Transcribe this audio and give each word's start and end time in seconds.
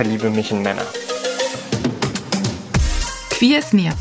verliebe 0.00 0.30
mich 0.30 0.50
in 0.50 0.62
Männer. 0.62 0.86
Queer 3.28 3.58
is 3.58 3.74
Near, 3.74 3.92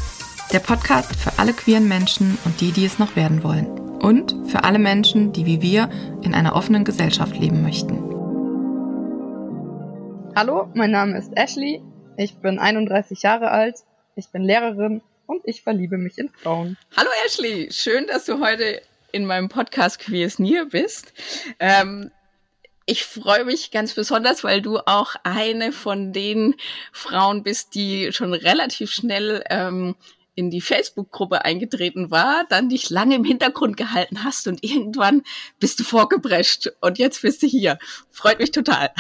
der 0.54 0.60
Podcast 0.60 1.14
für 1.14 1.38
alle 1.38 1.52
queeren 1.52 1.90
Menschen 1.90 2.38
und 2.46 2.62
die, 2.62 2.72
die 2.72 2.86
es 2.86 3.00
noch 3.00 3.18
werden 3.18 3.44
wollen. 3.44 3.68
Und 4.00 4.34
für 4.50 4.64
alle 4.64 4.80
Menschen, 4.80 5.34
die 5.34 5.46
wie 5.46 5.62
wir 5.62 5.90
in 6.22 6.34
einer 6.34 6.56
offenen 6.56 6.86
Gesellschaft 6.86 7.36
leben 7.38 7.64
möchten. 7.64 7.98
Hallo, 10.38 10.70
mein 10.74 10.92
Name 10.92 11.18
ist 11.18 11.34
Ashley, 11.36 11.82
ich 12.16 12.38
bin 12.38 12.60
31 12.60 13.22
Jahre 13.22 13.52
alt, 13.52 13.80
ich 14.16 14.30
bin 14.30 14.44
Lehrerin 14.44 15.02
und 15.26 15.42
ich 15.44 15.64
verliebe 15.64 15.98
mich 15.98 16.18
in 16.18 16.30
Frauen. 16.30 16.78
Hallo 16.96 17.10
Ashley, 17.26 17.68
schön, 17.74 18.08
dass 18.08 18.24
du 18.24 18.40
heute 18.40 18.82
in 19.12 19.26
meinem 19.26 19.50
Podcast 19.50 20.00
Queers 20.00 20.40
Near 20.40 20.64
bist. 20.64 21.12
Ähm, 21.60 22.10
ich 22.90 23.06
freue 23.06 23.46
mich 23.46 23.70
ganz 23.70 23.94
besonders, 23.94 24.44
weil 24.44 24.62
du 24.62 24.80
auch 24.80 25.16
eine 25.24 25.72
von 25.72 26.12
den 26.12 26.56
Frauen 26.92 27.44
bist, 27.44 27.76
die 27.76 28.12
schon 28.12 28.34
relativ 28.34 28.92
schnell 28.92 29.44
ähm, 29.50 29.96
in 30.34 30.50
die 30.50 30.62
Facebook-Gruppe 30.62 31.44
eingetreten 31.44 32.12
war, 32.12 32.46
dann 32.50 32.70
dich 32.70 32.90
lange 32.90 33.16
im 33.16 33.26
Hintergrund 33.26 33.78
gehalten 33.78 34.24
hast 34.24 34.48
und 34.48 34.64
irgendwann 34.64 35.22
bist 35.60 35.80
du 35.80 35.84
vorgeprescht 35.84 36.72
und 36.82 36.98
jetzt 36.98 37.22
bist 37.22 37.44
du 37.44 37.48
hier. 37.48 37.78
Freut 38.10 38.40
mich 38.40 38.52
total. 38.52 38.92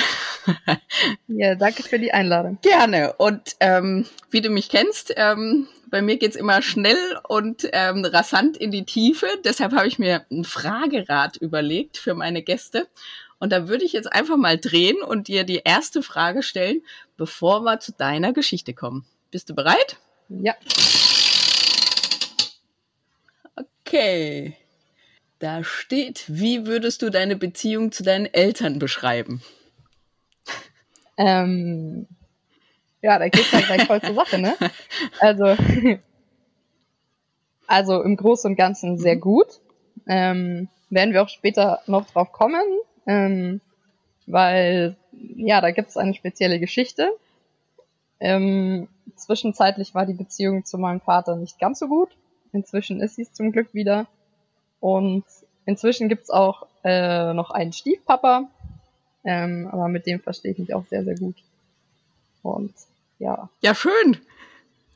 Ja, 1.28 1.56
danke 1.56 1.84
für 1.84 2.00
die 2.00 2.12
Einladung. 2.12 2.58
Gerne. 2.64 3.14
Und 3.14 3.56
ähm, 3.60 4.06
wie 4.32 4.42
du 4.42 4.50
mich 4.50 4.68
kennst, 4.68 5.14
ähm, 5.16 5.68
bei 5.90 6.02
mir 6.02 6.18
geht's 6.18 6.36
immer 6.36 6.62
schnell 6.62 6.98
und 7.28 7.70
ähm, 7.72 8.04
rasant 8.04 8.58
in 8.58 8.72
die 8.72 8.84
Tiefe. 8.84 9.28
Deshalb 9.46 9.74
habe 9.74 9.88
ich 9.88 10.00
mir 10.00 10.26
ein 10.32 10.44
Fragerad 10.44 11.38
überlegt 11.38 11.98
für 11.98 12.16
meine 12.16 12.42
Gäste. 12.42 12.88
Und 13.40 13.52
da 13.52 13.68
würde 13.68 13.86
ich 13.86 13.94
jetzt 13.94 14.12
einfach 14.12 14.38
mal 14.38 14.58
drehen 14.58 15.02
und 15.02 15.28
dir 15.28 15.46
die 15.46 15.62
erste 15.64 16.04
Frage 16.04 16.44
stellen, 16.44 16.82
bevor 17.18 17.62
wir 17.62 17.80
zu 17.80 17.94
deiner 17.94 18.34
Geschichte 18.34 18.74
kommen. 18.74 19.06
Bist 19.32 19.50
du 19.50 19.56
bereit? 19.56 19.98
Ja. 20.28 20.56
Okay. 23.56 24.56
Da 25.40 25.64
steht, 25.64 26.26
wie 26.28 26.68
würdest 26.68 27.02
du 27.02 27.10
deine 27.10 27.38
Beziehung 27.38 27.94
zu 27.94 28.04
deinen 28.04 28.26
Eltern 28.26 28.78
beschreiben? 28.78 29.42
Ähm, 31.18 32.08
ja, 33.02 33.18
da 33.18 33.30
geht's 33.30 33.52
ja 33.52 33.62
gleich 33.62 33.86
voll 33.86 34.02
zur 34.02 34.16
Sache, 34.16 34.38
ne? 34.38 34.56
Also, 35.20 35.56
also 37.68 38.02
im 38.02 38.18
Großen 38.18 38.52
und 38.52 38.58
Ganzen 38.58 38.98
sehr 38.98 39.16
gut. 39.16 39.48
Ähm, 40.08 40.68
werden 40.90 41.14
wir 41.14 41.22
auch 41.22 41.30
später 41.30 41.82
noch 41.88 42.10
drauf 42.10 42.32
kommen, 42.32 42.64
ähm, 43.10 43.60
weil 44.28 44.96
ja, 45.36 45.62
da 45.62 45.72
gibt's 45.72 45.98
eine 45.98 46.14
spezielle 46.14 46.60
Geschichte. 46.60 47.10
Ähm, 48.20 48.88
zwischenzeitlich 49.16 49.96
war 49.96 50.06
die 50.06 50.14
Beziehung 50.14 50.64
zu 50.64 50.78
meinem 50.78 51.02
Vater 51.02 51.36
nicht 51.36 51.58
ganz 51.60 51.80
so 51.80 51.88
gut. 51.88 52.10
Inzwischen 52.54 53.02
ist 53.02 53.16
sie 53.16 53.24
es 53.24 53.34
zum 53.34 53.52
Glück 53.52 53.74
wieder. 53.74 54.06
Und 54.80 55.24
inzwischen 55.66 56.08
gibt's 56.08 56.30
auch 56.30 56.68
äh, 56.84 57.34
noch 57.34 57.50
einen 57.50 57.74
Stiefpapa, 57.74 58.48
ähm, 59.24 59.68
aber 59.72 59.88
mit 59.88 60.06
dem 60.06 60.20
verstehe 60.20 60.52
ich 60.52 60.60
mich 60.60 60.74
auch 60.76 60.86
sehr, 60.86 61.04
sehr 61.04 61.16
gut. 61.16 61.36
Und 62.44 62.74
ja. 63.18 63.50
Ja, 63.62 63.74
schön. 63.74 64.18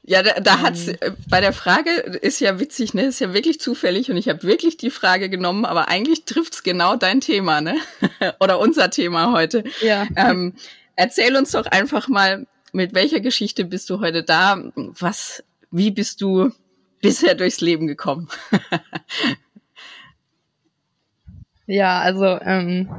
Ja, 0.06 0.22
da, 0.22 0.40
da 0.42 0.60
hat's 0.60 0.90
äh, 0.90 1.12
bei 1.30 1.40
der 1.40 1.54
Frage 1.54 1.90
ist 1.92 2.42
ja 2.42 2.60
witzig, 2.60 2.94
ne? 2.94 3.04
Ist 3.04 3.20
ja 3.20 3.34
wirklich 3.34 3.60
zufällig 3.60 4.12
und 4.12 4.18
ich 4.18 4.28
habe 4.28 4.44
wirklich 4.44 4.76
die 4.78 4.90
Frage 4.90 5.30
genommen, 5.30 5.66
aber 5.66 5.88
eigentlich 5.88 6.26
trifft's 6.26 6.64
genau 6.64 6.96
dein 6.96 7.22
Thema, 7.22 7.62
ne? 7.62 7.78
Oder 8.40 8.60
unser 8.60 8.90
Thema 8.90 9.32
heute. 9.32 9.64
Ja. 9.82 10.06
Ähm, 10.16 10.56
erzähl 10.96 11.36
uns 11.38 11.52
doch 11.52 11.66
einfach 11.68 12.10
mal, 12.10 12.46
mit 12.74 12.94
welcher 12.94 13.22
Geschichte 13.22 13.66
bist 13.66 13.90
du 13.90 14.00
heute 14.00 14.24
da? 14.24 14.62
Was, 14.76 15.44
wie 15.72 15.92
bist 15.92 16.22
du 16.22 16.52
bisher 17.02 17.36
durchs 17.36 17.62
Leben 17.62 17.88
gekommen? 17.88 18.28
Ja, 21.66 22.02
also 22.02 22.26
ähm, 22.42 22.90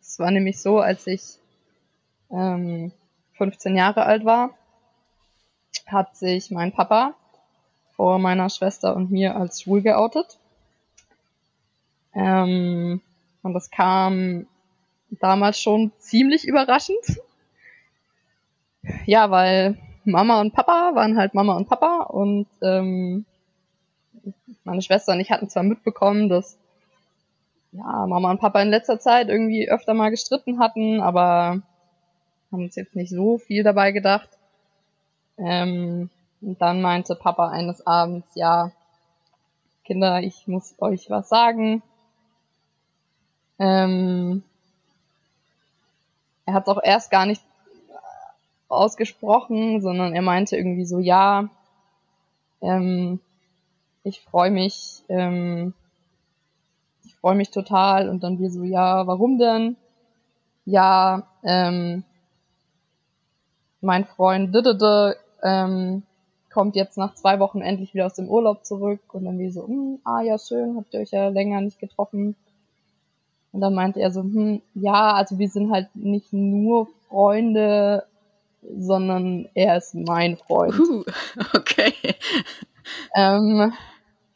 es 0.00 0.18
war 0.18 0.30
nämlich 0.30 0.60
so, 0.60 0.78
als 0.78 1.06
ich 1.06 1.22
ähm, 2.30 2.92
15 3.36 3.76
Jahre 3.76 4.04
alt 4.04 4.24
war, 4.24 4.56
hat 5.86 6.16
sich 6.16 6.50
mein 6.50 6.72
Papa 6.72 7.14
vor 7.96 8.18
meiner 8.18 8.50
Schwester 8.50 8.96
und 8.96 9.10
mir 9.10 9.36
als 9.36 9.62
schwul 9.62 9.82
geoutet. 9.82 10.38
Ähm, 12.14 13.00
und 13.42 13.54
das 13.54 13.70
kam 13.70 14.46
damals 15.10 15.60
schon 15.60 15.92
ziemlich 15.98 16.46
überraschend. 16.46 17.20
Ja, 19.06 19.30
weil 19.30 19.78
Mama 20.04 20.40
und 20.40 20.52
Papa 20.52 20.92
waren 20.94 21.16
halt 21.16 21.34
Mama 21.34 21.56
und 21.56 21.68
Papa 21.68 22.02
und 22.02 22.48
ähm, 22.60 23.24
meine 24.64 24.82
Schwester 24.82 25.12
und 25.12 25.20
ich 25.20 25.30
hatten 25.30 25.48
zwar 25.48 25.62
mitbekommen, 25.62 26.28
dass 26.28 26.58
ja, 27.72 28.06
Mama 28.06 28.30
und 28.30 28.40
Papa 28.40 28.60
in 28.60 28.68
letzter 28.68 28.98
Zeit 28.98 29.28
irgendwie 29.28 29.68
öfter 29.70 29.94
mal 29.94 30.10
gestritten 30.10 30.58
hatten, 30.58 31.00
aber 31.00 31.62
haben 32.50 32.64
uns 32.64 32.76
jetzt 32.76 32.94
nicht 32.94 33.10
so 33.10 33.38
viel 33.38 33.62
dabei 33.62 33.92
gedacht. 33.92 34.28
Ähm, 35.38 36.10
und 36.40 36.60
dann 36.60 36.82
meinte 36.82 37.14
Papa 37.14 37.48
eines 37.50 37.86
Abends, 37.86 38.28
ja, 38.34 38.72
Kinder, 39.84 40.20
ich 40.22 40.46
muss 40.46 40.74
euch 40.78 41.10
was 41.10 41.28
sagen. 41.28 41.82
Ähm, 43.58 44.42
er 46.46 46.54
hat 46.54 46.64
es 46.64 46.68
auch 46.68 46.82
erst 46.82 47.10
gar 47.10 47.26
nicht 47.26 47.42
ausgesprochen, 48.68 49.80
sondern 49.82 50.14
er 50.14 50.22
meinte 50.22 50.56
irgendwie 50.56 50.86
so, 50.86 50.98
ja, 50.98 51.48
ähm, 52.60 53.20
ich 54.02 54.20
freue 54.22 54.50
mich, 54.50 55.04
ähm, 55.08 55.74
ich 57.04 57.14
freue 57.16 57.34
mich 57.34 57.50
total. 57.50 58.08
Und 58.08 58.22
dann 58.22 58.38
wir 58.38 58.50
so, 58.50 58.64
ja, 58.64 59.06
warum 59.06 59.38
denn? 59.38 59.76
Ja, 60.64 61.26
ähm, 61.42 62.04
mein 63.82 64.04
Freund 64.04 64.54
Didede, 64.54 65.16
ähm, 65.42 66.02
kommt 66.52 66.76
jetzt 66.76 66.98
nach 66.98 67.14
zwei 67.14 67.40
Wochen 67.40 67.60
endlich 67.60 67.94
wieder 67.94 68.06
aus 68.06 68.14
dem 68.14 68.28
Urlaub 68.28 68.64
zurück 68.64 69.00
und 69.12 69.24
dann 69.24 69.38
wie 69.38 69.50
so, 69.50 69.66
hm, 69.66 70.00
ah 70.04 70.20
ja, 70.20 70.38
schön, 70.38 70.76
habt 70.76 70.92
ihr 70.94 71.00
euch 71.00 71.10
ja 71.10 71.28
länger 71.28 71.60
nicht 71.60 71.78
getroffen. 71.78 72.36
Und 73.52 73.60
dann 73.60 73.74
meinte 73.74 74.00
er 74.00 74.10
so, 74.10 74.22
hm, 74.22 74.62
ja, 74.74 75.12
also 75.12 75.38
wir 75.38 75.48
sind 75.48 75.72
halt 75.72 75.94
nicht 75.94 76.32
nur 76.32 76.88
Freunde, 77.08 78.06
sondern 78.62 79.48
er 79.54 79.76
ist 79.76 79.94
mein 79.94 80.36
Freund. 80.36 80.78
Uh, 80.78 81.04
okay. 81.54 81.92
Ähm, 83.14 83.72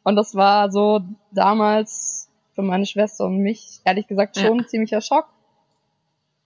und 0.03 0.15
das 0.15 0.35
war 0.35 0.71
so 0.71 1.01
damals 1.31 2.29
für 2.53 2.61
meine 2.61 2.85
Schwester 2.85 3.25
und 3.25 3.37
mich, 3.39 3.79
ehrlich 3.85 4.07
gesagt, 4.07 4.37
schon 4.37 4.57
Ja. 4.57 4.63
ein 4.63 4.67
ziemlicher 4.67 5.01
Schock. 5.01 5.27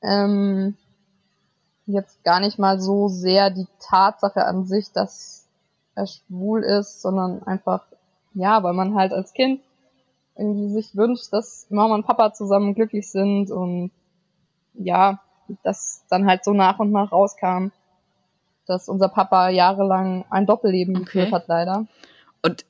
Ähm, 0.04 0.76
jetzt 1.86 2.24
gar 2.24 2.40
nicht 2.40 2.60
mal 2.60 2.80
so 2.80 3.08
sehr 3.08 3.50
die 3.50 3.68
Tatsache 3.80 4.46
an 4.46 4.66
sich, 4.66 4.92
dass 4.92 5.48
er 5.96 6.08
schwul 6.08 6.64
ist, 6.64 7.02
sondern 7.02 7.44
einfach, 7.44 7.84
ja, 8.34 8.64
weil 8.64 8.74
man 8.74 8.96
halt 8.96 9.12
als 9.12 9.34
Kind 9.34 9.62
irgendwie 10.38 10.72
sich 10.74 10.96
wünscht, 10.96 11.32
dass 11.32 11.68
Mama 11.70 11.96
und 11.96 12.06
Papa 12.06 12.34
zusammen 12.34 12.74
glücklich 12.74 13.12
sind 13.12 13.52
und 13.52 13.92
ja, 14.74 15.20
das 15.64 16.04
dann 16.10 16.28
halt 16.28 16.44
so 16.44 16.54
nach 16.54 16.80
und 16.80 16.92
nach 16.92 17.12
rauskam, 17.12 17.68
dass 18.66 18.88
unser 18.88 19.10
Papa 19.10 19.50
jahrelang 19.50 20.26
ein 20.30 20.46
Doppelleben 20.46 20.96
Okay. 20.96 21.06
geführt 21.06 21.34
hat, 21.34 21.48
leider. 21.48 21.86
Und, 22.42 22.66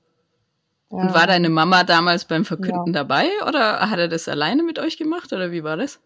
Ja. 0.90 0.98
und 1.02 1.14
war 1.14 1.28
deine 1.28 1.50
Mama 1.50 1.84
damals 1.84 2.26
beim 2.26 2.44
Verkünden 2.44 2.94
Ja. 2.94 3.04
dabei 3.04 3.30
oder 3.48 3.90
hat 3.90 4.00
er 4.00 4.08
das 4.08 4.28
alleine 4.28 4.64
mit 4.64 4.80
euch 4.80 4.98
gemacht 4.98 5.32
oder 5.32 5.52
wie 5.52 5.64
war 5.64 5.78
das? 5.78 6.00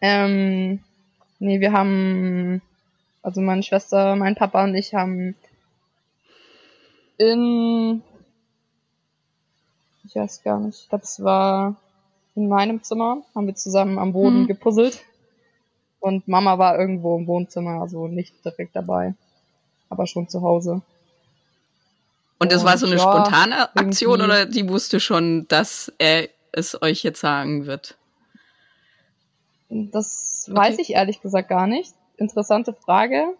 Ähm, 0.00 0.80
nee, 1.38 1.60
wir 1.60 1.72
haben, 1.72 2.62
also 3.22 3.40
meine 3.40 3.62
Schwester, 3.62 4.16
mein 4.16 4.34
Papa 4.34 4.64
und 4.64 4.74
ich 4.74 4.94
haben 4.94 5.34
in, 7.16 8.02
ich 10.04 10.14
weiß 10.14 10.42
gar 10.44 10.60
nicht, 10.60 10.82
ich 10.82 10.88
glaube 10.88 11.04
es 11.04 11.22
war 11.22 11.74
in 12.36 12.48
meinem 12.48 12.82
Zimmer, 12.82 13.22
haben 13.34 13.46
wir 13.46 13.56
zusammen 13.56 13.98
am 13.98 14.12
Boden 14.12 14.42
Mhm. 14.42 14.46
gepuzzelt. 14.46 15.04
Und 16.00 16.28
Mama 16.28 16.58
war 16.58 16.78
irgendwo 16.78 17.18
im 17.18 17.26
Wohnzimmer, 17.26 17.80
also 17.82 18.06
nicht 18.06 18.32
direkt 18.44 18.76
dabei, 18.76 19.14
aber 19.88 20.06
schon 20.06 20.28
zu 20.28 20.42
Hause. 20.42 20.80
Und 22.38 22.52
das 22.52 22.64
war 22.64 22.78
so 22.78 22.86
eine 22.86 22.96
ja, 22.96 23.02
spontane 23.02 23.76
Aktion 23.76 24.22
oder 24.22 24.46
die 24.46 24.68
wusste 24.68 25.00
schon, 25.00 25.48
dass 25.48 25.92
er 25.98 26.28
es 26.52 26.80
euch 26.80 27.02
jetzt 27.02 27.20
sagen 27.20 27.66
wird? 27.66 27.98
Das 29.68 30.46
okay. 30.48 30.58
weiß 30.58 30.78
ich 30.78 30.94
ehrlich 30.94 31.20
gesagt 31.20 31.48
gar 31.48 31.66
nicht. 31.66 31.94
Interessante 32.16 32.72
Frage. 32.72 33.34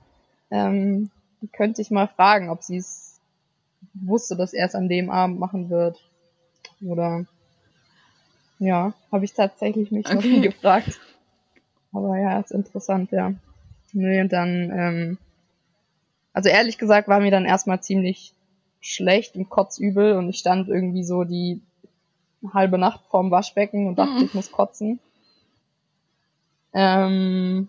Ähm, 0.50 1.10
könnte 1.52 1.82
ich 1.82 1.90
mal 1.90 2.08
fragen, 2.08 2.50
ob 2.50 2.62
sie 2.62 2.76
es 2.76 3.20
wusste, 3.94 4.36
dass 4.36 4.52
er 4.52 4.66
es 4.66 4.74
an 4.74 4.88
dem 4.88 5.10
Abend 5.10 5.38
machen 5.38 5.70
wird. 5.70 6.02
Oder 6.84 7.26
ja, 8.58 8.92
habe 9.12 9.24
ich 9.24 9.34
tatsächlich 9.34 9.90
mich 9.90 10.06
okay. 10.06 10.14
noch 10.14 10.22
nie 10.22 10.40
gefragt. 10.40 11.00
Aber 11.92 12.18
ja, 12.18 12.38
ist 12.38 12.52
interessant, 12.52 13.10
ja. 13.12 13.32
Nee, 13.92 14.20
und 14.20 14.32
dann, 14.32 14.70
ähm, 14.74 15.18
also 16.32 16.48
ehrlich 16.48 16.78
gesagt 16.78 17.08
war 17.08 17.20
mir 17.20 17.30
dann 17.30 17.46
erstmal 17.46 17.82
ziemlich 17.82 18.34
schlecht 18.80 19.36
und 19.36 19.48
kotzübel 19.48 20.16
und 20.16 20.28
ich 20.28 20.38
stand 20.38 20.68
irgendwie 20.68 21.04
so 21.04 21.24
die 21.24 21.62
halbe 22.52 22.78
Nacht 22.78 23.00
vorm 23.10 23.30
Waschbecken 23.30 23.88
und 23.88 23.98
dachte, 23.98 24.12
mhm. 24.12 24.24
ich 24.24 24.34
muss 24.34 24.52
kotzen. 24.52 25.00
Ähm, 26.72 27.68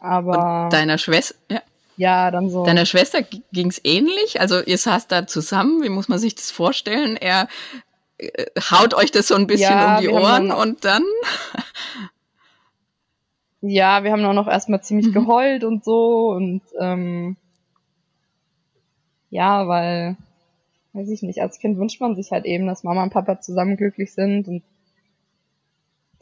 aber. 0.00 0.64
Und 0.64 0.72
deiner 0.72 0.98
Schwester, 0.98 1.34
ja. 1.50 1.60
Ja, 1.96 2.30
dann 2.30 2.48
so. 2.48 2.64
Deiner 2.64 2.86
Schwester 2.86 3.20
ging's 3.52 3.80
ähnlich? 3.84 4.40
Also 4.40 4.62
ihr 4.62 4.78
saßt 4.78 5.12
da 5.12 5.26
zusammen, 5.26 5.82
wie 5.82 5.88
muss 5.88 6.08
man 6.08 6.18
sich 6.18 6.34
das 6.34 6.50
vorstellen? 6.50 7.16
Er 7.16 7.48
äh, 8.18 8.46
haut 8.58 8.94
euch 8.94 9.10
das 9.10 9.28
so 9.28 9.34
ein 9.34 9.46
bisschen 9.46 9.70
ja, 9.70 9.96
um 9.96 10.02
die 10.02 10.08
Ohren 10.08 10.48
dann, 10.48 10.58
und 10.58 10.84
dann? 10.84 11.02
ja, 13.60 14.02
wir 14.04 14.12
haben 14.12 14.24
auch 14.24 14.32
noch 14.32 14.48
erstmal 14.48 14.82
ziemlich 14.82 15.08
mhm. 15.08 15.12
geheult 15.12 15.64
und 15.64 15.84
so 15.84 16.30
und 16.30 16.62
ähm, 16.80 17.36
ja, 19.30 19.68
weil, 19.68 20.16
weiß 20.92 21.08
ich 21.08 21.22
nicht, 21.22 21.40
als 21.40 21.58
Kind 21.58 21.78
wünscht 21.78 22.00
man 22.00 22.16
sich 22.16 22.32
halt 22.32 22.44
eben, 22.44 22.66
dass 22.66 22.84
Mama 22.84 23.02
und 23.02 23.12
Papa 23.12 23.40
zusammen 23.40 23.76
glücklich 23.76 24.12
sind 24.12 24.48
und 24.48 24.62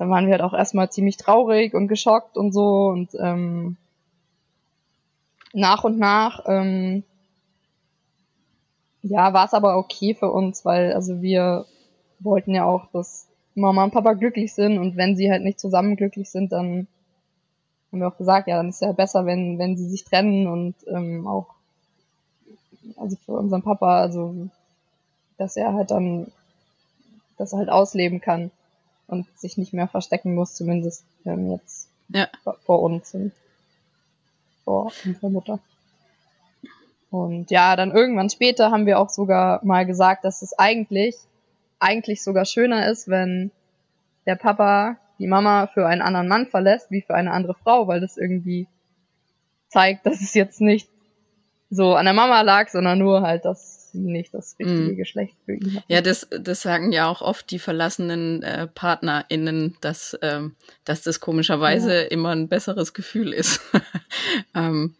dann 0.01 0.09
waren 0.09 0.25
wir 0.25 0.33
halt 0.33 0.43
auch 0.43 0.55
erstmal 0.55 0.89
ziemlich 0.89 1.19
traurig 1.19 1.75
und 1.75 1.87
geschockt 1.87 2.39
und 2.39 2.53
so 2.53 2.87
und 2.87 3.11
ähm, 3.21 3.77
nach 5.53 5.85
und 5.85 5.99
nach 5.99 6.41
ähm, 6.47 7.05
ja, 9.03 9.35
war 9.35 9.45
es 9.45 9.53
aber 9.53 9.77
okay 9.77 10.15
für 10.15 10.33
uns, 10.33 10.65
weil 10.65 10.95
also 10.95 11.21
wir 11.21 11.67
wollten 12.19 12.55
ja 12.55 12.65
auch, 12.65 12.87
dass 12.93 13.29
Mama 13.55 13.85
und 13.85 13.91
Papa 13.91 14.15
glücklich 14.15 14.55
sind 14.55 14.79
und 14.79 14.97
wenn 14.97 15.17
sie 15.17 15.31
halt 15.31 15.43
nicht 15.43 15.61
zusammen 15.61 15.97
glücklich 15.97 16.31
sind, 16.31 16.51
dann 16.53 16.87
haben 17.93 18.01
wir 18.01 18.09
auch 18.09 18.17
gesagt, 18.17 18.49
ja, 18.49 18.57
dann 18.57 18.71
ist 18.71 18.81
ja 18.81 18.93
besser, 18.93 19.27
wenn, 19.27 19.59
wenn 19.59 19.77
sie 19.77 19.87
sich 19.87 20.05
trennen 20.05 20.47
und 20.47 20.77
ähm, 20.87 21.27
auch 21.27 21.49
also 22.97 23.19
für 23.27 23.33
unseren 23.33 23.61
Papa, 23.61 24.01
also 24.01 24.49
dass 25.37 25.57
er 25.57 25.75
halt 25.75 25.91
dann, 25.91 26.33
dass 27.37 27.53
er 27.53 27.59
halt 27.59 27.69
ausleben 27.69 28.23
kann 28.23 28.51
und 29.11 29.27
sich 29.39 29.59
nicht 29.59 29.73
mehr 29.73 29.89
verstecken 29.89 30.35
muss, 30.35 30.55
zumindest 30.55 31.05
ähm, 31.25 31.51
jetzt 31.51 31.89
ja. 32.09 32.29
vor 32.65 32.83
uns 32.83 33.15
und 33.15 33.33
vor 34.65 34.93
unserer 35.05 35.31
Mutter. 35.31 35.59
Und 37.11 37.51
ja, 37.51 37.75
dann 37.75 37.91
irgendwann 37.91 38.31
später 38.31 38.71
haben 38.71 38.87
wir 38.87 38.99
auch 38.99 39.11
sogar 39.11 39.65
mal 39.65 39.85
gesagt, 39.85 40.25
dass 40.25 40.43
es 40.43 40.57
eigentlich, 40.59 41.17
eigentlich 41.81 42.23
sogar 42.23 42.45
schöner 42.45 42.89
ist, 42.89 43.09
wenn 43.09 43.51
der 44.27 44.37
Papa 44.37 44.97
die 45.19 45.27
Mama 45.27 45.67
für 45.67 45.87
einen 45.87 46.03
anderen 46.03 46.29
Mann 46.29 46.47
verlässt, 46.47 46.91
wie 46.91 47.03
für 47.03 47.15
eine 47.15 47.33
andere 47.33 47.55
Frau, 47.55 47.89
weil 47.89 48.01
das 48.01 48.17
irgendwie 48.17 48.69
zeigt, 49.69 50.07
dass 50.07 50.21
es 50.21 50.35
jetzt 50.35 50.61
nicht 50.61 50.89
so 51.69 51.95
an 51.95 52.05
der 52.05 52.15
Mama 52.15 52.41
lag, 52.43 52.69
sondern 52.69 52.99
nur 52.99 53.23
halt, 53.23 53.45
dass 53.45 53.80
sie 53.93 53.99
nicht 54.01 54.35
das 54.35 54.57
richtige 54.59 54.93
mm. 54.93 54.97
Geschlecht 54.97 55.37
für 55.45 55.55
ihn 55.55 55.77
hat. 55.77 55.85
Ja, 55.89 56.01
das, 56.01 56.29
das 56.31 56.63
sagen 56.63 56.93
ja 56.93 57.09
auch 57.09 57.23
oft 57.23 57.51
die 57.51 57.59
verlassenen 57.59 58.43
äh, 58.43 58.67
PartnerInnen, 58.67 59.77
dass, 59.81 60.19
ähm, 60.23 60.57
dass 60.85 61.03
das 61.03 61.21
komischerweise 61.21 62.03
ja. 62.03 62.09
immer 62.09 62.31
ein 62.31 62.49
besseres 62.49 62.95
Gefühl 62.95 63.33
ist. 63.33 63.61
ähm, 64.55 64.95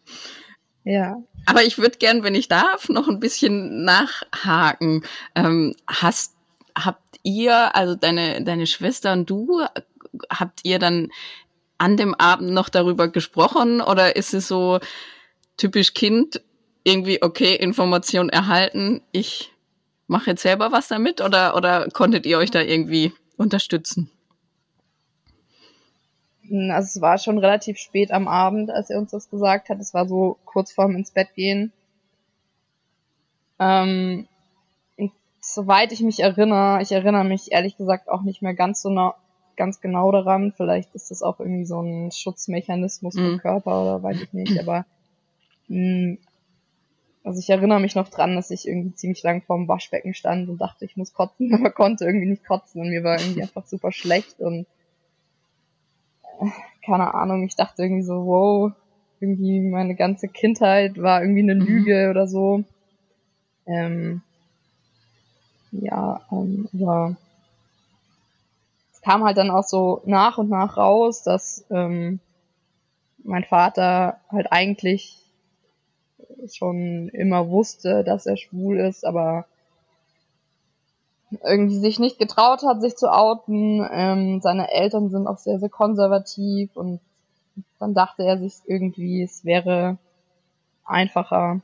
ja. 0.85 1.23
Aber 1.47 1.63
ich 1.63 1.79
würde 1.79 1.99
gern, 1.99 2.23
wenn 2.23 2.35
ich 2.35 2.49
darf, 2.49 2.89
noch 2.89 3.09
ein 3.09 3.21
bisschen 3.21 3.85
nachhaken. 3.85 5.05
Ähm, 5.35 5.75
hast, 5.87 6.35
habt 6.75 7.19
ihr, 7.23 7.75
also 7.75 7.95
deine, 7.95 8.43
deine 8.43 8.67
Schwester 8.67 9.13
und 9.13 9.29
du, 9.29 9.63
habt 10.31 10.61
ihr 10.65 10.79
dann 10.79 11.09
an 11.79 11.97
dem 11.97 12.15
Abend 12.15 12.51
noch 12.51 12.69
darüber 12.69 13.09
gesprochen 13.09 13.81
oder 13.81 14.17
ist 14.17 14.35
es 14.35 14.49
so 14.49 14.81
typisch 15.57 15.95
Kind, 15.95 16.43
irgendwie, 16.85 17.23
okay, 17.23 17.55
Information 17.55 18.29
erhalten, 18.29 19.03
ich 19.13 19.53
mache 20.07 20.31
jetzt 20.31 20.43
selber 20.43 20.73
was 20.73 20.89
damit 20.89 21.21
oder, 21.21 21.57
oder 21.57 21.89
konntet 21.89 22.27
ihr 22.27 22.39
euch 22.39 22.51
da 22.51 22.61
irgendwie 22.61 23.13
unterstützen? 23.37 24.11
Also 26.51 26.99
es 26.99 27.01
war 27.01 27.19
schon 27.19 27.39
relativ 27.39 27.79
spät 27.79 28.11
am 28.11 28.27
Abend, 28.27 28.71
als 28.71 28.91
er 28.91 28.99
uns 28.99 29.13
das 29.13 29.31
gesagt 29.31 29.69
hat. 29.69 29.79
Es 29.79 29.95
war 29.95 30.09
so 30.09 30.37
kurz 30.45 30.73
vorm 30.73 30.97
ins 30.97 31.13
Bett 31.13 31.29
gehen. 31.35 31.73
Ähm, 33.61 34.27
soweit 35.41 35.93
ich 35.93 36.01
mich 36.01 36.21
erinnere, 36.21 36.83
ich 36.83 36.91
erinnere 36.91 37.25
mich 37.25 37.53
ehrlich 37.53 37.77
gesagt 37.77 38.09
auch 38.09 38.23
nicht 38.23 38.43
mehr 38.43 38.55
ganz 38.55 38.83
so 38.83 39.13
ganz 39.57 39.81
genau 39.81 40.11
daran. 40.11 40.53
Vielleicht 40.57 40.95
ist 40.95 41.11
das 41.11 41.23
auch 41.23 41.39
irgendwie 41.39 41.67
so 41.67 41.81
ein 41.81 42.11
Schutzmechanismus 42.11 43.15
mhm. 43.15 43.29
vom 43.29 43.39
Körper 43.39 43.83
oder 43.83 44.03
weiß 44.03 44.21
ich 44.21 44.33
nicht. 44.33 44.59
Aber 44.59 44.87
mh, 45.69 45.77
hm, 45.77 46.19
also 47.23 47.39
ich 47.39 47.51
erinnere 47.51 47.81
mich 47.81 47.95
noch 47.95 48.09
dran, 48.09 48.35
dass 48.35 48.51
ich 48.51 48.67
irgendwie 48.67 48.95
ziemlich 48.95 49.23
lang 49.23 49.43
vorm 49.43 49.69
Waschbecken 49.69 50.15
stand 50.15 50.49
und 50.49 50.59
dachte, 50.59 50.85
ich 50.85 50.97
muss 50.97 51.13
kotzen, 51.13 51.55
aber 51.59 51.71
konnte 51.71 52.05
irgendwie 52.05 52.29
nicht 52.29 52.47
kotzen 52.47 52.81
und 52.81 52.91
mir 52.91 53.05
war 53.05 53.21
irgendwie 53.21 53.43
einfach 53.43 53.67
super 53.67 53.93
schlecht 53.93 54.41
und 54.41 54.67
äh, 56.41 56.47
keine 56.85 57.15
Ahnung, 57.15 57.45
ich 57.45 57.57
dachte 57.57 57.83
irgendwie 57.83 58.03
so, 58.03 58.27
wow, 58.27 58.73
irgendwie 59.21 59.61
meine 59.61 59.95
ganze 59.95 60.29
Kindheit 60.29 61.01
war 61.01 61.21
irgendwie 61.21 61.43
eine 61.43 61.55
mhm. 61.55 61.67
Lüge 61.67 62.11
oder 62.11 62.27
so. 62.27 62.65
Ähm, 63.67 64.23
ja, 65.73 66.21
ähm, 66.33 66.69
aber 66.73 67.17
es 68.93 69.01
kam 69.03 69.25
halt 69.25 69.37
dann 69.37 69.51
auch 69.51 69.63
so 69.63 70.03
nach 70.07 70.39
und 70.39 70.49
nach 70.49 70.77
raus, 70.77 71.23
dass 71.23 71.65
ähm, 71.71 72.19
mein 73.23 73.45
Vater 73.45 74.19
halt 74.31 74.51
eigentlich 74.51 75.19
schon 76.53 77.09
immer 77.09 77.49
wusste, 77.49 78.05
dass 78.05 78.27
er 78.27 78.37
schwul 78.37 78.79
ist, 78.79 79.05
aber 79.05 79.47
irgendwie 81.45 81.79
sich 81.79 81.99
nicht 81.99 82.19
getraut 82.19 82.63
hat, 82.63 82.81
sich 82.81 82.97
zu 82.97 83.13
outen. 83.13 83.87
Ähm, 83.91 84.41
seine 84.41 84.73
Eltern 84.73 85.11
sind 85.11 85.27
auch 85.27 85.39
sehr, 85.39 85.59
sehr 85.59 85.69
konservativ 85.69 86.77
und 86.77 87.01
dann 87.79 87.95
dachte 87.95 88.25
er 88.25 88.39
sich 88.39 88.55
irgendwie, 88.67 89.23
es 89.23 89.45
wäre 89.45 89.99
einfacher, 90.85 91.61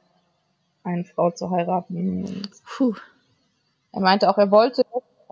eine 0.84 1.04
Frau 1.04 1.30
zu 1.30 1.50
heiraten. 1.50 2.42
Puh. 2.64 2.94
Er 3.92 4.00
meinte 4.00 4.30
auch, 4.30 4.38
er 4.38 4.50
wollte, 4.50 4.82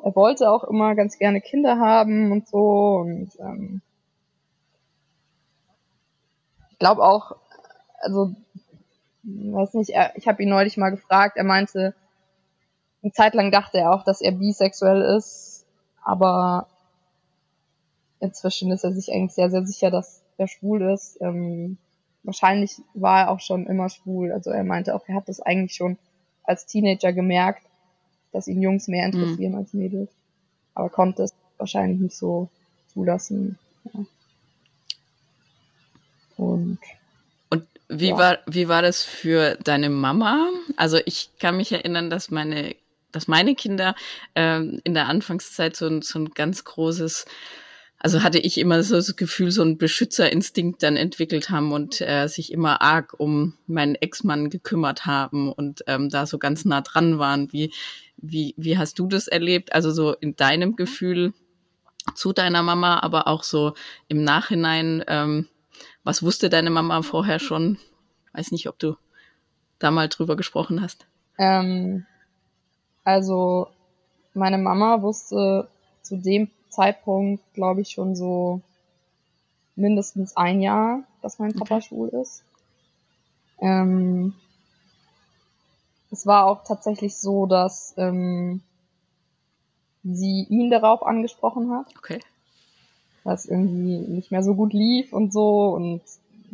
er 0.03 0.17
wollte 0.17 0.51
auch 0.51 0.65
immer 0.65 0.95
ganz 0.95 1.19
gerne 1.19 1.41
Kinder 1.41 1.79
haben 1.79 2.33
und 2.33 2.49
so 2.49 2.97
und 2.97 3.31
ähm, 3.39 3.83
ich 6.71 6.79
glaube 6.79 7.05
auch, 7.05 7.37
also 8.01 8.35
weiß 9.25 9.75
nicht, 9.75 9.91
er, 9.91 10.17
ich 10.17 10.29
habe 10.29 10.43
ihn 10.43 10.49
neulich 10.49 10.77
mal 10.77 10.91
gefragt, 10.91 11.37
er 11.37 11.45
meinte, 11.45 11.95
eine 13.03 13.13
Zeit 13.13 13.35
lang 13.35 13.51
dachte 13.51 13.79
er 13.79 13.93
auch, 13.93 14.05
dass 14.05 14.21
er 14.21 14.33
bisexuell 14.33 15.03
ist, 15.17 15.67
aber 16.03 16.69
inzwischen 18.21 18.71
ist 18.71 18.85
er 18.85 18.93
sich 18.93 19.13
eigentlich 19.13 19.33
sehr, 19.33 19.51
sehr 19.51 19.67
sicher, 19.67 19.91
dass 19.91 20.23
er 20.39 20.49
schwul 20.49 20.83
ist. 20.83 21.19
Ähm, 21.21 21.79
wahrscheinlich 22.23 22.81
war 22.95 23.21
er 23.23 23.31
auch 23.31 23.41
schon 23.41 23.67
immer 23.67 23.89
schwul. 23.89 24.33
Also 24.33 24.51
er 24.51 24.65
meinte 24.65 24.95
auch, 24.95 25.07
er 25.07 25.17
hat 25.17 25.29
das 25.29 25.41
eigentlich 25.41 25.75
schon 25.75 25.99
als 26.43 26.67
Teenager 26.67 27.13
gemerkt, 27.13 27.63
dass 28.33 28.49
ihn 28.49 28.63
Jungs 28.63 28.89
mehr 28.89 29.07
interessieren 29.07 29.53
mhm. 29.53 29.59
als 29.59 29.75
Mädels. 29.75 30.11
Aber 30.75 30.89
konnte 30.89 31.23
es 31.23 31.35
wahrscheinlich 31.59 32.01
nicht 32.01 32.17
so 32.17 32.49
zulassen. 32.89 33.59
Ja. 33.93 34.05
Und 36.37 36.79
wie 37.89 38.09
ja. 38.11 38.19
war, 38.19 38.39
wie 38.47 38.69
war 38.69 38.83
das 38.83 39.03
für 39.03 39.57
deine 39.63 39.91
Mama? 39.91 40.51
Also 40.77 40.99
ich 41.05 41.31
kann 41.39 41.57
mich 41.57 41.73
erinnern, 41.73 42.11
dass 42.11 42.31
meine, 42.31 42.75
dass 43.13 43.29
meine 43.29 43.55
Kinder 43.55 43.95
ähm, 44.35 44.81
in 44.85 44.95
der 44.95 45.09
Anfangszeit 45.09 45.77
so 45.77 45.87
ein, 45.87 46.03
so 46.03 46.19
ein 46.19 46.31
ganz 46.31 46.65
großes 46.65 47.27
also 48.05 48.23
hatte 48.23 48.39
ich 48.39 48.59
immer 48.59 48.83
so 48.83 48.97
das 48.97 49.17
Gefühl, 49.17 49.51
so 49.51 49.63
ein 49.63 49.79
Beschützerinstinkt 49.79 50.83
dann 50.83 50.99
entwickelt 50.99 51.49
haben 51.49 51.73
und 51.73 52.03
äh, 52.03 52.27
sich 52.27 52.53
immer 52.53 52.83
arg 52.83 53.15
um 53.19 53.55
meinen 53.67 53.95
Ex-Mann 53.95 54.51
gekümmert 54.51 55.07
haben 55.07 55.51
und 55.51 55.85
ähm, 55.87 56.11
da 56.11 56.27
so 56.27 56.37
ganz 56.37 56.67
nah 56.67 56.83
dran 56.83 57.19
waren. 57.19 57.51
Wie, 57.51 57.73
wie, 58.19 58.53
wie 58.59 58.77
hast 58.77 58.99
du 58.99 59.07
das 59.07 59.27
erlebt? 59.27 59.73
Also 59.73 59.91
so 59.91 60.13
in 60.13 60.37
deinem 60.37 60.77
Gefühl, 60.77 61.33
zu 62.15 62.35
deiner 62.35 62.63
Mama, 62.63 63.01
aber 63.01 63.27
auch 63.27 63.43
so 63.43 63.73
im 64.09 64.23
Nachhinein, 64.23 65.03
ähm, 65.09 65.49
was 66.05 66.23
wusste 66.23 66.51
deine 66.51 66.71
Mama 66.71 67.03
vorher 67.03 67.39
schon? 67.39 67.79
Weiß 68.33 68.53
nicht, 68.53 68.69
ob 68.69 68.79
du 68.79 68.97
da 69.79 69.91
mal 69.91 70.09
drüber 70.09 70.37
gesprochen 70.37 70.81
hast. 70.81 71.07
Ähm, 71.39 72.07
also 73.03 73.69
meine 74.35 74.59
Mama 74.59 75.03
wusste 75.03 75.69
zu 76.03 76.17
dem 76.17 76.51
Zeitpunkt, 76.69 77.43
glaube 77.55 77.81
ich, 77.81 77.91
schon 77.91 78.15
so 78.15 78.61
mindestens 79.77 80.37
ein 80.37 80.61
Jahr, 80.61 81.05
dass 81.23 81.39
mein 81.39 81.55
Papa 81.55 81.77
okay. 81.77 81.87
schwul 81.87 82.09
ist. 82.09 82.45
Ähm, 83.61 84.35
es 86.11 86.27
war 86.27 86.47
auch 86.47 86.65
tatsächlich 86.65 87.17
so, 87.17 87.47
dass 87.47 87.95
ähm, 87.97 88.61
sie 90.03 90.47
ihn 90.49 90.71
darauf 90.71 91.03
angesprochen 91.03 91.73
hat. 91.73 91.87
Okay. 91.97 92.21
Dass 93.25 93.47
irgendwie 93.47 93.99
nicht 93.99 94.31
mehr 94.31 94.43
so 94.43 94.55
gut 94.55 94.73
lief 94.73 95.13
und 95.13 95.33
so 95.33 95.71
und 95.71 96.03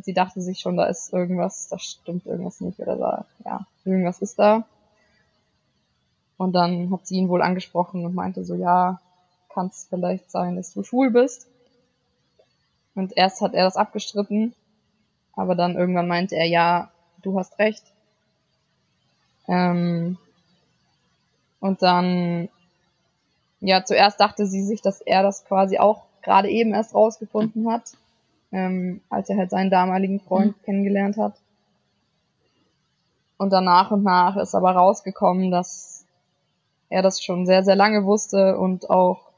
sie 0.03 0.15
dachte 0.15 0.41
sich 0.41 0.61
schon, 0.61 0.77
da 0.77 0.87
ist 0.87 1.13
irgendwas, 1.13 1.69
da 1.69 1.79
stimmt 1.79 2.27
irgendwas 2.27 2.61
nicht 2.61 2.79
oder 2.79 2.97
da, 2.97 3.25
ja, 3.45 3.67
irgendwas 3.85 4.21
ist 4.21 4.39
da. 4.39 4.65
Und 6.37 6.53
dann 6.55 6.91
hat 6.91 7.07
sie 7.07 7.17
ihn 7.17 7.29
wohl 7.29 7.43
angesprochen 7.43 8.07
und 8.07 8.15
meinte 8.15 8.45
so, 8.45 8.55
ja, 8.55 9.01
kann 9.53 9.67
es 9.67 9.87
vielleicht 9.91 10.31
sein, 10.31 10.57
dass 10.57 10.73
du 10.73 10.83
schwul 10.83 11.11
bist. 11.11 11.47
Und 12.95 13.17
erst 13.17 13.41
hat 13.41 13.55
er 13.55 13.65
das 13.65 13.77
abgestritten, 13.77 14.55
aber 15.35 15.55
dann 15.55 15.77
irgendwann 15.77 16.09
meinte 16.09 16.37
er, 16.37 16.47
ja, 16.47 16.91
du 17.23 17.39
hast 17.39 17.59
recht. 17.59 17.85
Ähm, 19.49 20.17
und 21.61 21.83
dann, 21.83 22.49
ja, 23.61 23.85
zuerst 23.85 24.21
dachte 24.21 24.47
sie 24.47 24.63
sich, 24.63 24.81
dass 24.81 25.01
er 25.01 25.23
das 25.23 25.45
quasi 25.45 25.79
auch 25.79 26.05
gerade 26.23 26.49
eben 26.49 26.73
erst 26.73 26.95
rausgefunden 26.95 27.71
hat, 27.71 27.93
ähm, 28.53 29.01
als 29.09 29.29
er 29.31 29.37
halt 29.37 29.51
seinen 29.51 29.71
damaligen 29.71 30.21
Freund 30.21 30.57
mhm. 30.57 30.65
kennengelernt 30.65 31.17
hat. 31.17 31.35
Und 33.39 33.51
dann 33.51 33.65
nach 33.65 33.91
und 33.91 34.03
nach 34.03 34.37
ist 34.37 34.55
aber 34.55 34.73
rausgekommen, 34.73 35.51
dass 35.51 36.05
er 36.91 37.03
das 37.03 37.23
schon 37.23 37.47
sehr, 37.47 37.65
sehr 37.65 37.77
lange 37.77 38.05
wusste 38.05 38.59
und 38.59 38.91
auch 38.91 39.31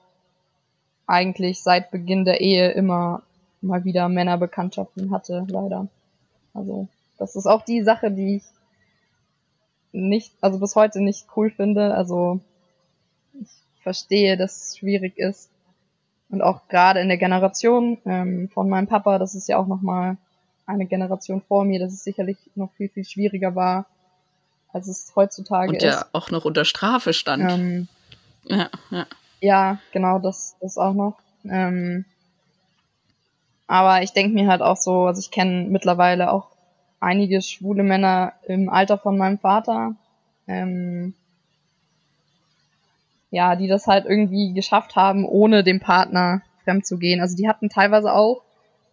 eigentlich 1.06 1.62
seit 1.62 1.90
Beginn 1.90 2.24
der 2.24 2.40
Ehe 2.40 2.72
immer 2.72 3.22
mal 3.60 3.84
wieder 3.84 4.08
Männerbekanntschaften 4.08 5.10
hatte, 5.10 5.46
leider. 5.48 5.86
Also, 6.54 6.88
das 7.18 7.36
ist 7.36 7.46
auch 7.46 7.64
die 7.64 7.82
Sache, 7.82 8.10
die 8.10 8.36
ich 8.36 8.44
nicht, 9.92 10.32
also 10.40 10.58
bis 10.58 10.74
heute 10.74 11.00
nicht 11.00 11.26
cool 11.36 11.50
finde. 11.50 11.94
Also, 11.94 12.40
ich 13.40 13.48
verstehe, 13.82 14.36
dass 14.36 14.68
es 14.68 14.78
schwierig 14.78 15.18
ist. 15.18 15.51
Und 16.32 16.40
auch 16.40 16.66
gerade 16.68 17.00
in 17.00 17.08
der 17.08 17.18
Generation 17.18 17.98
ähm, 18.06 18.48
von 18.48 18.68
meinem 18.68 18.86
Papa, 18.86 19.18
das 19.18 19.34
ist 19.34 19.48
ja 19.48 19.58
auch 19.58 19.66
nochmal 19.66 20.16
eine 20.64 20.86
Generation 20.86 21.42
vor 21.42 21.64
mir, 21.64 21.78
dass 21.78 21.92
es 21.92 22.04
sicherlich 22.04 22.38
noch 22.54 22.72
viel, 22.72 22.88
viel 22.88 23.04
schwieriger 23.04 23.54
war, 23.54 23.84
als 24.72 24.88
es 24.88 25.12
heutzutage 25.14 25.68
Und 25.68 25.76
ist. 25.76 25.84
Und 25.84 25.90
ja 25.90 26.06
auch 26.12 26.30
noch 26.30 26.46
unter 26.46 26.64
Strafe 26.64 27.12
stand. 27.12 27.52
Ähm, 27.52 27.88
ja, 28.44 28.70
ja. 28.90 29.06
Ja, 29.40 29.78
genau, 29.92 30.18
das, 30.20 30.56
das 30.60 30.78
auch 30.78 30.94
noch. 30.94 31.18
Ähm, 31.44 32.06
aber 33.66 34.02
ich 34.02 34.12
denke 34.12 34.32
mir 34.32 34.48
halt 34.48 34.62
auch 34.62 34.78
so, 34.78 35.06
also 35.06 35.20
ich 35.20 35.30
kenne 35.30 35.66
mittlerweile 35.68 36.32
auch 36.32 36.46
einige 36.98 37.42
schwule 37.42 37.82
Männer 37.82 38.32
im 38.46 38.70
Alter 38.70 38.96
von 38.96 39.18
meinem 39.18 39.38
Vater, 39.38 39.96
ähm, 40.46 41.12
ja, 43.32 43.56
die 43.56 43.66
das 43.66 43.86
halt 43.86 44.04
irgendwie 44.04 44.52
geschafft 44.52 44.94
haben, 44.94 45.24
ohne 45.24 45.64
dem 45.64 45.80
Partner 45.80 46.42
fremd 46.62 46.86
zu 46.86 46.98
gehen. 46.98 47.20
Also 47.20 47.34
die 47.34 47.48
hatten 47.48 47.70
teilweise 47.70 48.12
auch 48.12 48.42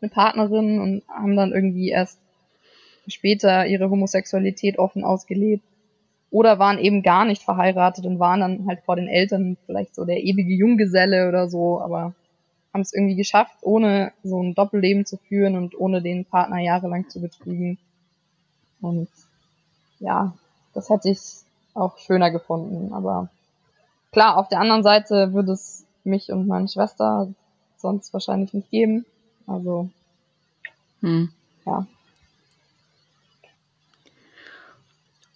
eine 0.01 0.09
Partnerin 0.09 0.79
und 0.79 1.03
haben 1.09 1.35
dann 1.35 1.51
irgendwie 1.51 1.89
erst 1.89 2.17
später 3.05 3.67
ihre 3.67 3.89
Homosexualität 3.89 4.79
offen 4.79 5.03
ausgelebt. 5.03 5.63
Oder 6.31 6.57
waren 6.57 6.79
eben 6.79 7.03
gar 7.03 7.25
nicht 7.25 7.43
verheiratet 7.43 8.05
und 8.05 8.19
waren 8.19 8.39
dann 8.39 8.67
halt 8.67 8.79
vor 8.85 8.95
den 8.95 9.09
Eltern 9.09 9.57
vielleicht 9.65 9.93
so 9.93 10.05
der 10.05 10.23
ewige 10.23 10.53
Junggeselle 10.53 11.27
oder 11.27 11.49
so, 11.49 11.81
aber 11.81 12.13
haben 12.73 12.81
es 12.81 12.93
irgendwie 12.93 13.15
geschafft, 13.15 13.57
ohne 13.61 14.13
so 14.23 14.41
ein 14.41 14.53
Doppelleben 14.53 15.05
zu 15.05 15.17
führen 15.17 15.57
und 15.57 15.77
ohne 15.77 16.01
den 16.01 16.23
Partner 16.25 16.59
jahrelang 16.59 17.09
zu 17.09 17.19
betrügen. 17.19 17.77
Und 18.79 19.09
ja, 19.99 20.33
das 20.73 20.89
hätte 20.89 21.09
ich 21.09 21.19
auch 21.73 21.97
schöner 21.97 22.31
gefunden. 22.31 22.93
Aber 22.93 23.29
klar, 24.11 24.37
auf 24.37 24.47
der 24.49 24.59
anderen 24.59 24.83
Seite 24.83 25.33
würde 25.33 25.53
es 25.53 25.85
mich 26.03 26.31
und 26.31 26.47
meine 26.47 26.67
Schwester 26.67 27.33
sonst 27.77 28.13
wahrscheinlich 28.13 28.53
nicht 28.53 28.71
geben. 28.71 29.05
Also 29.47 29.89
hm. 31.01 31.31
ja. 31.65 31.85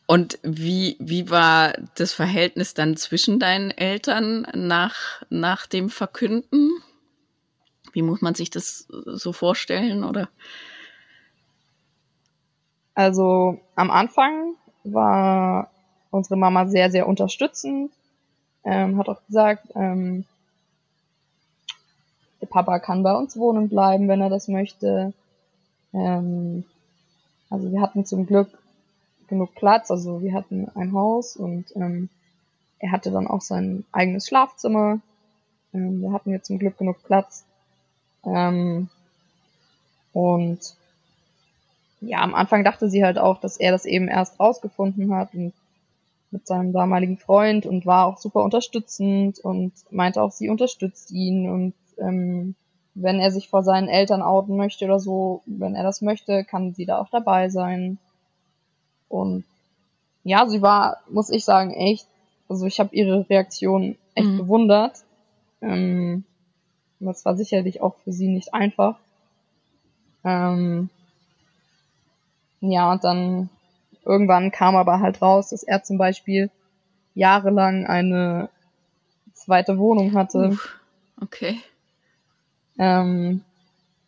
Und 0.05 0.37
wie, 0.43 0.97
wie 0.99 1.29
war 1.29 1.73
das 1.95 2.13
Verhältnis 2.13 2.73
dann 2.73 2.97
zwischen 2.97 3.39
deinen 3.39 3.71
Eltern 3.71 4.45
nach, 4.53 5.23
nach 5.29 5.65
dem 5.65 5.89
Verkünden? 5.89 6.71
Wie 7.93 8.01
muss 8.01 8.21
man 8.21 8.35
sich 8.35 8.49
das 8.49 8.87
so 8.89 9.33
vorstellen, 9.33 10.03
oder? 10.03 10.29
Also 12.95 13.59
am 13.75 13.89
Anfang 13.89 14.55
war 14.83 15.71
unsere 16.11 16.37
Mama 16.37 16.67
sehr, 16.67 16.91
sehr 16.91 17.07
unterstützend, 17.07 17.91
ähm, 18.65 18.97
hat 18.97 19.09
auch 19.09 19.25
gesagt, 19.25 19.67
ähm, 19.75 20.25
der 22.41 22.47
Papa 22.47 22.79
kann 22.79 23.03
bei 23.03 23.13
uns 23.13 23.37
wohnen 23.37 23.69
bleiben, 23.69 24.07
wenn 24.07 24.21
er 24.21 24.29
das 24.29 24.47
möchte. 24.47 25.13
Ähm, 25.93 26.65
also 27.49 27.71
wir 27.71 27.81
hatten 27.81 28.05
zum 28.05 28.25
Glück 28.25 28.49
genug 29.27 29.55
Platz, 29.55 29.91
also 29.91 30.21
wir 30.21 30.33
hatten 30.33 30.69
ein 30.75 30.93
Haus 30.93 31.35
und 31.35 31.75
ähm, 31.75 32.09
er 32.79 32.91
hatte 32.91 33.11
dann 33.11 33.27
auch 33.27 33.41
sein 33.41 33.85
eigenes 33.91 34.27
Schlafzimmer. 34.27 34.99
Ähm, 35.73 36.01
da 36.01 36.11
hatten 36.11 36.31
wir 36.31 36.43
zum 36.43 36.59
Glück 36.59 36.77
genug 36.77 37.01
Platz. 37.03 37.45
Ähm, 38.25 38.89
und 40.11 40.75
ja, 42.01 42.21
am 42.21 42.35
Anfang 42.35 42.63
dachte 42.63 42.89
sie 42.89 43.03
halt 43.03 43.17
auch, 43.17 43.39
dass 43.39 43.57
er 43.57 43.71
das 43.71 43.85
eben 43.85 44.07
erst 44.07 44.39
rausgefunden 44.39 45.15
hat 45.15 45.33
und 45.33 45.53
mit 46.33 46.47
seinem 46.47 46.73
damaligen 46.73 47.17
Freund 47.17 47.65
und 47.65 47.85
war 47.85 48.07
auch 48.07 48.17
super 48.17 48.43
unterstützend 48.43 49.39
und 49.39 49.71
meinte 49.91 50.21
auch, 50.21 50.31
sie 50.31 50.49
unterstützt 50.49 51.11
ihn 51.11 51.49
und 51.49 51.73
ähm, 51.99 52.55
wenn 52.95 53.19
er 53.19 53.31
sich 53.31 53.49
vor 53.49 53.63
seinen 53.63 53.87
Eltern 53.87 54.21
outen 54.21 54.57
möchte 54.57 54.85
oder 54.85 54.99
so, 54.99 55.41
wenn 55.45 55.75
er 55.75 55.83
das 55.83 56.01
möchte, 56.01 56.43
kann 56.43 56.73
sie 56.73 56.85
da 56.85 56.99
auch 56.99 57.09
dabei 57.09 57.49
sein. 57.49 57.97
Und 59.09 59.45
ja, 60.23 60.47
sie 60.47 60.61
war, 60.61 60.97
muss 61.09 61.29
ich 61.29 61.45
sagen, 61.45 61.71
echt, 61.71 62.07
also 62.49 62.65
ich 62.65 62.79
habe 62.79 62.95
ihre 62.95 63.27
Reaktion 63.29 63.95
echt 64.15 64.27
mhm. 64.27 64.37
bewundert. 64.37 65.03
Ähm, 65.61 66.23
das 66.99 67.25
war 67.25 67.35
sicherlich 67.35 67.81
auch 67.81 67.95
für 68.03 68.13
sie 68.13 68.27
nicht 68.27 68.53
einfach. 68.53 68.97
Ähm, 70.23 70.89
ja, 72.61 72.91
und 72.91 73.03
dann 73.03 73.49
irgendwann 74.05 74.51
kam 74.51 74.75
aber 74.75 74.99
halt 74.99 75.21
raus, 75.21 75.49
dass 75.49 75.63
er 75.63 75.83
zum 75.83 75.97
Beispiel 75.97 76.49
jahrelang 77.15 77.85
eine 77.85 78.49
zweite 79.33 79.77
Wohnung 79.77 80.13
hatte. 80.13 80.49
Uff, 80.49 80.79
okay. 81.21 81.59
Ähm, 82.77 83.43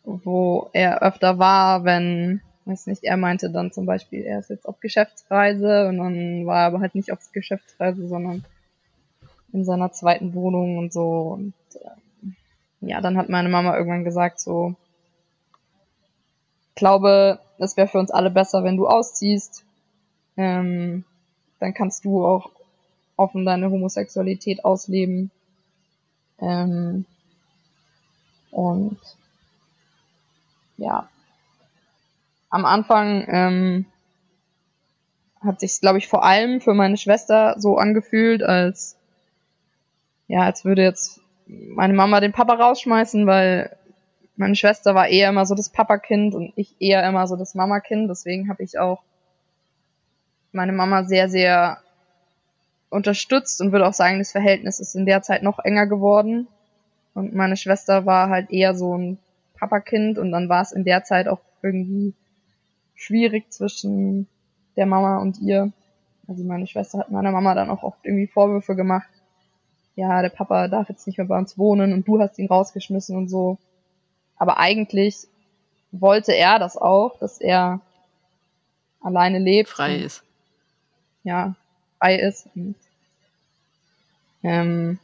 wo 0.04 0.70
er 0.72 1.02
öfter 1.02 1.38
war, 1.38 1.84
wenn, 1.84 2.40
weiß 2.64 2.86
nicht, 2.86 3.04
er 3.04 3.16
meinte 3.16 3.50
dann 3.50 3.72
zum 3.72 3.86
Beispiel, 3.86 4.22
er 4.22 4.38
ist 4.38 4.50
jetzt 4.50 4.66
auf 4.66 4.80
Geschäftsreise 4.80 5.88
und 5.88 5.98
dann 5.98 6.46
war 6.46 6.60
er 6.60 6.66
aber 6.66 6.80
halt 6.80 6.94
nicht 6.94 7.12
auf 7.12 7.18
Geschäftsreise, 7.32 8.06
sondern 8.08 8.44
in 9.52 9.64
seiner 9.64 9.92
zweiten 9.92 10.34
Wohnung 10.34 10.78
und 10.78 10.92
so. 10.92 11.34
Und 11.34 11.54
äh, 11.74 12.28
ja, 12.80 13.00
dann 13.00 13.16
hat 13.16 13.28
meine 13.28 13.48
Mama 13.48 13.76
irgendwann 13.76 14.04
gesagt, 14.04 14.40
so, 14.40 14.74
glaube, 16.76 17.40
es 17.58 17.76
wäre 17.76 17.88
für 17.88 17.98
uns 17.98 18.12
alle 18.12 18.30
besser, 18.30 18.62
wenn 18.62 18.76
du 18.76 18.86
ausziehst. 18.86 19.64
Ähm, 20.36 21.04
dann 21.60 21.74
kannst 21.74 22.04
du 22.04 22.24
auch 22.24 22.50
offen 23.16 23.44
deine 23.44 23.70
Homosexualität 23.70 24.64
ausleben. 24.64 25.30
Ähm, 26.40 27.06
und 28.50 28.98
ja, 30.76 31.08
am 32.50 32.64
Anfang 32.64 33.24
ähm, 33.28 33.86
hat 35.40 35.60
sich, 35.60 35.80
glaube 35.80 35.98
ich, 35.98 36.08
vor 36.08 36.24
allem 36.24 36.60
für 36.60 36.74
meine 36.74 36.96
Schwester 36.96 37.54
so 37.58 37.76
angefühlt, 37.76 38.42
als 38.42 38.96
ja, 40.28 40.40
als 40.40 40.64
würde 40.64 40.82
jetzt 40.82 41.20
meine 41.46 41.94
Mama 41.94 42.20
den 42.20 42.32
Papa 42.32 42.54
rausschmeißen, 42.54 43.26
weil 43.26 43.76
meine 44.36 44.56
Schwester 44.56 44.94
war 44.94 45.08
eher 45.08 45.28
immer 45.30 45.46
so 45.46 45.54
das 45.54 45.70
Papakind 45.70 46.34
und 46.34 46.52
ich 46.56 46.74
eher 46.80 47.06
immer 47.08 47.26
so 47.26 47.36
das 47.36 47.54
Mamakind. 47.54 48.10
Deswegen 48.10 48.48
habe 48.48 48.62
ich 48.62 48.78
auch 48.78 49.02
meine 50.56 50.72
Mama 50.72 51.04
sehr, 51.04 51.28
sehr 51.28 51.78
unterstützt 52.90 53.60
und 53.60 53.72
würde 53.72 53.86
auch 53.86 53.92
sagen, 53.92 54.18
das 54.18 54.32
Verhältnis 54.32 54.80
ist 54.80 54.96
in 54.96 55.06
der 55.06 55.22
Zeit 55.22 55.42
noch 55.42 55.58
enger 55.60 55.86
geworden. 55.86 56.48
Und 57.14 57.34
meine 57.34 57.56
Schwester 57.56 58.06
war 58.06 58.28
halt 58.28 58.50
eher 58.50 58.74
so 58.74 58.96
ein 58.96 59.18
Papakind 59.54 60.18
und 60.18 60.32
dann 60.32 60.48
war 60.48 60.62
es 60.62 60.72
in 60.72 60.84
der 60.84 61.04
Zeit 61.04 61.28
auch 61.28 61.40
irgendwie 61.62 62.14
schwierig 62.94 63.52
zwischen 63.52 64.26
der 64.76 64.86
Mama 64.86 65.18
und 65.18 65.38
ihr. 65.40 65.72
Also 66.28 66.42
meine 66.42 66.66
Schwester 66.66 66.98
hat 66.98 67.10
meiner 67.10 67.30
Mama 67.30 67.54
dann 67.54 67.70
auch 67.70 67.82
oft 67.82 67.98
irgendwie 68.02 68.26
Vorwürfe 68.26 68.74
gemacht. 68.74 69.08
Ja, 69.94 70.20
der 70.20 70.28
Papa 70.28 70.68
darf 70.68 70.88
jetzt 70.88 71.06
nicht 71.06 71.18
mehr 71.18 71.26
bei 71.26 71.38
uns 71.38 71.56
wohnen 71.56 71.92
und 71.92 72.06
du 72.06 72.20
hast 72.20 72.38
ihn 72.38 72.48
rausgeschmissen 72.48 73.16
und 73.16 73.28
so. 73.28 73.58
Aber 74.36 74.58
eigentlich 74.58 75.26
wollte 75.92 76.32
er 76.32 76.58
das 76.58 76.76
auch, 76.76 77.18
dass 77.18 77.40
er 77.40 77.80
alleine 79.00 79.38
lebt. 79.38 79.70
Frei 79.70 79.96
ist. 79.96 80.25
Ja, 81.26 81.56
frei 81.98 82.20
ist. 82.20 82.46
Und, 82.54 82.76
ähm, 84.44 85.00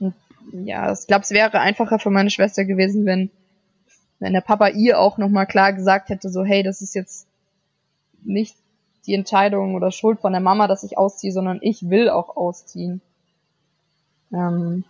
und, 0.00 0.14
ja, 0.50 0.92
ich 0.92 1.06
glaube, 1.06 1.22
es 1.22 1.30
wäre 1.30 1.60
einfacher 1.60 2.00
für 2.00 2.10
meine 2.10 2.30
Schwester 2.30 2.64
gewesen, 2.64 3.06
wenn, 3.06 3.30
wenn 4.18 4.32
der 4.32 4.40
Papa 4.40 4.70
ihr 4.70 4.98
auch 4.98 5.18
nochmal 5.18 5.46
klar 5.46 5.72
gesagt 5.72 6.08
hätte, 6.08 6.30
so, 6.30 6.42
hey, 6.42 6.64
das 6.64 6.82
ist 6.82 6.96
jetzt 6.96 7.28
nicht 8.24 8.56
die 9.06 9.14
Entscheidung 9.14 9.76
oder 9.76 9.92
Schuld 9.92 10.18
von 10.18 10.32
der 10.32 10.40
Mama, 10.42 10.66
dass 10.66 10.82
ich 10.82 10.98
ausziehe, 10.98 11.32
sondern 11.32 11.60
ich 11.62 11.88
will 11.88 12.10
auch 12.10 12.36
ausziehen. 12.36 13.00
Ähm, 14.32 14.82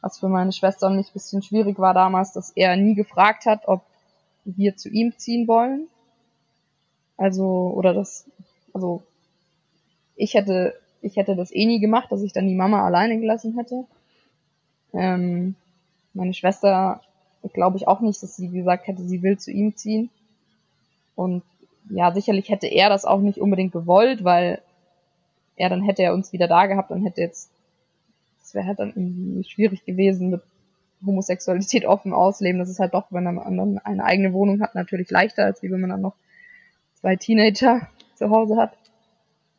was 0.00 0.20
für 0.20 0.28
meine 0.30 0.52
Schwester 0.52 0.86
und 0.86 0.96
mich 0.96 1.10
ein 1.10 1.12
bisschen 1.12 1.42
schwierig 1.42 1.78
war 1.78 1.92
damals, 1.92 2.32
dass 2.32 2.50
er 2.56 2.76
nie 2.78 2.94
gefragt 2.94 3.44
hat, 3.44 3.68
ob 3.68 3.82
wir 4.46 4.74
zu 4.74 4.88
ihm 4.88 5.18
ziehen 5.18 5.46
wollen. 5.46 5.88
Also, 7.22 7.72
oder 7.76 7.94
das, 7.94 8.26
also, 8.72 9.04
ich 10.16 10.34
hätte, 10.34 10.74
ich 11.02 11.16
hätte 11.16 11.36
das 11.36 11.54
eh 11.54 11.66
nie 11.66 11.78
gemacht, 11.78 12.10
dass 12.10 12.22
ich 12.22 12.32
dann 12.32 12.48
die 12.48 12.56
Mama 12.56 12.84
alleine 12.84 13.20
gelassen 13.20 13.56
hätte. 13.56 13.84
Ähm, 14.92 15.54
meine 16.14 16.34
Schwester, 16.34 17.00
glaube 17.52 17.76
ich 17.76 17.86
auch 17.86 18.00
nicht, 18.00 18.20
dass 18.24 18.34
sie 18.34 18.48
gesagt 18.48 18.88
hätte, 18.88 19.02
sie 19.02 19.22
will 19.22 19.38
zu 19.38 19.52
ihm 19.52 19.76
ziehen. 19.76 20.10
Und 21.14 21.44
ja, 21.90 22.12
sicherlich 22.12 22.48
hätte 22.48 22.66
er 22.66 22.88
das 22.88 23.04
auch 23.04 23.20
nicht 23.20 23.38
unbedingt 23.38 23.72
gewollt, 23.72 24.24
weil 24.24 24.60
er 25.54 25.68
dann 25.68 25.82
hätte 25.82 26.02
er 26.02 26.14
uns 26.14 26.32
wieder 26.32 26.48
da 26.48 26.66
gehabt 26.66 26.90
und 26.90 27.04
hätte 27.04 27.20
jetzt 27.20 27.50
das 28.40 28.52
wäre 28.54 28.66
halt 28.66 28.80
dann 28.80 28.88
irgendwie 28.96 29.48
schwierig 29.48 29.84
gewesen 29.84 30.30
mit 30.30 30.42
Homosexualität 31.06 31.86
offen 31.86 32.12
ausleben. 32.12 32.58
Das 32.58 32.68
ist 32.68 32.80
halt 32.80 32.94
doch, 32.94 33.06
wenn 33.10 33.22
man 33.22 33.36
dann 33.56 33.78
eine 33.78 34.02
eigene 34.02 34.32
Wohnung 34.32 34.60
hat, 34.60 34.74
natürlich 34.74 35.08
leichter, 35.08 35.44
als 35.44 35.62
wie 35.62 35.70
wenn 35.70 35.80
man 35.80 35.90
dann 35.90 36.00
noch 36.00 36.16
zwei 37.02 37.16
Teenager 37.16 37.88
zu 38.14 38.30
Hause 38.30 38.56
hat. 38.56 38.72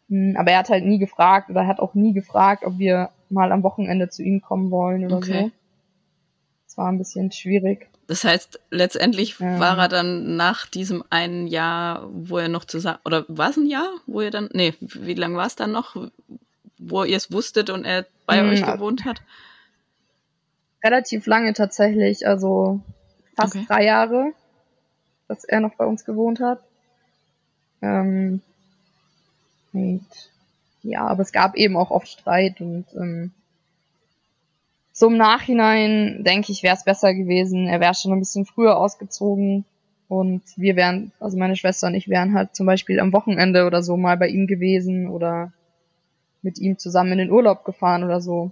Hm, 0.09 0.35
aber 0.37 0.51
er 0.51 0.59
hat 0.59 0.69
halt 0.69 0.85
nie 0.85 0.97
gefragt 0.97 1.51
oder 1.51 1.67
hat 1.67 1.79
auch 1.79 1.93
nie 1.93 2.13
gefragt, 2.13 2.63
ob 2.65 2.79
wir 2.79 3.09
mal 3.29 3.51
am 3.51 3.61
Wochenende 3.61 4.09
zu 4.09 4.23
ihm 4.23 4.41
kommen 4.41 4.71
wollen 4.71 5.05
oder 5.05 5.17
okay. 5.17 5.43
so. 5.43 5.51
Das 6.65 6.77
war 6.77 6.91
ein 6.91 6.97
bisschen 6.97 7.31
schwierig. 7.31 7.87
Das 8.07 8.23
heißt, 8.23 8.59
letztendlich 8.69 9.39
ja. 9.39 9.59
war 9.59 9.77
er 9.77 9.87
dann 9.87 10.35
nach 10.35 10.65
diesem 10.65 11.03
einen 11.09 11.47
Jahr, 11.47 12.09
wo 12.11 12.37
er 12.37 12.49
noch 12.49 12.65
zusammen, 12.65 12.99
oder 13.05 13.25
war 13.27 13.51
es 13.51 13.57
ein 13.57 13.67
Jahr, 13.67 13.89
wo 14.07 14.21
er 14.21 14.31
dann, 14.31 14.49
nee, 14.53 14.73
wie 14.79 15.13
lange 15.13 15.37
war 15.37 15.45
es 15.45 15.55
dann 15.55 15.71
noch, 15.71 15.95
wo 16.77 17.03
ihr 17.03 17.15
es 17.15 17.31
wusstet 17.31 17.69
und 17.69 17.85
er 17.85 18.05
bei 18.25 18.39
hm, 18.39 18.49
euch 18.49 18.65
gewohnt 18.65 19.05
hat? 19.05 19.21
Relativ 20.83 21.27
lange 21.27 21.53
tatsächlich, 21.53 22.27
also 22.27 22.81
fast 23.35 23.55
okay. 23.55 23.65
drei 23.67 23.85
Jahre, 23.85 24.33
dass 25.27 25.45
er 25.45 25.61
noch 25.61 25.75
bei 25.75 25.85
uns 25.85 26.03
gewohnt 26.03 26.41
hat. 26.41 26.61
Ähm, 27.83 28.41
und, 29.73 30.05
ja, 30.83 31.05
aber 31.05 31.21
es 31.21 31.33
gab 31.33 31.55
eben 31.55 31.75
auch 31.75 31.91
oft 31.91 32.07
Streit 32.07 32.61
und 32.61 32.85
ähm, 32.95 33.31
so 34.93 35.07
im 35.07 35.17
Nachhinein 35.17 36.23
denke 36.23 36.51
ich, 36.51 36.63
wäre 36.63 36.75
es 36.75 36.85
besser 36.85 37.13
gewesen. 37.13 37.67
Er 37.67 37.79
wäre 37.79 37.95
schon 37.95 38.13
ein 38.13 38.19
bisschen 38.19 38.45
früher 38.45 38.77
ausgezogen 38.77 39.65
und 40.07 40.43
wir 40.55 40.75
wären, 40.75 41.11
also 41.19 41.37
meine 41.37 41.55
Schwester 41.55 41.87
und 41.87 41.95
ich 41.95 42.07
wären 42.07 42.33
halt 42.33 42.55
zum 42.55 42.67
Beispiel 42.67 42.99
am 42.99 43.11
Wochenende 43.11 43.65
oder 43.65 43.83
so 43.83 43.97
mal 43.97 44.17
bei 44.17 44.27
ihm 44.27 44.47
gewesen 44.47 45.09
oder 45.09 45.51
mit 46.41 46.59
ihm 46.59 46.77
zusammen 46.77 47.13
in 47.13 47.17
den 47.17 47.31
Urlaub 47.31 47.65
gefahren 47.65 48.03
oder 48.03 48.21
so. 48.21 48.51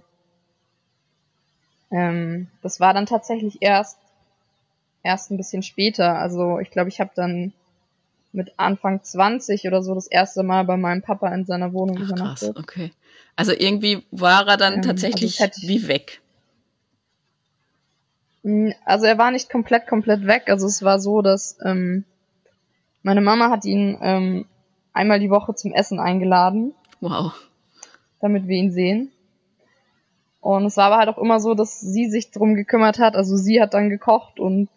Ähm, 1.90 2.48
das 2.62 2.80
war 2.80 2.92
dann 2.92 3.06
tatsächlich 3.06 3.58
erst 3.62 3.98
erst 5.02 5.30
ein 5.30 5.36
bisschen 5.36 5.62
später. 5.62 6.18
Also 6.18 6.58
ich 6.58 6.70
glaube, 6.70 6.88
ich 6.88 7.00
habe 7.00 7.10
dann 7.14 7.52
mit 8.32 8.52
Anfang 8.58 9.02
20 9.02 9.66
oder 9.66 9.82
so 9.82 9.94
das 9.94 10.06
erste 10.06 10.42
Mal 10.42 10.64
bei 10.64 10.76
meinem 10.76 11.02
Papa 11.02 11.32
in 11.34 11.44
seiner 11.44 11.72
Wohnung 11.72 11.98
Ach, 11.98 12.08
übernachtet. 12.08 12.54
Krass, 12.54 12.64
okay. 12.64 12.92
Also 13.36 13.52
irgendwie 13.52 14.04
war 14.10 14.46
er 14.48 14.56
dann 14.56 14.74
ähm, 14.74 14.82
tatsächlich 14.82 15.40
also 15.40 15.68
wie 15.68 15.86
weg. 15.88 16.20
Hm, 18.42 18.74
also 18.84 19.06
er 19.06 19.18
war 19.18 19.30
nicht 19.30 19.50
komplett, 19.50 19.86
komplett 19.86 20.26
weg. 20.26 20.44
Also 20.48 20.66
es 20.66 20.82
war 20.82 20.98
so, 20.98 21.22
dass 21.22 21.58
ähm, 21.64 22.04
meine 23.02 23.20
Mama 23.20 23.50
hat 23.50 23.64
ihn 23.64 23.98
ähm, 24.00 24.46
einmal 24.92 25.20
die 25.20 25.30
Woche 25.30 25.54
zum 25.54 25.72
Essen 25.72 26.00
eingeladen. 26.00 26.74
Wow 27.00 27.34
damit 28.22 28.46
wir 28.46 28.56
ihn 28.56 28.72
sehen. 28.72 29.10
Und 30.40 30.64
es 30.64 30.76
war 30.76 30.86
aber 30.86 30.96
halt 30.96 31.08
auch 31.08 31.18
immer 31.18 31.40
so, 31.40 31.54
dass 31.54 31.80
sie 31.80 32.08
sich 32.08 32.30
drum 32.30 32.54
gekümmert 32.54 32.98
hat. 32.98 33.14
Also 33.14 33.36
sie 33.36 33.60
hat 33.60 33.74
dann 33.74 33.90
gekocht 33.90 34.40
und 34.40 34.68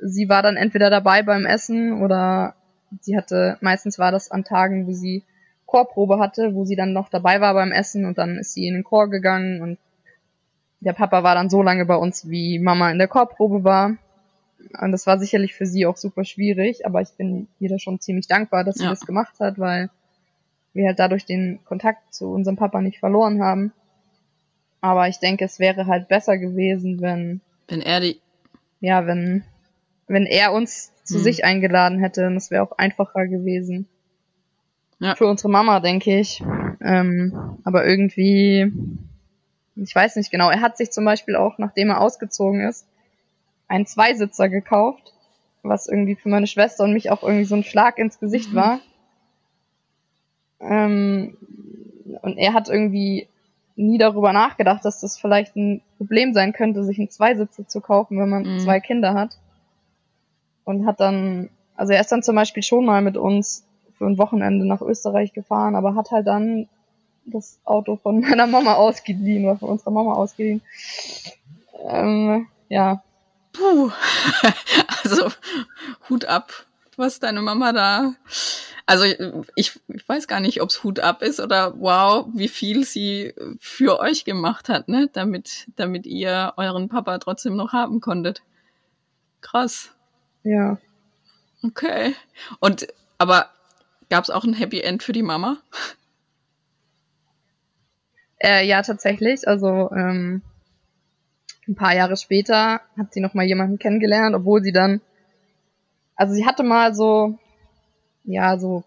sie 0.00 0.28
war 0.28 0.42
dann 0.42 0.56
entweder 0.56 0.88
dabei 0.88 1.22
beim 1.22 1.44
Essen 1.44 2.00
oder 2.02 2.54
sie 3.00 3.16
hatte, 3.16 3.58
meistens 3.60 3.98
war 3.98 4.12
das 4.12 4.30
an 4.30 4.44
Tagen, 4.44 4.86
wo 4.86 4.92
sie 4.92 5.22
Chorprobe 5.66 6.18
hatte, 6.18 6.54
wo 6.54 6.64
sie 6.64 6.76
dann 6.76 6.92
noch 6.92 7.08
dabei 7.08 7.40
war 7.40 7.54
beim 7.54 7.72
Essen 7.72 8.04
und 8.04 8.18
dann 8.18 8.38
ist 8.38 8.52
sie 8.52 8.66
in 8.66 8.74
den 8.74 8.84
Chor 8.84 9.08
gegangen 9.08 9.62
und 9.62 9.78
der 10.80 10.92
Papa 10.92 11.22
war 11.22 11.34
dann 11.34 11.48
so 11.48 11.62
lange 11.62 11.86
bei 11.86 11.94
uns, 11.94 12.28
wie 12.28 12.58
Mama 12.58 12.90
in 12.90 12.98
der 12.98 13.08
Chorprobe 13.08 13.62
war. 13.64 13.96
Und 14.80 14.92
das 14.92 15.06
war 15.06 15.18
sicherlich 15.18 15.54
für 15.54 15.66
sie 15.66 15.86
auch 15.86 15.96
super 15.96 16.24
schwierig, 16.24 16.86
aber 16.86 17.00
ich 17.00 17.10
bin 17.16 17.48
ihr 17.60 17.68
da 17.68 17.78
schon 17.78 18.00
ziemlich 18.00 18.26
dankbar, 18.26 18.64
dass 18.64 18.76
sie 18.76 18.84
ja. 18.84 18.90
das 18.90 19.00
gemacht 19.00 19.38
hat, 19.40 19.58
weil 19.58 19.90
wir 20.72 20.88
halt 20.88 20.98
dadurch 20.98 21.24
den 21.24 21.60
Kontakt 21.64 22.14
zu 22.14 22.32
unserem 22.32 22.56
Papa 22.56 22.80
nicht 22.80 22.98
verloren 22.98 23.42
haben. 23.42 23.72
Aber 24.80 25.08
ich 25.08 25.18
denke, 25.18 25.44
es 25.44 25.58
wäre 25.58 25.86
halt 25.86 26.08
besser 26.08 26.38
gewesen, 26.38 27.00
wenn. 27.00 27.40
Wenn 27.68 27.80
er 27.80 28.00
die. 28.00 28.20
Ja, 28.80 29.06
wenn, 29.06 29.44
wenn 30.08 30.26
er 30.26 30.52
uns 30.52 30.91
zu 31.04 31.16
hm. 31.16 31.22
sich 31.22 31.44
eingeladen 31.44 31.98
hätte, 31.98 32.26
und 32.26 32.36
es 32.36 32.50
wäre 32.50 32.62
auch 32.62 32.78
einfacher 32.78 33.26
gewesen. 33.26 33.86
Ja. 34.98 35.16
Für 35.16 35.26
unsere 35.26 35.50
Mama, 35.50 35.80
denke 35.80 36.18
ich. 36.18 36.42
Ähm, 36.80 37.58
aber 37.64 37.86
irgendwie, 37.86 38.72
ich 39.76 39.94
weiß 39.94 40.16
nicht 40.16 40.30
genau, 40.30 40.50
er 40.50 40.60
hat 40.60 40.76
sich 40.76 40.92
zum 40.92 41.04
Beispiel 41.04 41.34
auch, 41.34 41.58
nachdem 41.58 41.90
er 41.90 42.00
ausgezogen 42.00 42.60
ist, 42.60 42.86
einen 43.68 43.86
Zweisitzer 43.86 44.48
gekauft, 44.48 45.12
was 45.62 45.88
irgendwie 45.88 46.14
für 46.14 46.28
meine 46.28 46.46
Schwester 46.46 46.84
und 46.84 46.92
mich 46.92 47.10
auch 47.10 47.22
irgendwie 47.22 47.44
so 47.44 47.54
ein 47.54 47.64
Schlag 47.64 47.98
ins 47.98 48.20
Gesicht 48.20 48.52
mhm. 48.52 48.56
war. 48.56 48.80
Ähm, 50.60 51.36
und 52.22 52.38
er 52.38 52.52
hat 52.52 52.68
irgendwie 52.68 53.26
nie 53.74 53.98
darüber 53.98 54.32
nachgedacht, 54.32 54.84
dass 54.84 55.00
das 55.00 55.18
vielleicht 55.18 55.56
ein 55.56 55.82
Problem 55.96 56.34
sein 56.34 56.52
könnte, 56.52 56.84
sich 56.84 56.98
einen 56.98 57.10
Zweisitzer 57.10 57.66
zu 57.66 57.80
kaufen, 57.80 58.18
wenn 58.18 58.28
man 58.28 58.42
mhm. 58.44 58.60
zwei 58.60 58.80
Kinder 58.80 59.14
hat. 59.14 59.38
Und 60.64 60.86
hat 60.86 61.00
dann, 61.00 61.50
also 61.76 61.92
er 61.92 62.00
ist 62.00 62.12
dann 62.12 62.22
zum 62.22 62.36
Beispiel 62.36 62.62
schon 62.62 62.84
mal 62.84 63.02
mit 63.02 63.16
uns 63.16 63.64
für 63.98 64.06
ein 64.06 64.18
Wochenende 64.18 64.66
nach 64.66 64.80
Österreich 64.80 65.32
gefahren, 65.32 65.74
aber 65.74 65.94
hat 65.94 66.10
halt 66.10 66.26
dann 66.26 66.68
das 67.24 67.60
Auto 67.64 67.96
von 67.96 68.20
meiner 68.28 68.46
Mama 68.46 68.74
ausgeliehen 68.74 69.44
oder 69.44 69.58
von 69.58 69.70
unserer 69.70 69.90
Mama 69.90 70.14
ausgeliehen. 70.14 70.62
Ähm, 71.88 72.46
ja. 72.68 73.02
Puh. 73.52 73.90
Also 75.04 75.30
Hut 76.08 76.26
ab, 76.26 76.52
was 76.96 77.18
deine 77.18 77.42
Mama 77.42 77.72
da 77.72 78.14
also 78.86 79.04
ich, 79.54 79.80
ich 79.88 80.08
weiß 80.08 80.28
gar 80.28 80.40
nicht, 80.40 80.60
ob 80.60 80.70
es 80.70 80.82
Hut 80.82 81.00
ab 81.00 81.22
ist 81.22 81.40
oder 81.40 81.80
wow, 81.80 82.26
wie 82.34 82.48
viel 82.48 82.84
sie 82.84 83.34
für 83.60 84.00
euch 84.00 84.24
gemacht 84.24 84.68
hat, 84.68 84.88
ne? 84.88 85.08
Damit, 85.12 85.68
damit 85.76 86.06
ihr 86.06 86.54
euren 86.56 86.88
Papa 86.88 87.18
trotzdem 87.18 87.56
noch 87.56 87.72
haben 87.72 88.00
konntet. 88.00 88.42
Krass. 89.40 89.90
Ja. 90.44 90.78
Okay. 91.62 92.14
Und 92.60 92.88
aber 93.18 93.46
gab 94.10 94.24
es 94.24 94.30
auch 94.30 94.44
ein 94.44 94.54
Happy 94.54 94.80
End 94.80 95.02
für 95.02 95.12
die 95.12 95.22
Mama? 95.22 95.58
Äh, 98.38 98.66
ja, 98.66 98.82
tatsächlich. 98.82 99.46
Also 99.46 99.90
ähm, 99.92 100.42
ein 101.68 101.76
paar 101.76 101.94
Jahre 101.94 102.16
später 102.16 102.80
hat 102.98 103.12
sie 103.12 103.20
noch 103.20 103.34
mal 103.34 103.46
jemanden 103.46 103.78
kennengelernt, 103.78 104.34
obwohl 104.34 104.62
sie 104.62 104.72
dann, 104.72 105.00
also 106.16 106.34
sie 106.34 106.44
hatte 106.44 106.64
mal 106.64 106.94
so 106.94 107.38
ja, 108.24 108.58
so, 108.58 108.84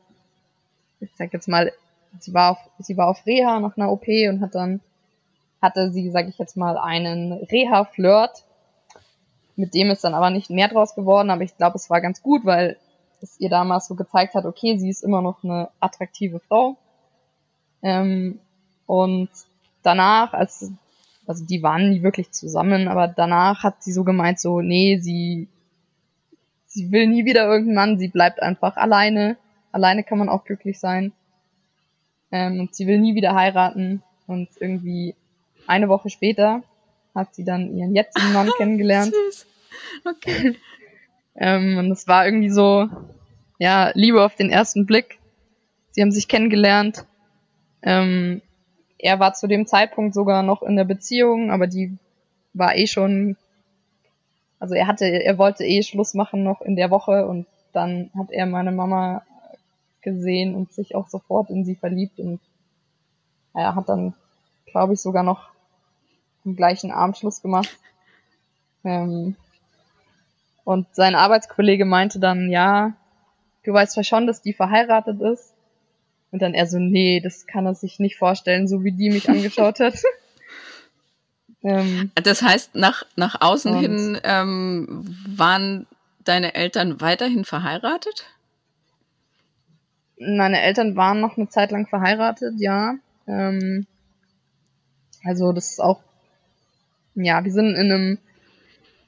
ich 0.99 1.09
sag 1.15 1.33
jetzt 1.33 1.47
mal, 1.47 1.71
sie 2.19 2.33
war 2.33 2.51
auf, 2.51 2.57
sie 2.79 2.97
war 2.97 3.07
auf 3.07 3.25
Reha 3.25 3.59
nach 3.59 3.77
einer 3.77 3.91
OP 3.91 4.07
und 4.07 4.41
hat 4.41 4.55
dann, 4.55 4.81
hatte 5.61 5.91
sie, 5.91 6.09
sag 6.09 6.27
ich 6.27 6.37
jetzt 6.37 6.57
mal, 6.57 6.77
einen 6.77 7.33
Reha-Flirt. 7.33 8.43
Mit 9.55 9.73
dem 9.73 9.89
ist 9.89 10.03
dann 10.03 10.13
aber 10.13 10.29
nicht 10.29 10.49
mehr 10.49 10.67
draus 10.67 10.95
geworden, 10.95 11.29
aber 11.29 11.43
ich 11.43 11.55
glaube, 11.55 11.75
es 11.75 11.89
war 11.89 12.01
ganz 12.01 12.21
gut, 12.21 12.45
weil 12.45 12.77
es 13.21 13.39
ihr 13.39 13.49
damals 13.49 13.87
so 13.87 13.95
gezeigt 13.95 14.35
hat, 14.35 14.45
okay, 14.45 14.77
sie 14.77 14.89
ist 14.89 15.03
immer 15.03 15.21
noch 15.21 15.43
eine 15.43 15.69
attraktive 15.79 16.39
Frau. 16.39 16.77
Ähm, 17.81 18.39
und 18.85 19.29
danach, 19.83 20.33
als 20.33 20.71
also 21.27 21.45
die 21.45 21.63
waren 21.63 21.89
nie 21.89 22.03
wirklich 22.03 22.31
zusammen, 22.31 22.87
aber 22.87 23.07
danach 23.07 23.63
hat 23.63 23.83
sie 23.83 23.91
so 23.91 24.03
gemeint, 24.03 24.39
so, 24.39 24.61
nee, 24.61 24.99
sie, 24.99 25.47
sie 26.67 26.91
will 26.91 27.07
nie 27.07 27.25
wieder 27.25 27.45
irgendeinen 27.45 27.75
Mann, 27.75 27.99
sie 27.99 28.09
bleibt 28.09 28.41
einfach 28.41 28.77
alleine. 28.77 29.37
Alleine 29.71 30.03
kann 30.03 30.19
man 30.19 30.29
auch 30.29 30.45
glücklich 30.45 30.79
sein. 30.79 31.13
Ähm, 32.31 32.59
und 32.59 32.75
sie 32.75 32.87
will 32.87 32.99
nie 32.99 33.15
wieder 33.15 33.33
heiraten. 33.35 34.03
Und 34.27 34.49
irgendwie 34.59 35.15
eine 35.67 35.89
Woche 35.89 36.09
später 36.09 36.63
hat 37.15 37.33
sie 37.33 37.45
dann 37.45 37.75
ihren 37.75 37.95
jetzigen 37.95 38.33
Mann 38.33 38.49
kennengelernt. 38.57 39.13
Süß. 39.13 39.47
Okay. 40.05 40.55
ähm, 41.35 41.77
und 41.77 41.91
es 41.91 42.07
war 42.07 42.25
irgendwie 42.25 42.49
so, 42.49 42.89
ja, 43.57 43.91
Liebe 43.93 44.23
auf 44.23 44.35
den 44.35 44.49
ersten 44.49 44.85
Blick. 44.85 45.19
Sie 45.91 46.01
haben 46.01 46.11
sich 46.11 46.27
kennengelernt. 46.27 47.05
Ähm, 47.81 48.41
er 48.97 49.19
war 49.19 49.33
zu 49.33 49.47
dem 49.47 49.65
Zeitpunkt 49.65 50.13
sogar 50.13 50.43
noch 50.43 50.61
in 50.61 50.75
der 50.75 50.83
Beziehung, 50.83 51.51
aber 51.51 51.67
die 51.67 51.97
war 52.53 52.75
eh 52.75 52.87
schon, 52.87 53.37
also 54.59 54.75
er 54.75 54.87
hatte, 54.87 55.05
er 55.05 55.37
wollte 55.37 55.63
eh 55.63 55.83
Schluss 55.83 56.13
machen 56.13 56.43
noch 56.43 56.61
in 56.61 56.75
der 56.75 56.89
Woche 56.89 57.25
und 57.25 57.45
dann 57.73 58.09
hat 58.17 58.31
er 58.31 58.45
meine 58.45 58.71
Mama 58.71 59.23
gesehen 60.01 60.55
und 60.55 60.73
sich 60.73 60.95
auch 60.95 61.07
sofort 61.07 61.49
in 61.49 61.65
sie 61.65 61.75
verliebt 61.75 62.19
und 62.19 62.39
er 63.53 63.75
hat 63.75 63.89
dann, 63.89 64.13
glaube 64.65 64.93
ich, 64.93 65.01
sogar 65.01 65.23
noch 65.23 65.54
im 66.45 66.55
gleichen 66.55 66.91
Abend 66.91 67.17
Schluss 67.17 67.41
gemacht. 67.41 67.77
Ähm, 68.83 69.35
und 70.63 70.87
sein 70.93 71.15
Arbeitskollege 71.15 71.85
meinte 71.85 72.19
dann, 72.19 72.49
ja, 72.49 72.93
du 73.63 73.73
weißt 73.73 73.93
zwar 73.93 74.03
schon, 74.03 74.27
dass 74.27 74.41
die 74.41 74.53
verheiratet 74.53 75.21
ist. 75.21 75.53
Und 76.31 76.41
dann 76.41 76.53
er 76.53 76.67
so, 76.67 76.79
nee, 76.79 77.21
das 77.21 77.47
kann 77.47 77.65
er 77.65 77.75
sich 77.75 77.99
nicht 77.99 78.17
vorstellen, 78.17 78.67
so 78.67 78.83
wie 78.83 78.91
die 78.91 79.09
mich 79.09 79.29
angeschaut 79.29 79.79
hat. 79.79 79.95
ähm, 81.63 82.11
das 82.15 82.41
heißt, 82.41 82.75
nach, 82.75 83.03
nach 83.15 83.41
außen 83.41 83.75
hin 83.77 84.19
ähm, 84.23 85.15
waren 85.27 85.87
deine 86.25 86.55
Eltern 86.55 86.99
weiterhin 86.99 87.45
verheiratet? 87.45 88.25
Meine 90.17 90.61
Eltern 90.61 90.95
waren 90.95 91.21
noch 91.21 91.37
eine 91.37 91.49
Zeit 91.49 91.71
lang 91.71 91.87
verheiratet, 91.87 92.55
ja. 92.57 92.95
Ähm, 93.27 93.85
also 95.23 95.53
das 95.53 95.71
ist 95.71 95.79
auch, 95.79 96.01
ja, 97.15 97.43
wir 97.43 97.51
sind 97.51 97.75
in 97.75 97.91
einem 97.91 98.17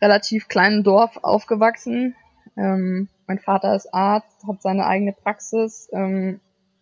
relativ 0.01 0.47
kleinen 0.47 0.83
Dorf 0.83 1.17
aufgewachsen. 1.17 2.15
Ähm, 2.55 3.09
mein 3.27 3.39
Vater 3.39 3.75
ist 3.75 3.93
Arzt, 3.93 4.45
hat 4.47 4.61
seine 4.61 4.85
eigene 4.85 5.13
Praxis, 5.13 5.89
ähm, 5.91 6.39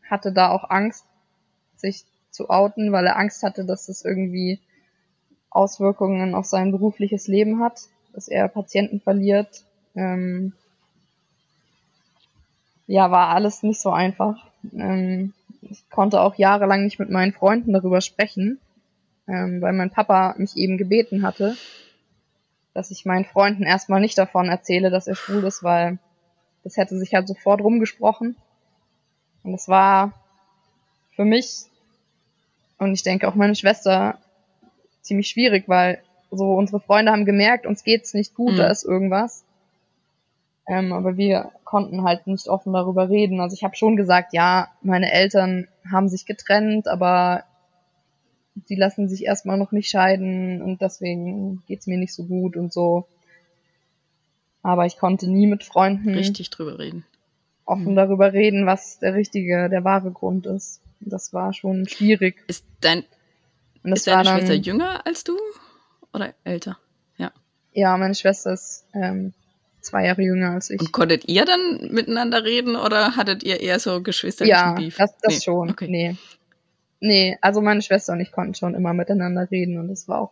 hatte 0.10 0.32
da 0.32 0.50
auch 0.52 0.70
Angst, 0.70 1.06
sich 1.76 2.06
zu 2.30 2.50
outen, 2.50 2.92
weil 2.92 3.06
er 3.08 3.18
Angst 3.18 3.44
hatte, 3.44 3.66
dass 3.66 3.90
es 3.90 4.06
irgendwie 4.06 4.60
Auswirkungen 5.50 6.36
auf 6.36 6.46
sein 6.46 6.72
berufliches 6.72 7.28
Leben 7.28 7.64
hat, 7.64 7.82
dass 8.14 8.28
er 8.28 8.48
Patienten 8.48 9.00
verliert. 9.00 9.64
Ähm, 9.96 10.54
ja, 12.88 13.10
war 13.10 13.30
alles 13.30 13.64
nicht 13.64 13.82
so 13.82 13.90
einfach. 13.90 14.36
Ähm, 14.74 15.34
ich 15.62 15.90
konnte 15.90 16.22
auch 16.22 16.36
jahrelang 16.36 16.84
nicht 16.84 17.00
mit 17.00 17.10
meinen 17.10 17.34
Freunden 17.34 17.74
darüber 17.74 18.02
sprechen, 18.02 18.60
ähm, 19.28 19.62
weil 19.62 19.74
mein 19.74 19.92
Papa 19.92 20.36
mich 20.38 20.56
eben 20.56 20.78
gebeten 20.78 21.24
hatte, 21.24 21.56
dass 22.74 22.92
ich 22.92 23.06
meinen 23.06 23.26
Freunden 23.26 23.64
erstmal 23.64 24.02
nicht 24.02 24.18
davon 24.18 24.50
erzähle, 24.50 24.90
dass 24.90 25.08
er 25.08 25.16
schwul 25.16 25.44
ist, 25.44 25.64
weil 25.64 25.98
das 26.64 26.78
hätte 26.78 26.98
sich 26.98 27.14
halt 27.14 27.28
sofort 27.28 27.62
rumgesprochen. 27.62 28.36
Und 29.44 29.54
es 29.54 29.68
war 29.68 30.14
für 31.16 31.26
mich 31.26 31.66
und 32.78 32.94
ich 32.94 33.04
denke 33.04 33.28
auch 33.28 33.36
meine 33.36 33.56
Schwester 33.56 34.18
ziemlich 35.02 35.30
schwierig, 35.30 35.66
weil 35.68 36.02
so 36.32 36.54
unsere 36.54 36.80
Freunde 36.80 37.12
haben 37.12 37.26
gemerkt, 37.26 37.66
uns 37.66 37.84
geht's 37.84 38.14
nicht 38.14 38.36
gut, 38.36 38.54
mhm. 38.54 38.58
da 38.58 38.68
ist 38.68 38.84
irgendwas. 38.84 39.46
Ähm, 40.68 40.94
aber 40.94 41.16
wir 41.16 41.52
konnten 41.64 42.04
halt 42.04 42.28
nicht 42.28 42.48
offen 42.48 42.74
darüber 42.74 43.10
reden. 43.10 43.40
Also 43.40 43.54
ich 43.56 43.64
habe 43.64 43.76
schon 43.76 43.96
gesagt, 43.96 44.34
ja, 44.34 44.70
meine 44.82 45.12
Eltern 45.12 45.68
haben 45.90 46.10
sich 46.10 46.26
getrennt, 46.26 46.88
aber 46.88 47.44
die 48.70 48.76
lassen 48.76 49.08
sich 49.08 49.26
erstmal 49.26 49.58
noch 49.58 49.72
nicht 49.72 49.90
scheiden 49.90 50.62
und 50.62 50.82
deswegen 50.82 51.64
geht's 51.68 51.88
mir 51.88 51.98
nicht 51.98 52.14
so 52.14 52.24
gut 52.26 52.58
und 52.58 52.74
so. 52.74 53.08
Aber 54.64 54.86
ich 54.86 54.98
konnte 54.98 55.30
nie 55.30 55.46
mit 55.46 55.64
Freunden 55.64 56.10
richtig 56.10 56.50
drüber 56.50 56.80
reden. 56.80 57.06
Offen 57.66 57.92
mhm. 57.92 57.96
darüber 57.96 58.34
reden, 58.34 58.66
was 58.66 59.00
der 59.00 59.14
richtige, 59.14 59.70
der 59.70 59.84
wahre 59.84 60.12
Grund 60.12 60.46
ist. 60.48 60.82
Das 61.00 61.34
war 61.34 61.54
schon 61.54 61.88
schwierig. 61.88 62.44
Ist 62.48 62.66
dein 62.82 63.04
ist 63.84 64.08
deine 64.08 64.26
Schwester 64.26 64.54
jünger 64.54 65.06
als 65.06 65.24
du 65.24 65.38
oder 66.14 66.34
älter? 66.44 66.80
Ja. 67.18 67.32
Ja, 67.74 67.96
meine 67.98 68.16
Schwester 68.16 68.54
ist 68.54 68.86
ähm, 68.94 69.34
zwei 69.82 70.06
Jahre 70.06 70.24
jünger 70.24 70.52
als 70.52 70.70
ich. 70.70 70.80
Und 70.80 70.92
konntet 70.92 71.28
ihr 71.28 71.46
dann 71.46 71.90
miteinander 71.92 72.44
reden 72.44 72.76
oder 72.76 73.16
hattet 73.16 73.44
ihr 73.44 73.60
eher 73.60 73.80
so 73.80 74.02
geschwisterlichen 74.02 74.58
ja, 74.58 74.74
Beef? 74.74 74.98
Das, 74.98 75.16
das 75.22 75.36
nee. 75.36 75.42
schon. 75.42 75.70
Okay. 75.72 75.88
Nee. 75.88 76.16
Nee, 77.06 77.38
also 77.40 77.62
meine 77.62 77.84
Schwester 77.84 78.14
und 78.14 78.20
ich 78.20 78.32
konnten 78.32 78.56
schon 78.56 78.74
immer 78.74 78.94
miteinander 78.94 79.52
reden 79.52 79.78
und 79.78 79.90
das 79.90 80.08
war 80.08 80.22
auch, 80.22 80.32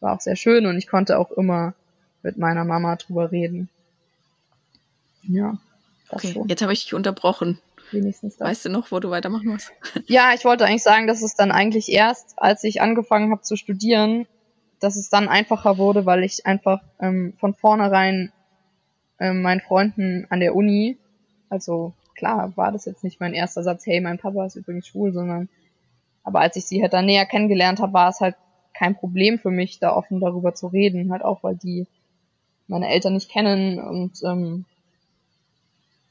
war 0.00 0.14
auch 0.14 0.20
sehr 0.20 0.34
schön 0.34 0.66
und 0.66 0.76
ich 0.76 0.88
konnte 0.88 1.20
auch 1.20 1.30
immer 1.30 1.74
mit 2.24 2.36
meiner 2.36 2.64
Mama 2.64 2.96
drüber 2.96 3.30
reden. 3.30 3.68
Ja. 5.22 5.56
Okay, 6.08 6.32
so. 6.32 6.44
jetzt 6.48 6.62
habe 6.62 6.72
ich 6.72 6.82
dich 6.82 6.94
unterbrochen. 6.94 7.60
Wenigstens 7.92 8.36
das. 8.36 8.48
Weißt 8.48 8.64
du 8.64 8.70
noch, 8.70 8.90
wo 8.90 8.98
du 8.98 9.10
weitermachen 9.10 9.46
musst? 9.46 9.70
ja, 10.06 10.32
ich 10.34 10.44
wollte 10.44 10.66
eigentlich 10.66 10.82
sagen, 10.82 11.06
dass 11.06 11.22
es 11.22 11.36
dann 11.36 11.52
eigentlich 11.52 11.88
erst, 11.92 12.34
als 12.38 12.64
ich 12.64 12.82
angefangen 12.82 13.30
habe 13.30 13.42
zu 13.42 13.54
studieren, 13.54 14.26
dass 14.80 14.96
es 14.96 15.10
dann 15.10 15.28
einfacher 15.28 15.78
wurde, 15.78 16.06
weil 16.06 16.24
ich 16.24 16.44
einfach 16.44 16.82
ähm, 16.98 17.34
von 17.38 17.54
vornherein 17.54 18.32
ähm, 19.20 19.42
meinen 19.42 19.60
Freunden 19.60 20.26
an 20.28 20.40
der 20.40 20.56
Uni, 20.56 20.98
also 21.50 21.92
klar 22.16 22.52
war 22.56 22.72
das 22.72 22.84
jetzt 22.84 23.04
nicht 23.04 23.20
mein 23.20 23.32
erster 23.32 23.62
Satz, 23.62 23.86
hey, 23.86 24.00
mein 24.00 24.18
Papa 24.18 24.44
ist 24.44 24.56
übrigens 24.56 24.88
schwul, 24.88 25.12
sondern 25.12 25.48
aber 26.24 26.40
als 26.40 26.56
ich 26.56 26.64
sie 26.64 26.82
halt 26.82 26.92
dann 26.92 27.06
näher 27.06 27.26
kennengelernt 27.26 27.80
habe, 27.80 27.92
war 27.92 28.08
es 28.08 28.20
halt 28.20 28.34
kein 28.72 28.96
Problem 28.96 29.38
für 29.38 29.50
mich, 29.50 29.78
da 29.78 29.94
offen 29.94 30.20
darüber 30.20 30.54
zu 30.54 30.66
reden, 30.66 31.12
halt 31.12 31.22
auch, 31.22 31.42
weil 31.42 31.56
die 31.56 31.86
meine 32.66 32.88
Eltern 32.88 33.14
nicht 33.14 33.30
kennen 33.30 33.78
und 33.78 34.22
ähm, 34.24 34.64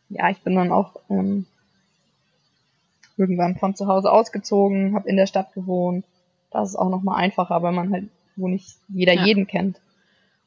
ja, 0.10 0.30
ich 0.30 0.40
bin 0.42 0.56
dann 0.56 0.72
auch 0.72 0.96
ähm, 1.10 1.48
irgendwann 3.18 3.58
von 3.58 3.76
zu 3.76 3.88
Hause 3.88 4.12
ausgezogen, 4.12 4.96
habe 4.96 5.10
in 5.10 5.18
der 5.18 5.28
Stadt 5.28 5.54
gewohnt. 5.54 6.06
Das 6.52 6.70
ist 6.70 6.76
auch 6.76 6.90
nochmal 6.90 7.20
einfacher, 7.20 7.62
weil 7.64 7.72
man 7.72 7.92
halt, 7.92 8.10
wo 8.36 8.48
nicht 8.48 8.78
jeder 8.90 9.14
ja. 9.14 9.26
jeden 9.26 9.48
kennt. 9.48 9.82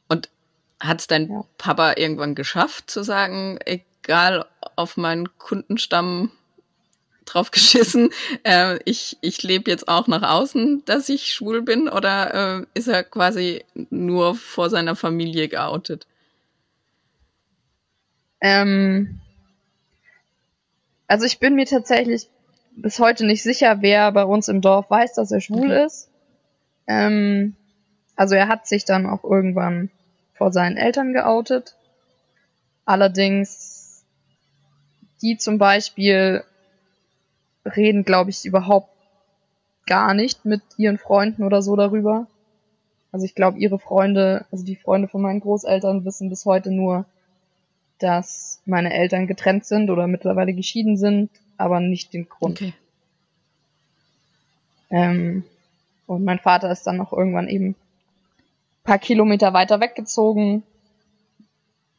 Und 0.08 0.30
hat 0.78 1.00
es 1.00 1.06
dein 1.06 1.28
ja. 1.28 1.44
Papa 1.58 1.94
irgendwann 1.96 2.34
geschafft 2.34 2.90
zu 2.90 3.02
sagen, 3.02 3.58
egal 3.64 4.46
auf 4.76 4.96
meinen 4.96 5.36
Kundenstamm 5.38 6.30
drauf 7.26 7.50
geschissen, 7.50 8.10
äh, 8.44 8.78
ich, 8.84 9.18
ich 9.20 9.42
lebe 9.42 9.70
jetzt 9.70 9.88
auch 9.88 10.06
nach 10.06 10.22
außen, 10.22 10.84
dass 10.86 11.08
ich 11.08 11.32
schwul 11.32 11.62
bin, 11.62 11.88
oder 11.88 12.60
äh, 12.60 12.66
ist 12.74 12.88
er 12.88 13.04
quasi 13.04 13.64
nur 13.90 14.34
vor 14.34 14.70
seiner 14.70 14.96
Familie 14.96 15.48
geoutet? 15.48 16.06
Ähm, 18.40 19.20
also 21.08 21.24
ich 21.26 21.38
bin 21.38 21.54
mir 21.54 21.66
tatsächlich 21.66 22.28
bis 22.76 22.98
heute 22.98 23.24
nicht 23.24 23.42
sicher, 23.42 23.78
wer 23.80 24.12
bei 24.12 24.24
uns 24.24 24.48
im 24.48 24.60
Dorf 24.60 24.90
weiß, 24.90 25.14
dass 25.14 25.32
er 25.32 25.40
schwul 25.40 25.70
okay. 25.70 25.86
ist. 25.86 26.10
Ähm, 26.86 27.56
also 28.16 28.34
er 28.34 28.48
hat 28.48 28.66
sich 28.66 28.84
dann 28.84 29.06
auch 29.06 29.24
irgendwann 29.24 29.90
vor 30.34 30.52
seinen 30.52 30.76
Eltern 30.76 31.12
geoutet. 31.12 31.74
Allerdings 32.84 34.04
die 35.22 35.38
zum 35.38 35.58
Beispiel 35.58 36.44
reden, 37.76 38.04
glaube 38.04 38.30
ich, 38.30 38.44
überhaupt 38.44 38.88
gar 39.86 40.14
nicht 40.14 40.44
mit 40.44 40.62
ihren 40.76 40.98
Freunden 40.98 41.44
oder 41.44 41.62
so 41.62 41.76
darüber. 41.76 42.26
Also 43.12 43.24
ich 43.24 43.34
glaube, 43.34 43.58
ihre 43.58 43.78
Freunde, 43.78 44.44
also 44.50 44.64
die 44.64 44.76
Freunde 44.76 45.08
von 45.08 45.22
meinen 45.22 45.40
Großeltern 45.40 46.04
wissen 46.04 46.28
bis 46.28 46.44
heute 46.44 46.70
nur, 46.70 47.06
dass 47.98 48.60
meine 48.66 48.92
Eltern 48.92 49.26
getrennt 49.26 49.64
sind 49.64 49.90
oder 49.90 50.06
mittlerweile 50.06 50.52
geschieden 50.52 50.96
sind, 50.96 51.30
aber 51.56 51.80
nicht 51.80 52.12
den 52.12 52.28
Grund. 52.28 52.60
Okay. 52.60 52.74
Ähm, 54.90 55.44
und 56.06 56.24
mein 56.24 56.38
Vater 56.38 56.70
ist 56.70 56.86
dann 56.86 56.96
noch 56.96 57.12
irgendwann 57.12 57.48
eben 57.48 57.74
paar 58.86 58.98
Kilometer 58.98 59.52
weiter 59.52 59.80
weggezogen 59.80 60.62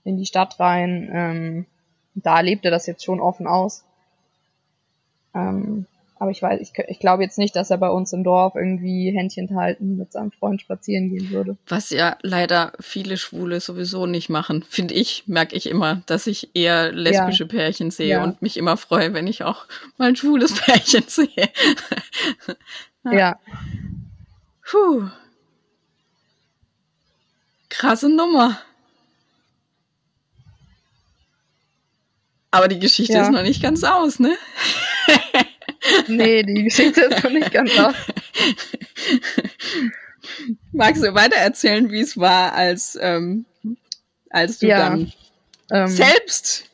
in 0.04 0.18
die 0.18 0.26
Stadt 0.26 0.60
rein. 0.60 1.10
Ähm, 1.14 1.66
da 2.16 2.40
lebt 2.40 2.66
er 2.66 2.72
das 2.72 2.88
jetzt 2.88 3.04
schon 3.04 3.20
offen 3.20 3.46
aus. 3.46 3.84
Ähm, 5.34 5.86
aber 6.20 6.32
ich 6.32 6.42
weiß, 6.42 6.60
ich, 6.62 6.72
ich 6.88 7.00
glaube 7.00 7.24
jetzt 7.24 7.38
nicht, 7.38 7.56
dass 7.56 7.70
er 7.70 7.78
bei 7.78 7.90
uns 7.90 8.12
im 8.12 8.24
Dorf 8.24 8.56
irgendwie 8.56 9.12
Händchen 9.12 9.56
halten 9.56 9.98
mit 9.98 10.12
seinem 10.12 10.32
Freund 10.32 10.62
spazieren 10.62 11.10
gehen 11.10 11.30
würde. 11.30 11.58
Was 11.68 11.92
ja 11.92 12.18
leider 12.24 12.74
viele 12.80 13.18
Schwule 13.18 13.60
sowieso 13.60 14.08
nicht 14.08 14.30
machen, 14.30 14.64
finde 14.68 14.96
ich, 14.96 15.24
merke 15.28 15.56
ich 15.56 15.70
immer, 15.70 16.02
dass 16.08 16.26
ich 16.26 16.56
eher 16.56 16.92
lesbische 16.92 17.44
ja. 17.44 17.50
Pärchen 17.50 17.92
sehe 17.92 18.08
ja. 18.08 18.24
und 18.24 18.42
mich 18.42 18.58
immer 18.58 18.78
freue, 18.78 19.14
wenn 19.14 19.28
ich 19.28 19.44
auch 19.44 19.66
mal 19.98 20.10
ein 20.10 20.16
schwules 20.16 20.54
Pärchen 20.62 21.04
sehe. 21.08 21.50
ja. 23.12 23.40
Puh. 24.66 25.10
Krasse 27.70 28.10
Nummer. 28.10 28.60
Aber 32.50 32.68
die 32.68 32.80
Geschichte 32.80 33.14
ja. 33.14 33.22
ist 33.22 33.32
noch 33.32 33.44
nicht 33.44 33.62
ganz 33.62 33.84
aus, 33.84 34.20
ne? 34.20 34.36
Nee, 36.08 36.44
die 36.44 36.64
Geschichte 36.64 37.02
ist 37.02 37.24
noch 37.24 37.32
nicht 37.32 37.52
ganz 37.52 37.78
aus. 37.80 37.96
Magst 40.72 41.04
du 41.04 41.14
weiter 41.14 41.38
erzählen, 41.38 41.92
wie 41.92 42.02
es 42.02 42.18
war, 42.18 42.54
als, 42.54 42.98
ähm, 43.02 43.46
als 44.30 44.60
du 44.60 44.68
ja, 44.68 44.78
dann 44.78 45.12
ähm, 45.72 45.88
selbst 45.88 46.70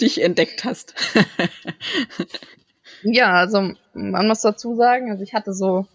dich 0.00 0.22
entdeckt 0.22 0.64
hast? 0.64 0.94
ja, 3.02 3.32
also 3.32 3.72
man 3.94 4.28
muss 4.28 4.40
dazu 4.40 4.76
sagen, 4.76 5.10
also 5.10 5.22
ich 5.22 5.34
hatte 5.34 5.54
so 5.54 5.86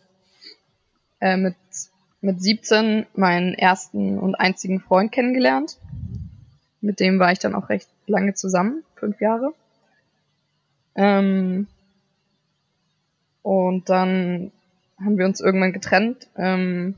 äh, 1.20 1.38
mit, 1.38 1.56
mit 2.22 2.42
17 2.42 3.06
meinen 3.14 3.54
ersten 3.54 4.20
und 4.20 4.36
einzigen 4.36 4.80
Freund 4.80 5.12
kennengelernt. 5.12 5.78
Mit 6.82 7.00
dem 7.00 7.20
war 7.20 7.32
ich 7.32 7.40
dann 7.40 7.56
auch 7.56 7.70
recht 7.70 7.90
lange 8.06 8.34
zusammen, 8.34 8.84
fünf 8.96 9.20
Jahre. 9.20 9.54
Ähm, 10.96 11.68
und 13.48 13.88
dann 13.88 14.52
haben 15.00 15.18
wir 15.18 15.26
uns 15.26 15.40
irgendwann 15.40 15.72
getrennt, 15.72 16.28
ähm, 16.36 16.96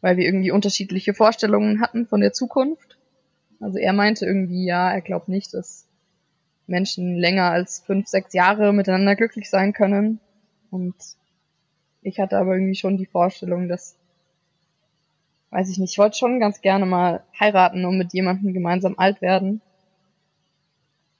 weil 0.00 0.16
wir 0.16 0.24
irgendwie 0.24 0.50
unterschiedliche 0.50 1.14
Vorstellungen 1.14 1.80
hatten 1.80 2.08
von 2.08 2.20
der 2.20 2.32
Zukunft. 2.32 2.98
Also 3.60 3.78
er 3.78 3.92
meinte 3.92 4.26
irgendwie, 4.26 4.64
ja, 4.64 4.90
er 4.90 5.02
glaubt 5.02 5.28
nicht, 5.28 5.54
dass 5.54 5.86
Menschen 6.66 7.14
länger 7.14 7.52
als 7.52 7.78
fünf, 7.78 8.08
sechs 8.08 8.32
Jahre 8.32 8.72
miteinander 8.72 9.14
glücklich 9.14 9.48
sein 9.48 9.72
können. 9.72 10.18
Und 10.72 10.96
ich 12.02 12.18
hatte 12.18 12.36
aber 12.36 12.54
irgendwie 12.54 12.74
schon 12.74 12.96
die 12.96 13.06
Vorstellung, 13.06 13.68
dass, 13.68 13.94
weiß 15.50 15.70
ich 15.70 15.78
nicht, 15.78 15.92
ich 15.92 15.98
wollte 15.98 16.18
schon 16.18 16.40
ganz 16.40 16.60
gerne 16.60 16.86
mal 16.86 17.22
heiraten 17.38 17.84
und 17.84 17.98
mit 17.98 18.12
jemandem 18.14 18.52
gemeinsam 18.52 18.98
alt 18.98 19.22
werden. 19.22 19.60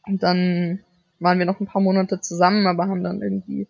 Und 0.05 0.25
dann 0.25 0.81
waren 1.21 1.39
wir 1.39 1.47
noch 1.47 1.61
ein 1.61 1.69
paar 1.69 1.81
Monate 1.81 2.21
zusammen, 2.21 2.67
aber 2.67 2.89
haben 2.89 3.05
dann 3.05 3.23
irgendwie 3.23 3.69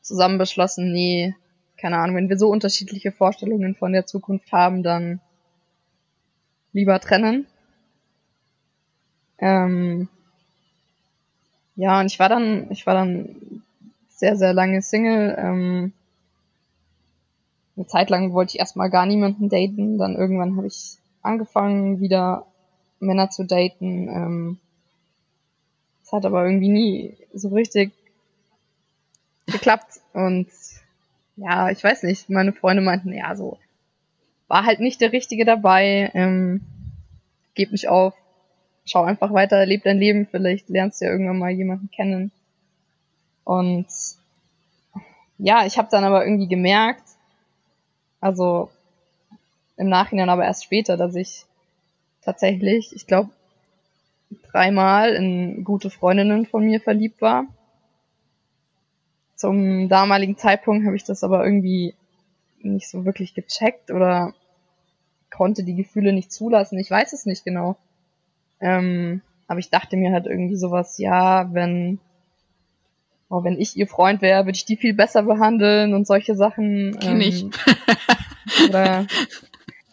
zusammen 0.00 0.38
beschlossen, 0.38 0.92
nee, 0.92 1.34
keine 1.76 1.98
Ahnung, 1.98 2.16
wenn 2.16 2.28
wir 2.28 2.38
so 2.38 2.48
unterschiedliche 2.48 3.12
Vorstellungen 3.12 3.74
von 3.74 3.92
der 3.92 4.06
Zukunft 4.06 4.52
haben, 4.52 4.82
dann 4.82 5.20
lieber 6.72 7.00
trennen. 7.00 7.46
Ähm, 9.38 10.08
ja, 11.76 12.00
und 12.00 12.06
ich 12.06 12.18
war 12.18 12.28
dann, 12.28 12.70
ich 12.70 12.86
war 12.86 12.94
dann 12.94 13.62
sehr, 14.08 14.36
sehr 14.36 14.52
lange 14.52 14.82
Single. 14.82 15.34
Ähm, 15.38 15.92
eine 17.76 17.86
Zeit 17.86 18.10
lang 18.10 18.34
wollte 18.34 18.54
ich 18.54 18.60
erstmal 18.60 18.90
gar 18.90 19.06
niemanden 19.06 19.48
daten. 19.48 19.96
Dann 19.96 20.14
irgendwann 20.14 20.56
habe 20.56 20.66
ich 20.66 20.98
angefangen, 21.22 22.00
wieder 22.00 22.46
Männer 22.98 23.30
zu 23.30 23.44
daten. 23.44 24.08
Ähm, 24.08 24.58
das 26.02 26.12
hat 26.12 26.26
aber 26.26 26.44
irgendwie 26.44 26.68
nie 26.68 27.16
so 27.32 27.48
richtig 27.48 27.92
geklappt. 29.50 30.00
Und 30.12 30.48
ja, 31.36 31.70
ich 31.70 31.82
weiß 31.82 32.02
nicht, 32.04 32.30
meine 32.30 32.52
Freunde 32.52 32.82
meinten, 32.82 33.12
ja, 33.12 33.34
so 33.34 33.58
war 34.48 34.64
halt 34.64 34.80
nicht 34.80 35.00
der 35.00 35.12
Richtige 35.12 35.44
dabei. 35.44 36.10
Ähm, 36.14 36.60
geb 37.54 37.72
nicht 37.72 37.88
auf, 37.88 38.14
schau 38.84 39.04
einfach 39.04 39.32
weiter, 39.32 39.64
leb 39.66 39.84
dein 39.84 39.98
Leben, 39.98 40.26
vielleicht 40.30 40.68
lernst 40.68 41.00
du 41.00 41.04
ja 41.04 41.12
irgendwann 41.12 41.38
mal 41.38 41.50
jemanden 41.50 41.90
kennen. 41.90 42.32
Und 43.44 43.86
ja, 45.38 45.66
ich 45.66 45.78
habe 45.78 45.88
dann 45.90 46.04
aber 46.04 46.24
irgendwie 46.24 46.48
gemerkt, 46.48 47.02
also 48.20 48.70
im 49.76 49.88
Nachhinein 49.88 50.28
aber 50.28 50.44
erst 50.44 50.64
später, 50.64 50.96
dass 50.96 51.14
ich 51.14 51.46
tatsächlich, 52.22 52.94
ich 52.94 53.06
glaube, 53.06 53.30
dreimal 54.50 55.14
in 55.14 55.64
gute 55.64 55.90
Freundinnen 55.90 56.46
von 56.46 56.64
mir 56.64 56.80
verliebt 56.80 57.22
war. 57.22 57.46
Zum 59.40 59.88
damaligen 59.88 60.36
Zeitpunkt 60.36 60.84
habe 60.84 60.96
ich 60.96 61.04
das 61.04 61.24
aber 61.24 61.42
irgendwie 61.42 61.94
nicht 62.60 62.90
so 62.90 63.06
wirklich 63.06 63.32
gecheckt 63.32 63.90
oder 63.90 64.34
konnte 65.30 65.64
die 65.64 65.76
Gefühle 65.76 66.12
nicht 66.12 66.30
zulassen. 66.30 66.78
Ich 66.78 66.90
weiß 66.90 67.14
es 67.14 67.24
nicht 67.24 67.42
genau. 67.42 67.78
Ähm, 68.60 69.22
aber 69.46 69.58
ich 69.58 69.70
dachte 69.70 69.96
mir 69.96 70.12
halt 70.12 70.26
irgendwie 70.26 70.56
sowas, 70.56 70.98
ja, 70.98 71.54
wenn, 71.54 72.00
oh, 73.30 73.42
wenn 73.42 73.58
ich 73.58 73.78
ihr 73.78 73.86
Freund 73.86 74.20
wäre, 74.20 74.44
würde 74.44 74.56
ich 74.56 74.66
die 74.66 74.76
viel 74.76 74.92
besser 74.92 75.22
behandeln 75.22 75.94
und 75.94 76.06
solche 76.06 76.34
Sachen. 76.34 76.98
Kenn 77.00 77.22
ich. 77.22 77.44
Ähm, 77.44 77.50
oder 78.68 79.06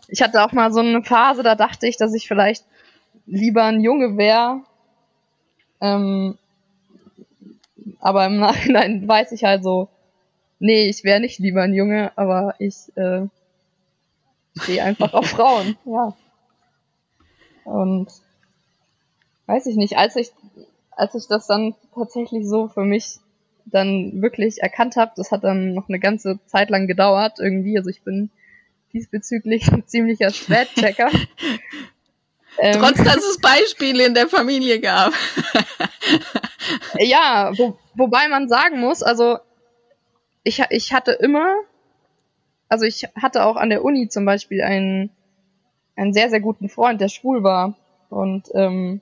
ich 0.09 0.21
hatte 0.21 0.43
auch 0.43 0.51
mal 0.51 0.73
so 0.73 0.81
eine 0.81 1.03
Phase, 1.03 1.41
da 1.41 1.55
dachte 1.55 1.87
ich, 1.87 1.95
dass 1.95 2.13
ich 2.13 2.27
vielleicht 2.27 2.65
lieber 3.25 3.63
ein 3.63 3.79
Junge 3.79 4.17
wäre. 4.17 4.59
Ähm, 5.79 6.37
aber 7.99 8.25
im 8.25 8.37
Nachhinein 8.37 9.07
weiß 9.07 9.31
ich 9.31 9.43
halt 9.43 9.63
so, 9.63 9.89
nee, 10.59 10.87
ich 10.89 11.03
wäre 11.03 11.19
nicht 11.19 11.39
lieber 11.39 11.61
ein 11.61 11.73
Junge, 11.73 12.11
aber 12.15 12.55
ich 12.59 12.75
äh, 12.95 13.27
stehe 14.55 14.83
einfach 14.83 15.13
auf 15.13 15.27
Frauen, 15.29 15.77
ja. 15.85 16.15
Und 17.63 18.07
weiß 19.45 19.65
ich 19.65 19.75
nicht, 19.75 19.97
als 19.97 20.15
ich, 20.15 20.31
als 20.91 21.15
ich 21.15 21.27
das 21.27 21.47
dann 21.47 21.75
tatsächlich 21.93 22.47
so 22.47 22.67
für 22.67 22.85
mich 22.85 23.19
dann 23.65 24.21
wirklich 24.21 24.61
erkannt 24.61 24.95
habe, 24.95 25.11
das 25.15 25.31
hat 25.31 25.43
dann 25.43 25.73
noch 25.73 25.89
eine 25.89 25.99
ganze 25.99 26.39
Zeit 26.45 26.69
lang 26.69 26.87
gedauert 26.87 27.39
irgendwie, 27.39 27.77
also 27.77 27.89
ich 27.89 28.01
bin 28.03 28.29
diesbezüglich 28.93 29.71
ein 29.71 29.85
ziemlicher 29.85 30.29
Spätchecker. 30.33 31.09
Ähm, 32.59 32.79
Trotz 32.79 33.03
dass 33.03 33.17
es 33.17 33.39
Beispiele 33.39 34.05
in 34.05 34.13
der 34.13 34.27
Familie 34.27 34.79
gab. 34.79 35.13
ja, 36.99 37.51
wo, 37.57 37.77
wobei 37.95 38.27
man 38.27 38.47
sagen 38.47 38.79
muss, 38.79 39.03
also 39.03 39.37
ich, 40.43 40.63
ich 40.69 40.93
hatte 40.93 41.11
immer, 41.11 41.55
also 42.69 42.85
ich 42.85 43.07
hatte 43.15 43.45
auch 43.45 43.55
an 43.55 43.69
der 43.69 43.83
Uni 43.83 44.07
zum 44.09 44.25
Beispiel 44.25 44.61
einen, 44.61 45.09
einen 45.95 46.13
sehr, 46.13 46.29
sehr 46.29 46.39
guten 46.39 46.69
Freund, 46.69 47.01
der 47.01 47.09
schwul 47.09 47.43
war. 47.43 47.75
Und 48.09 48.47
ähm, 48.53 49.01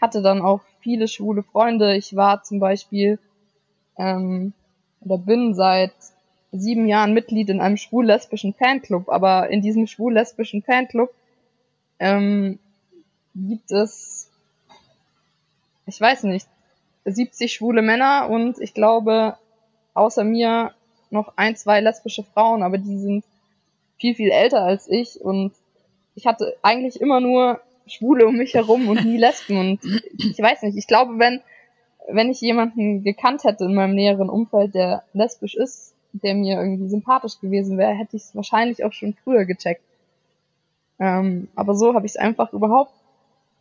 hatte 0.00 0.22
dann 0.22 0.40
auch 0.40 0.60
viele 0.80 1.08
schwule 1.08 1.42
Freunde. 1.42 1.96
Ich 1.96 2.14
war 2.14 2.42
zum 2.42 2.60
Beispiel 2.60 3.18
ähm, 3.98 4.52
oder 5.00 5.18
bin 5.18 5.54
seit 5.54 5.92
sieben 6.52 6.86
Jahren 6.86 7.12
Mitglied 7.12 7.50
in 7.50 7.60
einem 7.60 7.76
schwul-lesbischen 7.76 8.54
Fanclub, 8.54 9.08
aber 9.08 9.50
in 9.50 9.62
diesem 9.62 9.86
schwul-lesbischen 9.86 10.62
Fanclub 10.62 11.10
ähm, 11.98 12.58
gibt 13.36 13.70
es, 13.70 14.30
ich 15.86 16.00
weiß 16.00 16.24
nicht, 16.24 16.48
70 17.04 17.52
schwule 17.52 17.82
Männer 17.82 18.28
und 18.30 18.58
ich 18.58 18.74
glaube 18.74 19.36
außer 19.94 20.24
mir 20.24 20.72
noch 21.10 21.32
ein, 21.36 21.56
zwei 21.56 21.80
lesbische 21.80 22.24
Frauen, 22.24 22.62
aber 22.62 22.78
die 22.78 22.98
sind 22.98 23.24
viel, 23.98 24.14
viel 24.14 24.30
älter 24.30 24.62
als 24.62 24.88
ich 24.88 25.20
und 25.20 25.52
ich 26.14 26.26
hatte 26.26 26.56
eigentlich 26.62 27.00
immer 27.00 27.20
nur 27.20 27.60
Schwule 27.86 28.26
um 28.26 28.36
mich 28.36 28.54
herum 28.54 28.88
und 28.88 29.04
nie 29.04 29.18
Lesben 29.18 29.58
und 29.58 29.84
ich 30.18 30.38
weiß 30.38 30.62
nicht, 30.62 30.76
ich 30.76 30.86
glaube, 30.86 31.18
wenn, 31.18 31.40
wenn 32.08 32.30
ich 32.30 32.40
jemanden 32.40 33.04
gekannt 33.04 33.44
hätte 33.44 33.64
in 33.64 33.74
meinem 33.74 33.94
näheren 33.94 34.28
Umfeld, 34.28 34.74
der 34.74 35.04
lesbisch 35.12 35.54
ist, 35.54 35.94
der 36.12 36.34
mir 36.34 36.58
irgendwie 36.58 36.88
sympathisch 36.88 37.38
gewesen 37.40 37.78
wäre, 37.78 37.94
hätte 37.94 38.16
ich 38.16 38.22
es 38.22 38.34
wahrscheinlich 38.34 38.84
auch 38.84 38.92
schon 38.92 39.14
früher 39.22 39.44
gecheckt. 39.44 39.82
Ähm, 40.98 41.48
aber 41.54 41.74
so 41.74 41.94
habe 41.94 42.06
ich 42.06 42.12
es 42.12 42.16
einfach 42.16 42.52
überhaupt 42.52 42.92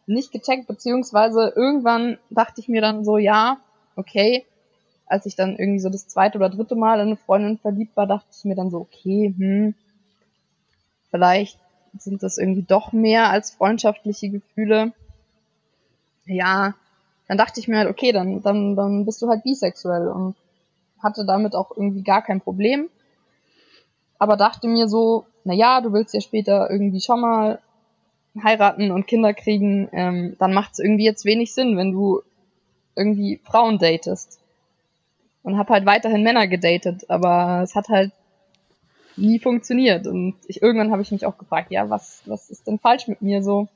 nicht 0.07 0.31
gecheckt, 0.31 0.67
beziehungsweise 0.67 1.53
irgendwann 1.55 2.17
dachte 2.29 2.61
ich 2.61 2.67
mir 2.67 2.81
dann 2.81 3.03
so, 3.03 3.17
ja, 3.17 3.57
okay, 3.95 4.45
als 5.07 5.25
ich 5.25 5.35
dann 5.35 5.55
irgendwie 5.55 5.79
so 5.79 5.89
das 5.89 6.07
zweite 6.07 6.37
oder 6.37 6.49
dritte 6.49 6.75
Mal 6.75 6.99
in 6.99 7.07
eine 7.07 7.17
Freundin 7.17 7.57
verliebt 7.57 7.95
war, 7.95 8.07
dachte 8.07 8.27
ich 8.35 8.43
mir 8.43 8.55
dann 8.55 8.69
so, 8.69 8.79
okay, 8.79 9.33
hm, 9.37 9.75
vielleicht 11.11 11.59
sind 11.97 12.23
das 12.23 12.37
irgendwie 12.37 12.63
doch 12.63 12.91
mehr 12.91 13.29
als 13.29 13.51
freundschaftliche 13.51 14.29
Gefühle. 14.29 14.91
Ja, 16.25 16.73
dann 17.27 17.37
dachte 17.37 17.59
ich 17.59 17.67
mir 17.67 17.77
halt, 17.77 17.89
okay, 17.89 18.11
dann, 18.11 18.41
dann, 18.41 18.75
dann 18.75 19.05
bist 19.05 19.21
du 19.21 19.29
halt 19.29 19.43
bisexuell 19.43 20.07
und 20.07 20.35
hatte 21.01 21.25
damit 21.25 21.55
auch 21.55 21.71
irgendwie 21.71 22.03
gar 22.03 22.21
kein 22.21 22.41
Problem. 22.41 22.89
Aber 24.17 24.37
dachte 24.37 24.67
mir 24.67 24.87
so, 24.87 25.25
na 25.43 25.53
ja, 25.53 25.81
du 25.81 25.93
willst 25.93 26.13
ja 26.13 26.21
später 26.21 26.69
irgendwie 26.69 27.01
schon 27.01 27.21
mal 27.21 27.59
heiraten 28.43 28.91
und 28.91 29.07
Kinder 29.07 29.33
kriegen, 29.33 29.89
ähm, 29.91 30.35
dann 30.39 30.53
macht 30.53 30.73
es 30.73 30.79
irgendwie 30.79 31.05
jetzt 31.05 31.25
wenig 31.25 31.53
Sinn, 31.53 31.77
wenn 31.77 31.91
du 31.91 32.21
irgendwie 32.95 33.39
Frauen 33.43 33.77
datest. 33.77 34.39
Und 35.43 35.57
hab 35.57 35.69
halt 35.69 35.85
weiterhin 35.85 36.23
Männer 36.23 36.47
gedatet, 36.47 37.09
aber 37.09 37.61
es 37.63 37.75
hat 37.75 37.89
halt 37.89 38.11
nie 39.15 39.39
funktioniert. 39.39 40.07
Und 40.07 40.35
ich, 40.47 40.61
irgendwann 40.61 40.91
habe 40.91 41.01
ich 41.01 41.11
mich 41.11 41.25
auch 41.25 41.37
gefragt, 41.37 41.71
ja, 41.71 41.89
was, 41.89 42.23
was 42.25 42.49
ist 42.49 42.67
denn 42.67 42.79
falsch 42.79 43.07
mit 43.07 43.21
mir 43.21 43.43
so? 43.43 43.67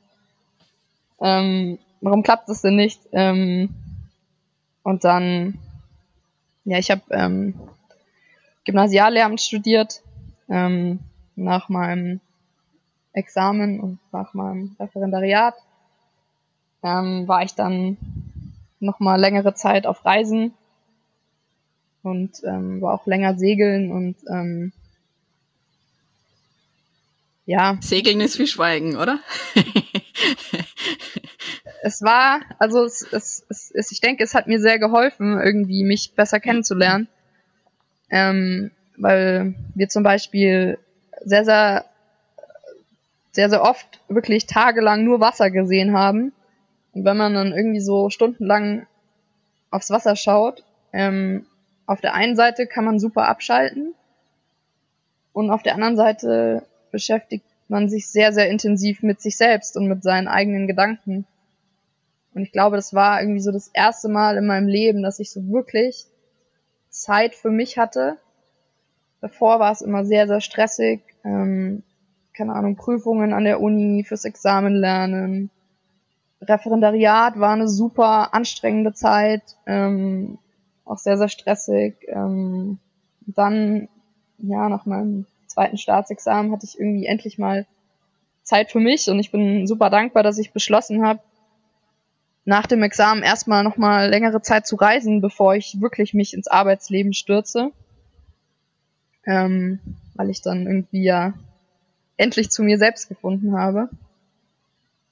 Ähm, 1.22 1.78
warum 2.02 2.24
klappt 2.24 2.50
das 2.50 2.62
denn 2.62 2.76
nicht? 2.76 3.00
Ähm, 3.12 3.69
und 4.84 5.04
dann, 5.04 5.60
ja, 6.65 6.80
ich 6.80 6.89
habe 6.89 7.02
ähm, 7.12 7.54
Gymnasiallehramt 8.65 9.41
studiert 9.41 10.02
ähm, 10.50 11.00
nach 11.36 11.69
meinem 11.69 12.19
Examen 13.19 13.79
und 13.79 13.99
nach 14.12 14.34
meinem 14.34 14.75
Referendariat 14.79 15.55
ähm, 16.84 17.27
war 17.27 17.43
ich 17.43 17.53
dann 17.53 17.97
noch 18.79 18.99
mal 18.99 19.19
längere 19.19 19.53
Zeit 19.53 19.86
auf 19.86 20.05
Reisen 20.05 20.53
und 22.01 22.41
ähm, 22.45 22.82
war 22.82 22.93
auch 22.93 23.05
länger 23.05 23.38
segeln 23.38 23.91
und 23.91 24.15
ähm, 24.29 24.71
ja. 27.45 27.77
Segeln 27.82 28.21
ist 28.21 28.38
wie 28.38 28.45
Schweigen, 28.45 28.95
oder? 28.95 29.19
es 31.82 32.01
war, 32.03 32.41
also 32.60 32.84
es, 32.84 33.01
es, 33.01 33.43
es, 33.49 33.71
es, 33.73 33.91
ich 33.91 34.01
denke, 34.01 34.23
es 34.23 34.36
hat 34.36 34.45
mir 34.45 34.60
sehr 34.60 34.77
geholfen, 34.77 35.39
irgendwie 35.39 35.84
mich 35.84 36.13
besser 36.15 36.39
kennenzulernen. 36.39 37.08
Ähm, 38.12 38.69
weil 38.97 39.55
wir 39.73 39.89
zum 39.89 40.03
Beispiel 40.03 40.77
sehr, 41.25 41.43
sehr, 41.43 41.86
sehr, 43.31 43.49
sehr 43.49 43.61
oft 43.61 44.01
wirklich 44.07 44.45
tagelang 44.45 45.03
nur 45.03 45.19
Wasser 45.19 45.51
gesehen 45.51 45.93
haben. 45.93 46.33
Und 46.93 47.05
wenn 47.05 47.17
man 47.17 47.33
dann 47.33 47.51
irgendwie 47.51 47.81
so 47.81 48.09
stundenlang 48.09 48.87
aufs 49.71 49.91
Wasser 49.91 50.15
schaut, 50.15 50.63
ähm, 50.93 51.45
auf 51.85 52.01
der 52.01 52.13
einen 52.13 52.35
Seite 52.35 52.67
kann 52.67 52.85
man 52.85 52.99
super 52.99 53.27
abschalten 53.27 53.93
und 55.33 55.51
auf 55.51 55.63
der 55.63 55.75
anderen 55.75 55.95
Seite 55.95 56.63
beschäftigt 56.91 57.45
man 57.67 57.87
sich 57.87 58.07
sehr, 58.09 58.33
sehr 58.33 58.49
intensiv 58.49 59.03
mit 59.03 59.21
sich 59.21 59.37
selbst 59.37 59.77
und 59.77 59.87
mit 59.87 60.03
seinen 60.03 60.27
eigenen 60.27 60.67
Gedanken. 60.67 61.25
Und 62.33 62.43
ich 62.43 62.51
glaube, 62.51 62.75
das 62.75 62.93
war 62.93 63.21
irgendwie 63.21 63.41
so 63.41 63.51
das 63.51 63.69
erste 63.73 64.09
Mal 64.09 64.37
in 64.37 64.45
meinem 64.45 64.67
Leben, 64.67 65.03
dass 65.03 65.19
ich 65.19 65.31
so 65.31 65.47
wirklich 65.49 66.05
Zeit 66.89 67.35
für 67.35 67.51
mich 67.51 67.77
hatte. 67.77 68.17
Davor 69.21 69.59
war 69.59 69.71
es 69.71 69.81
immer 69.81 70.03
sehr, 70.05 70.27
sehr 70.27 70.41
stressig. 70.41 71.01
Ähm, 71.23 71.83
keine 72.39 72.54
Ahnung, 72.54 72.78
Prüfungen 72.78 73.34
an 73.34 73.43
der 73.43 73.60
Uni, 73.60 74.06
fürs 74.06 74.23
Examen 74.23 74.73
lernen. 74.73 75.49
Referendariat 76.41 77.38
war 77.38 77.52
eine 77.52 77.67
super 77.67 78.34
anstrengende 78.34 78.93
Zeit, 78.93 79.43
ähm, 79.67 80.38
auch 80.86 80.97
sehr, 80.97 81.17
sehr 81.17 81.28
stressig. 81.28 81.95
Ähm, 82.08 82.80
dann, 83.28 83.89
ja, 84.38 84.69
nach 84.69 84.86
meinem 84.86 85.25
zweiten 85.47 85.78
Staatsexamen 85.78 86.54
hatte 86.54 86.65
ich 86.65 86.80
irgendwie 86.80 87.08
endlich 87.08 87.38
mal 87.38 87.67
Zeit 88.43 88.71
für 88.71 88.80
mich 88.80 89.10
und 89.10 89.19
ich 89.19 89.32
bin 89.32 89.67
super 89.67 89.89
dankbar, 89.89 90.23
dass 90.23 90.38
ich 90.38 90.54
beschlossen 90.54 91.06
habe, 91.06 91.19
nach 92.45 92.67
dem 92.67 92.82
Examen 92.84 93.21
erstmal 93.21 93.65
nochmal 93.65 94.10
längere 94.10 94.41
Zeit 94.41 94.65
zu 94.65 94.78
reisen, 94.78 95.19
bevor 95.19 95.56
ich 95.56 95.82
wirklich 95.82 96.13
mich 96.13 96.34
ins 96.34 96.47
Arbeitsleben 96.47 97.12
stürze. 97.12 97.73
Ähm, 99.25 99.80
weil 100.15 100.30
ich 100.30 100.41
dann 100.41 100.65
irgendwie 100.65 101.04
ja 101.04 101.34
endlich 102.19 102.51
zu 102.51 102.63
mir 102.63 102.77
selbst 102.77 103.08
gefunden 103.08 103.58
habe. 103.58 103.89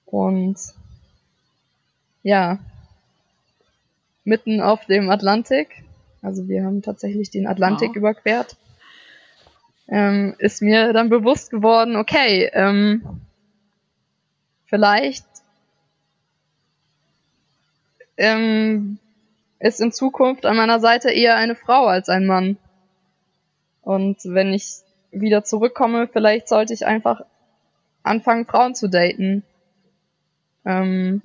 Und 0.06 0.58
ja, 2.22 2.60
mitten 4.26 4.60
auf 4.60 4.86
dem 4.86 5.10
Atlantik, 5.10 5.84
also 6.22 6.50
wir 6.50 6.66
haben 6.66 6.82
tatsächlich 6.82 7.30
den 7.30 7.48
Atlantik 7.48 7.90
wow. 7.90 7.96
überquert, 7.96 8.58
ähm, 9.88 10.36
ist 10.40 10.62
mir 10.62 10.92
dann 10.92 11.08
bewusst 11.10 11.50
geworden, 11.50 11.96
okay, 11.96 12.50
ähm, 12.52 13.22
vielleicht 14.66 15.26
ähm, 18.18 19.00
ist 19.60 19.80
in 19.80 19.94
Zukunft 19.94 20.46
an 20.46 20.58
meiner 20.58 20.82
Seite 20.82 21.10
eher 21.10 21.38
eine 21.38 21.56
Frau 21.56 21.86
als 21.86 22.10
ein 22.10 22.26
Mann. 22.26 22.58
Und 23.82 24.18
wenn 24.26 24.54
ich 24.54 24.82
wieder 25.12 25.44
zurückkomme, 25.44 26.08
vielleicht 26.08 26.48
sollte 26.48 26.74
ich 26.74 26.86
einfach 26.86 27.22
anfangen, 28.04 28.46
Frauen 28.46 28.76
zu 28.76 28.90
daten. 28.90 29.44
Ähm, 30.66 31.22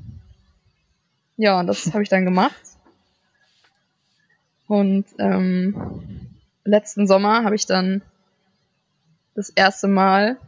ja, 1.37 1.59
und 1.61 1.67
das 1.67 1.93
habe 1.93 2.03
ich 2.03 2.09
dann 2.09 2.25
gemacht. 2.25 2.55
Und 4.69 5.05
ähm, 5.19 6.31
letzten 6.65 7.07
Sommer 7.07 7.45
habe 7.45 7.55
ich 7.55 7.67
dann 7.67 8.03
das 9.35 9.51
erste 9.51 9.89
Mal 9.89 10.39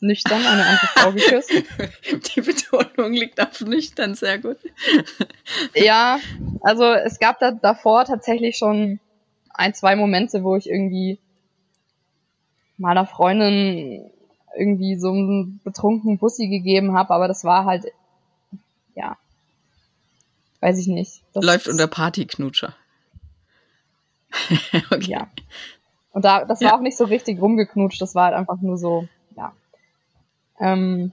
nüchtern 0.00 0.46
eine 0.46 0.64
andere 0.64 0.86
Frau 0.86 1.12
geküsst. 1.12 1.52
Die 2.34 2.40
Betonung 2.40 3.12
liegt 3.12 3.40
auf 3.40 3.60
nüchtern, 3.60 4.14
sehr 4.14 4.38
gut. 4.38 4.58
ja, 5.74 6.18
also 6.62 6.84
es 6.92 7.18
gab 7.18 7.38
da 7.38 7.50
davor 7.50 8.04
tatsächlich 8.04 8.56
schon 8.56 9.00
ein, 9.50 9.74
zwei 9.74 9.96
Momente, 9.96 10.42
wo 10.42 10.56
ich 10.56 10.68
irgendwie 10.68 11.18
meiner 12.80 13.06
Freundin 13.06 14.10
irgendwie 14.56 14.96
so 14.96 15.10
einen 15.10 15.60
betrunkenen 15.62 16.18
Bussi 16.18 16.48
gegeben 16.48 16.96
habe, 16.96 17.14
aber 17.14 17.28
das 17.28 17.44
war 17.44 17.64
halt, 17.66 17.86
ja, 18.94 19.16
weiß 20.60 20.78
ich 20.78 20.86
nicht. 20.88 21.22
Das 21.32 21.44
Läuft 21.44 21.68
unter 21.68 21.86
Partyknutscher. 21.86 22.74
okay. 24.90 25.10
Ja. 25.10 25.28
Und 26.12 26.24
da, 26.24 26.44
das 26.44 26.60
war 26.60 26.70
ja. 26.70 26.76
auch 26.76 26.80
nicht 26.80 26.96
so 26.96 27.04
richtig 27.04 27.40
rumgeknutscht, 27.40 28.00
das 28.00 28.14
war 28.14 28.26
halt 28.26 28.34
einfach 28.34 28.60
nur 28.60 28.76
so, 28.76 29.06
ja. 29.36 29.52
Ähm, 30.58 31.12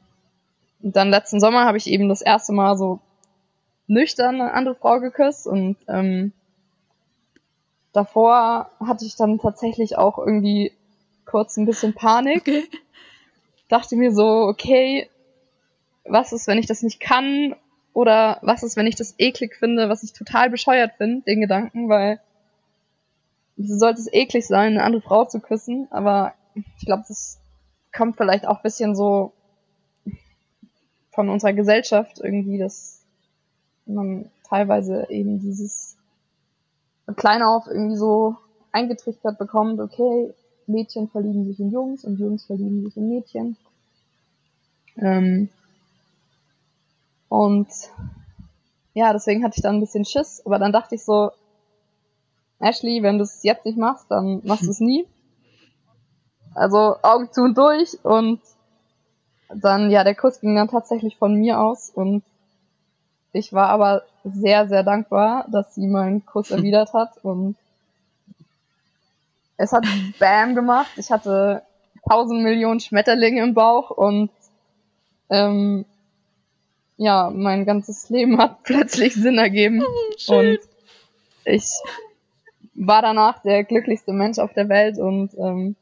und 0.82 0.96
dann 0.96 1.10
letzten 1.10 1.40
Sommer 1.40 1.66
habe 1.66 1.78
ich 1.78 1.88
eben 1.88 2.10
das 2.10 2.22
erste 2.22 2.54
Mal 2.54 2.78
so 2.78 3.00
nüchtern 3.88 4.42
eine 4.42 4.54
andere 4.54 4.76
Frau 4.76 5.00
geküsst 5.00 5.48
und 5.48 5.78
ähm, 5.88 6.34
davor 7.94 8.70
hatte 8.80 9.06
ich 9.06 9.16
dann 9.16 9.40
tatsächlich 9.40 9.98
auch 9.98 10.18
irgendwie 10.18 10.72
kurz 11.28 11.58
ein 11.58 11.66
bisschen 11.66 11.94
Panik. 11.94 12.42
Okay. 12.42 12.68
Dachte 13.70 13.96
mir 13.96 14.12
so, 14.14 14.26
okay, 14.26 15.10
was 16.06 16.32
ist, 16.32 16.48
wenn 16.48 16.58
ich 16.58 16.66
das 16.66 16.82
nicht 16.82 17.00
kann? 17.00 17.56
Oder 17.94 18.40
was 18.42 18.64
ist, 18.64 18.78
wenn 18.78 18.88
ich 18.88 18.96
das 18.96 19.16
eklig 19.18 19.56
finde, 19.56 19.90
was 19.90 20.04
ich 20.04 20.14
total 20.14 20.50
bescheuert 20.50 20.94
finde, 20.98 21.24
den 21.26 21.42
Gedanken, 21.42 21.90
weil 21.90 22.20
wieso 23.56 23.78
sollte 23.78 24.00
es 24.00 24.14
eklig 24.14 24.48
sein, 24.48 24.74
eine 24.74 24.84
andere 24.84 25.02
Frau 25.02 25.26
zu 25.26 25.40
küssen? 25.40 25.88
Aber 25.90 26.34
ich 26.56 26.86
glaube, 26.86 27.04
das 27.08 27.40
kommt 27.92 28.16
vielleicht 28.16 28.48
auch 28.48 28.62
bisschen 28.62 28.96
so 28.96 29.34
von 31.12 31.30
unserer 31.30 31.54
Gesellschaft 31.54 32.20
irgendwie, 32.24 32.60
dass 32.60 33.02
man 33.86 34.30
teilweise 34.48 35.08
eben 35.10 35.40
dieses 35.40 35.98
klein 37.16 37.42
auf 37.42 37.66
irgendwie 37.68 37.96
so 37.96 38.36
eingetrichtert 38.72 39.40
bekommt, 39.40 39.80
okay, 39.80 40.34
Mädchen 40.68 41.10
verlieben 41.10 41.46
sich 41.46 41.60
in 41.60 41.72
Jungs 41.72 42.04
und 42.04 42.20
Jungs 42.20 42.46
verlieben 42.46 42.84
sich 42.84 42.98
in 42.98 43.10
Mädchen. 43.10 43.58
Ähm, 44.98 45.50
und 47.30 47.68
ja, 48.94 49.14
deswegen 49.14 49.44
hatte 49.44 49.58
ich 49.58 49.64
dann 49.64 49.76
ein 49.76 49.82
bisschen 49.82 50.06
Schiss, 50.06 50.42
aber 50.46 50.60
dann 50.60 50.72
dachte 50.72 50.96
ich 50.96 51.04
so, 51.04 51.32
Ashley, 52.60 53.04
wenn 53.04 53.18
du 53.18 53.24
es 53.24 53.44
jetzt 53.44 53.66
nicht 53.66 53.78
machst, 53.78 54.10
dann 54.10 54.42
machst 54.44 54.66
du 54.66 54.72
es 54.72 54.80
nie. 54.80 55.06
Also 56.56 56.96
Augen 57.04 57.32
zu 57.32 57.44
und 57.44 57.58
durch 57.58 58.04
und 58.04 58.42
dann, 59.50 59.92
ja, 59.92 60.04
der 60.04 60.16
Kuss 60.16 60.40
ging 60.42 60.56
dann 60.56 60.68
tatsächlich 60.68 61.18
von 61.18 61.36
mir 61.36 61.60
aus 61.60 61.90
und 61.90 62.24
ich 63.32 63.54
war 63.54 63.70
aber 63.70 64.02
sehr, 64.24 64.68
sehr 64.68 64.84
dankbar, 64.84 65.46
dass 65.52 65.76
sie 65.76 65.88
meinen 65.88 66.26
Kuss 66.26 66.50
erwidert 66.52 66.94
hat 66.94 67.24
und 67.24 67.56
es 69.58 69.72
hat 69.72 69.86
Bam 70.20 70.56
gemacht. 70.56 70.92
Ich 70.98 71.12
hatte 71.12 71.64
tausend 72.08 72.44
Millionen 72.44 72.80
Schmetterlinge 72.80 73.44
im 73.44 73.54
Bauch 73.54 73.90
und 73.90 74.30
ähm, 75.30 75.86
ja, 76.98 77.30
mein 77.34 77.66
ganzes 77.66 78.10
Leben 78.10 78.38
hat 78.38 78.64
plötzlich 78.64 79.14
Sinn 79.14 79.38
ergeben 79.38 79.84
oh, 79.84 80.34
und 80.36 80.60
ich 81.46 81.72
war 82.74 83.02
danach 83.02 83.42
der 83.42 83.64
glücklichste 83.64 84.14
Mensch 84.14 84.38
auf 84.38 84.54
der 84.54 84.70
Welt 84.70 84.98
und 84.98 85.32
ähm, 85.38 85.76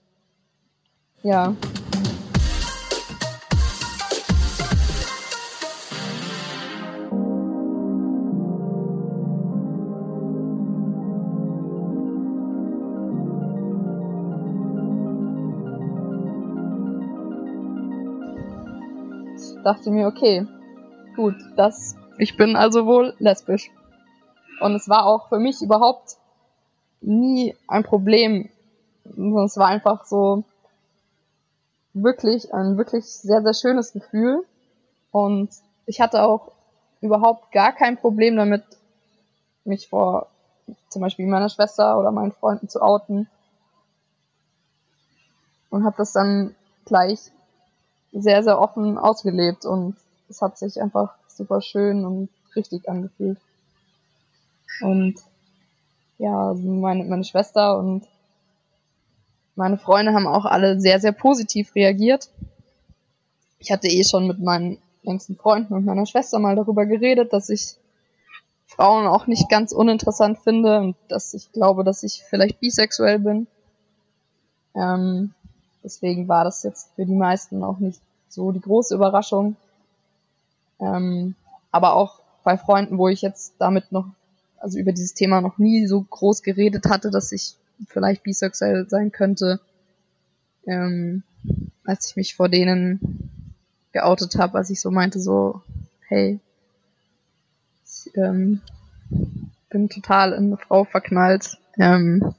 ja. 1.24 1.56
Dachte 19.66 19.90
mir, 19.90 20.08
okay, 20.08 20.46
gut, 21.16 21.36
das, 21.56 21.96
ich 22.20 22.38
bin 22.38 22.56
also 22.56 22.86
wohl 22.86 23.16
lesbisch. 23.18 23.72
Und 24.62 24.76
es 24.76 24.88
war 24.88 25.06
auch 25.06 25.28
für 25.30 25.40
mich 25.40 25.62
überhaupt 25.62 26.18
nie 27.02 27.56
ein 27.68 27.84
Problem. 27.84 28.50
Es 29.44 29.58
war 29.58 29.68
einfach 29.68 30.06
so 30.06 30.44
wirklich 31.94 32.54
ein 32.54 32.78
wirklich 32.78 33.06
sehr, 33.06 33.42
sehr 33.42 33.54
schönes 33.54 33.92
Gefühl. 33.92 34.46
Und 35.12 35.50
ich 35.88 36.00
hatte 36.00 36.24
auch 36.24 36.52
überhaupt 37.02 37.52
gar 37.52 37.74
kein 37.74 37.98
Problem 37.98 38.36
damit, 38.36 38.64
mich 39.64 39.88
vor 39.88 40.28
zum 40.90 41.02
Beispiel 41.02 41.28
meiner 41.28 41.50
Schwester 41.50 41.98
oder 42.00 42.12
meinen 42.12 42.32
Freunden 42.32 42.70
zu 42.70 42.82
outen. 42.82 43.28
Und 45.70 45.86
habe 45.86 45.98
das 45.98 46.14
dann 46.14 46.56
gleich 46.86 47.32
sehr, 48.16 48.44
sehr 48.44 48.60
offen 48.60 48.98
ausgelebt 48.98 49.66
und 49.66 49.96
es 50.30 50.42
hat 50.42 50.58
sich 50.58 50.82
einfach 50.82 51.14
super 51.28 51.62
schön 51.62 52.06
und 52.06 52.30
richtig 52.56 52.90
angefühlt. 52.90 53.38
Und 54.82 55.16
ja, 56.18 56.50
also 56.50 56.64
meine, 56.64 57.04
meine 57.04 57.24
Schwester 57.24 57.78
und 57.78 58.06
meine 59.56 59.78
Freunde 59.78 60.14
haben 60.14 60.28
auch 60.28 60.46
alle 60.46 60.80
sehr, 60.80 61.00
sehr 61.00 61.12
positiv 61.12 61.76
reagiert. 61.76 62.30
Ich 63.60 63.72
hatte 63.72 63.88
eh 63.88 64.04
schon 64.04 64.28
mit 64.28 64.40
meinen 64.40 64.78
engsten 65.04 65.36
Freunden 65.36 65.74
und 65.74 65.86
meiner 65.86 66.06
Schwester 66.06 66.40
mal 66.40 66.56
darüber 66.56 66.86
geredet, 66.86 67.32
dass 67.32 67.50
ich 67.50 67.76
Frauen 68.68 69.08
auch 69.08 69.28
nicht 69.28 69.50
ganz 69.50 69.72
uninteressant 69.72 70.40
finde 70.40 70.80
und 70.80 70.96
dass 71.08 71.34
ich 71.34 71.52
glaube, 71.52 71.84
dass 71.84 72.04
ich 72.04 72.24
vielleicht 72.30 72.60
bisexuell 72.60 73.20
bin. 73.20 73.48
Ähm, 74.76 75.35
deswegen 75.86 76.28
war 76.28 76.44
das 76.44 76.64
jetzt 76.64 76.90
für 76.96 77.06
die 77.06 77.16
meisten 77.16 77.64
auch 77.64 77.78
nicht 77.78 78.02
so 78.28 78.52
die 78.52 78.60
große 78.60 78.96
Überraschung. 78.96 79.56
Ähm, 80.80 81.36
aber 81.72 81.94
auch 81.94 82.20
bei 82.44 82.58
Freunden, 82.58 82.98
wo 82.98 83.08
ich 83.08 83.22
jetzt 83.22 83.54
damit 83.60 83.92
noch, 83.92 84.08
also 84.58 84.78
über 84.78 84.92
dieses 84.92 85.14
Thema 85.14 85.40
noch 85.42 85.58
nie 85.58 85.88
so 85.88 86.02
groß 86.02 86.42
geredet 86.42 86.88
hatte, 86.90 87.12
dass 87.12 87.32
ich 87.32 87.56
vielleicht 87.88 88.24
bisexuell 88.24 88.90
sein 88.90 89.12
könnte, 89.12 89.62
ähm, 90.66 91.24
als 91.86 92.10
ich 92.10 92.16
mich 92.16 92.36
vor 92.36 92.50
denen 92.50 93.54
geoutet 93.92 94.36
habe, 94.38 94.58
als 94.58 94.70
ich 94.70 94.82
so 94.82 94.92
meinte, 94.92 95.20
so, 95.20 95.62
hey, 96.08 96.40
ich 97.86 98.12
ähm, 98.16 98.62
bin 99.70 99.90
total 99.90 100.34
in 100.34 100.46
eine 100.46 100.58
Frau 100.58 100.84
verknallt. 100.84 101.58
Ähm, 101.78 102.34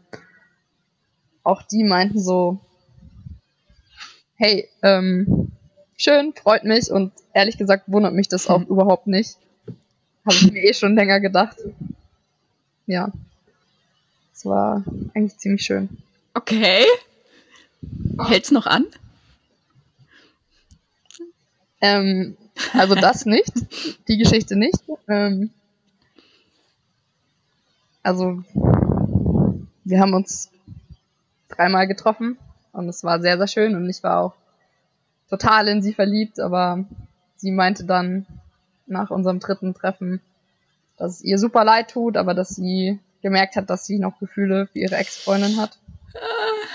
auch 1.42 1.62
die 1.62 1.84
meinten 1.84 2.20
so, 2.20 2.58
hey, 4.36 4.68
ähm, 4.82 5.50
schön, 5.96 6.32
freut 6.34 6.64
mich 6.64 6.90
und 6.90 7.12
ehrlich 7.32 7.58
gesagt 7.58 7.84
wundert 7.86 8.14
mich 8.14 8.28
das 8.28 8.48
auch 8.48 8.62
überhaupt 8.62 9.06
nicht. 9.06 9.36
Habe 10.24 10.36
ich 10.36 10.52
mir 10.52 10.62
eh 10.62 10.74
schon 10.74 10.94
länger 10.94 11.20
gedacht. 11.20 11.56
Ja. 12.86 13.10
Es 14.34 14.44
war 14.44 14.84
eigentlich 15.14 15.38
ziemlich 15.38 15.62
schön. 15.62 15.88
Okay. 16.34 16.84
Hält's 18.28 18.50
noch 18.50 18.66
an? 18.66 18.86
Ähm, 21.80 22.36
also 22.72 22.94
das 22.94 23.26
nicht, 23.26 23.52
die 24.08 24.18
Geschichte 24.18 24.56
nicht. 24.56 24.82
Ähm, 25.08 25.50
also 28.02 28.42
wir 29.84 30.00
haben 30.00 30.14
uns 30.14 30.50
dreimal 31.48 31.86
getroffen 31.86 32.38
und 32.76 32.88
es 32.88 33.02
war 33.02 33.20
sehr, 33.20 33.38
sehr 33.38 33.48
schön 33.48 33.74
und 33.74 33.88
ich 33.88 34.02
war 34.02 34.20
auch 34.20 34.34
total 35.28 35.68
in 35.68 35.82
sie 35.82 35.94
verliebt, 35.94 36.38
aber 36.38 36.84
sie 37.36 37.50
meinte 37.50 37.84
dann 37.84 38.26
nach 38.86 39.10
unserem 39.10 39.40
dritten 39.40 39.74
Treffen, 39.74 40.20
dass 40.96 41.16
es 41.16 41.22
ihr 41.22 41.38
super 41.38 41.64
leid 41.64 41.90
tut, 41.90 42.16
aber 42.16 42.34
dass 42.34 42.50
sie 42.50 43.00
gemerkt 43.22 43.56
hat, 43.56 43.70
dass 43.70 43.86
sie 43.86 43.98
noch 43.98 44.18
Gefühle 44.20 44.68
für 44.68 44.78
ihre 44.78 44.96
Ex-Freundin 44.96 45.60
hat. 45.60 45.78
Ah, 46.14 46.68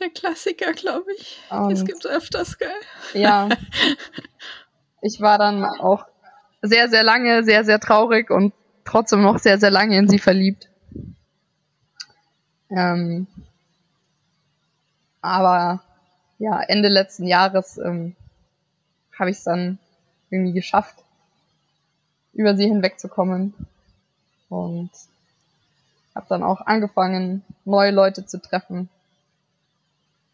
der 0.00 0.10
Klassiker, 0.10 0.72
glaube 0.72 1.12
ich. 1.16 1.38
Und 1.50 1.70
das 1.70 1.84
gibt's 1.84 2.06
öfters, 2.06 2.58
gell? 2.58 2.68
Ja. 3.14 3.48
Ich 5.04 5.20
war 5.20 5.36
dann 5.36 5.64
auch 5.64 6.06
sehr, 6.60 6.88
sehr 6.88 7.02
lange, 7.02 7.42
sehr, 7.42 7.64
sehr 7.64 7.80
traurig 7.80 8.30
und 8.30 8.54
trotzdem 8.84 9.20
noch 9.20 9.40
sehr, 9.40 9.58
sehr 9.58 9.72
lange 9.72 9.98
in 9.98 10.08
sie 10.08 10.20
verliebt. 10.20 10.68
Ähm, 12.70 13.26
aber 15.22 15.80
ja, 16.38 16.60
Ende 16.60 16.88
letzten 16.88 17.26
Jahres 17.26 17.78
ähm, 17.78 18.14
habe 19.18 19.30
ich 19.30 19.38
es 19.38 19.44
dann 19.44 19.78
irgendwie 20.30 20.52
geschafft, 20.52 20.96
über 22.32 22.56
sie 22.56 22.66
hinwegzukommen 22.66 23.54
und 24.48 24.90
habe 26.14 26.26
dann 26.28 26.42
auch 26.42 26.60
angefangen, 26.62 27.42
neue 27.64 27.92
Leute 27.92 28.26
zu 28.26 28.40
treffen. 28.40 28.88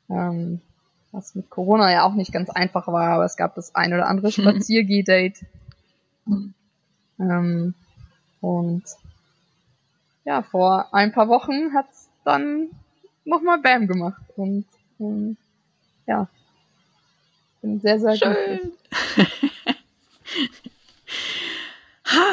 Ähm, 0.09 0.61
was 1.13 1.35
mit 1.35 1.51
Corona 1.51 1.93
ja 1.93 2.05
auch 2.05 2.15
nicht 2.15 2.33
ganz 2.33 2.51
einfach 2.51 2.89
war, 2.89 3.11
aber 3.11 3.25
es 3.25 3.37
gab 3.37 3.55
das 3.55 3.75
ein 3.75 3.93
oder 3.93 4.09
andere 4.09 4.33
Spaziergeh-Date. 4.33 5.45
ähm, 7.19 7.75
und 8.41 8.85
ja, 10.25 10.43
vor 10.43 10.95
ein 10.95 11.13
paar 11.13 11.29
Wochen 11.29 11.75
hat's 11.75 12.09
dann 12.25 12.69
nochmal 13.25 13.59
Bam 13.59 13.87
gemacht. 13.87 14.23
Und 14.37 14.67
ähm, 15.01 15.37
ja, 16.07 16.29
bin 17.61 17.81
sehr, 17.81 17.99
sehr 17.99 18.17
Schön. 18.17 18.73
ha. 22.05 22.33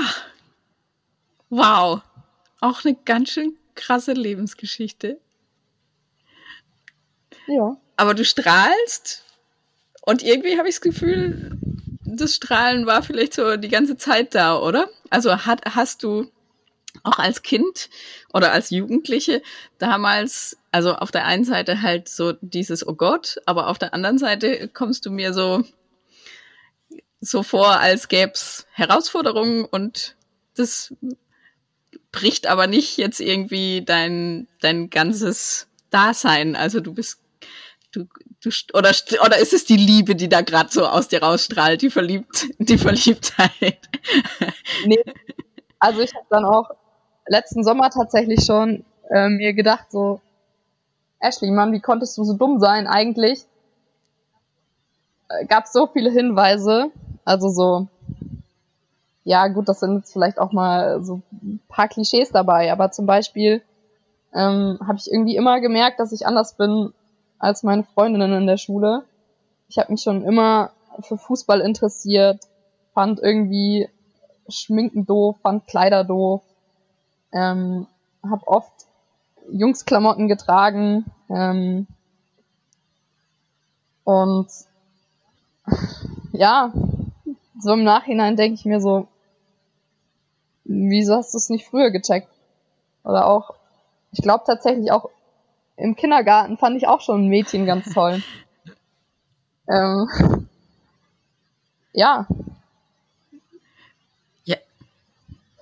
Wow. 1.49 2.01
Auch 2.61 2.85
eine 2.85 2.95
ganz 2.95 3.29
schön 3.29 3.55
krasse 3.75 4.13
Lebensgeschichte. 4.13 5.19
Ja. 7.47 7.77
Aber 7.97 8.13
du 8.13 8.25
strahlst 8.25 9.23
und 10.01 10.23
irgendwie 10.23 10.57
habe 10.57 10.67
ich 10.67 10.75
das 10.75 10.81
Gefühl, 10.81 11.57
das 12.03 12.35
Strahlen 12.35 12.85
war 12.85 13.03
vielleicht 13.03 13.33
so 13.33 13.57
die 13.57 13.69
ganze 13.69 13.97
Zeit 13.97 14.35
da, 14.35 14.59
oder? 14.59 14.89
Also 15.09 15.45
hat, 15.45 15.75
hast 15.75 16.03
du 16.03 16.29
auch 17.05 17.19
als 17.19 17.43
Kind 17.43 17.89
oder 18.33 18.51
als 18.51 18.69
Jugendliche 18.69 19.41
damals, 19.77 20.57
also 20.71 20.95
auf 20.95 21.11
der 21.11 21.25
einen 21.25 21.45
Seite 21.45 21.81
halt 21.81 22.09
so 22.09 22.33
dieses 22.41 22.85
Oh 22.85 22.95
Gott, 22.95 23.37
aber 23.45 23.67
auf 23.67 23.77
der 23.77 23.93
anderen 23.93 24.17
Seite 24.17 24.69
kommst 24.69 25.05
du 25.05 25.11
mir 25.11 25.33
so 25.33 25.63
so 27.21 27.43
vor, 27.43 27.79
als 27.79 28.07
gäb's 28.07 28.67
Herausforderungen 28.71 29.65
und 29.65 30.15
das 30.55 30.93
bricht 32.11 32.47
aber 32.47 32.67
nicht 32.67 32.97
jetzt 32.97 33.19
irgendwie 33.19 33.83
dein 33.83 34.47
dein 34.61 34.89
ganzes 34.89 35.67
Dasein. 35.89 36.55
Also 36.55 36.79
du 36.79 36.93
bist 36.93 37.19
du 37.91 38.05
du 38.41 38.49
oder 38.73 38.91
oder 39.23 39.37
ist 39.37 39.53
es 39.53 39.65
die 39.65 39.77
Liebe, 39.77 40.15
die 40.15 40.29
da 40.29 40.41
gerade 40.41 40.71
so 40.71 40.85
aus 40.85 41.07
dir 41.07 41.21
rausstrahlt, 41.23 41.81
die 41.81 41.89
verliebt 41.89 42.47
die 42.59 42.77
Verliebtheit? 42.77 43.79
nee. 44.85 45.03
Also 45.79 46.01
ich 46.01 46.13
habe 46.15 46.25
dann 46.29 46.45
auch 46.45 46.69
letzten 47.27 47.63
Sommer 47.63 47.89
tatsächlich 47.89 48.45
schon 48.45 48.83
äh, 49.09 49.29
mir 49.29 49.53
gedacht, 49.53 49.91
so, 49.91 50.19
Ashley, 51.19 51.51
Mann, 51.51 51.71
wie 51.71 51.79
konntest 51.79 52.17
du 52.17 52.23
so 52.23 52.33
dumm 52.33 52.59
sein? 52.59 52.87
Eigentlich 52.87 53.45
äh, 55.29 55.45
gab 55.45 55.67
so 55.67 55.87
viele 55.87 56.11
Hinweise, 56.11 56.91
also 57.23 57.49
so, 57.49 57.87
ja 59.23 59.47
gut, 59.47 59.67
das 59.67 59.79
sind 59.79 59.97
jetzt 59.97 60.13
vielleicht 60.13 60.39
auch 60.39 60.51
mal 60.51 61.03
so 61.03 61.21
ein 61.31 61.59
paar 61.67 61.87
Klischees 61.87 62.29
dabei, 62.29 62.71
aber 62.71 62.91
zum 62.91 63.05
Beispiel 63.05 63.61
ähm, 64.33 64.79
habe 64.85 64.97
ich 64.97 65.11
irgendwie 65.11 65.35
immer 65.35 65.61
gemerkt, 65.61 65.99
dass 65.99 66.11
ich 66.11 66.27
anders 66.27 66.53
bin 66.53 66.93
als 67.39 67.63
meine 67.63 67.83
Freundinnen 67.83 68.33
in 68.33 68.47
der 68.47 68.57
Schule. 68.57 69.03
Ich 69.67 69.77
habe 69.77 69.91
mich 69.91 70.01
schon 70.01 70.23
immer 70.23 70.71
für 71.01 71.17
Fußball 71.17 71.61
interessiert, 71.61 72.41
fand 72.93 73.19
irgendwie 73.19 73.89
Schminken 74.47 75.05
doof, 75.05 75.37
fand 75.41 75.67
Kleider 75.67 76.03
doof, 76.03 76.43
ähm, 77.35 77.87
habe 78.23 78.47
oft 78.47 78.71
Jungsklamotten 79.51 80.27
getragen 80.27 81.05
ähm, 81.29 81.85
und 84.03 84.47
ja, 86.31 86.71
so 87.59 87.73
im 87.73 87.83
Nachhinein 87.83 88.35
denke 88.35 88.55
ich 88.55 88.65
mir 88.65 88.79
so, 88.79 89.07
wieso 90.63 91.15
hast 91.15 91.33
du 91.33 91.37
es 91.37 91.49
nicht 91.49 91.67
früher 91.67 91.91
gecheckt? 91.91 92.29
Oder 93.03 93.27
auch, 93.27 93.55
ich 94.11 94.21
glaube 94.21 94.43
tatsächlich 94.45 94.91
auch 94.91 95.09
im 95.77 95.95
Kindergarten 95.95 96.57
fand 96.57 96.77
ich 96.77 96.87
auch 96.87 97.01
schon 97.01 97.25
ein 97.25 97.29
Mädchen 97.29 97.65
ganz 97.65 97.93
toll. 97.93 98.23
ähm, 99.69 100.47
ja, 101.93 102.27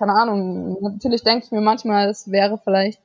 keine 0.06 0.20
Ahnung, 0.20 0.78
natürlich 0.82 1.24
denke 1.24 1.46
ich 1.46 1.52
mir 1.52 1.62
manchmal, 1.62 2.10
es 2.10 2.30
wäre 2.30 2.60
vielleicht 2.62 3.00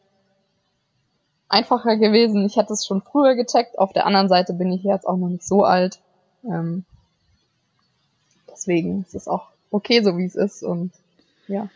einfacher 1.49 1.97
gewesen. 1.97 2.45
Ich 2.45 2.57
hätte 2.57 2.73
es 2.73 2.85
schon 2.85 3.03
früher 3.03 3.37
gecheckt. 3.37 3.79
Auf 3.79 3.93
der 3.93 4.05
anderen 4.05 4.29
Seite 4.29 4.53
bin 4.53 4.73
ich 4.73 4.83
jetzt 4.83 5.07
auch 5.07 5.17
noch 5.17 5.29
nicht 5.29 5.45
so 5.45 5.63
alt. 5.63 6.01
Ähm, 6.45 6.85
deswegen 8.51 9.03
ist 9.03 9.15
es 9.15 9.29
auch 9.29 9.47
okay, 9.71 10.03
so 10.03 10.19
wie 10.19 10.25
es 10.25 10.35
ist 10.35 10.65
und 10.65 10.91
ja. 11.47 11.69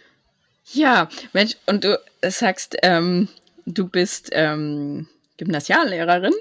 Ja, 0.72 1.08
Mensch, 1.32 1.56
und 1.66 1.84
du 1.84 2.00
sagst, 2.24 2.76
ähm, 2.82 3.28
du 3.64 3.86
bist 3.86 4.30
ähm, 4.32 5.06
Gymnasiallehrerin. 5.36 6.34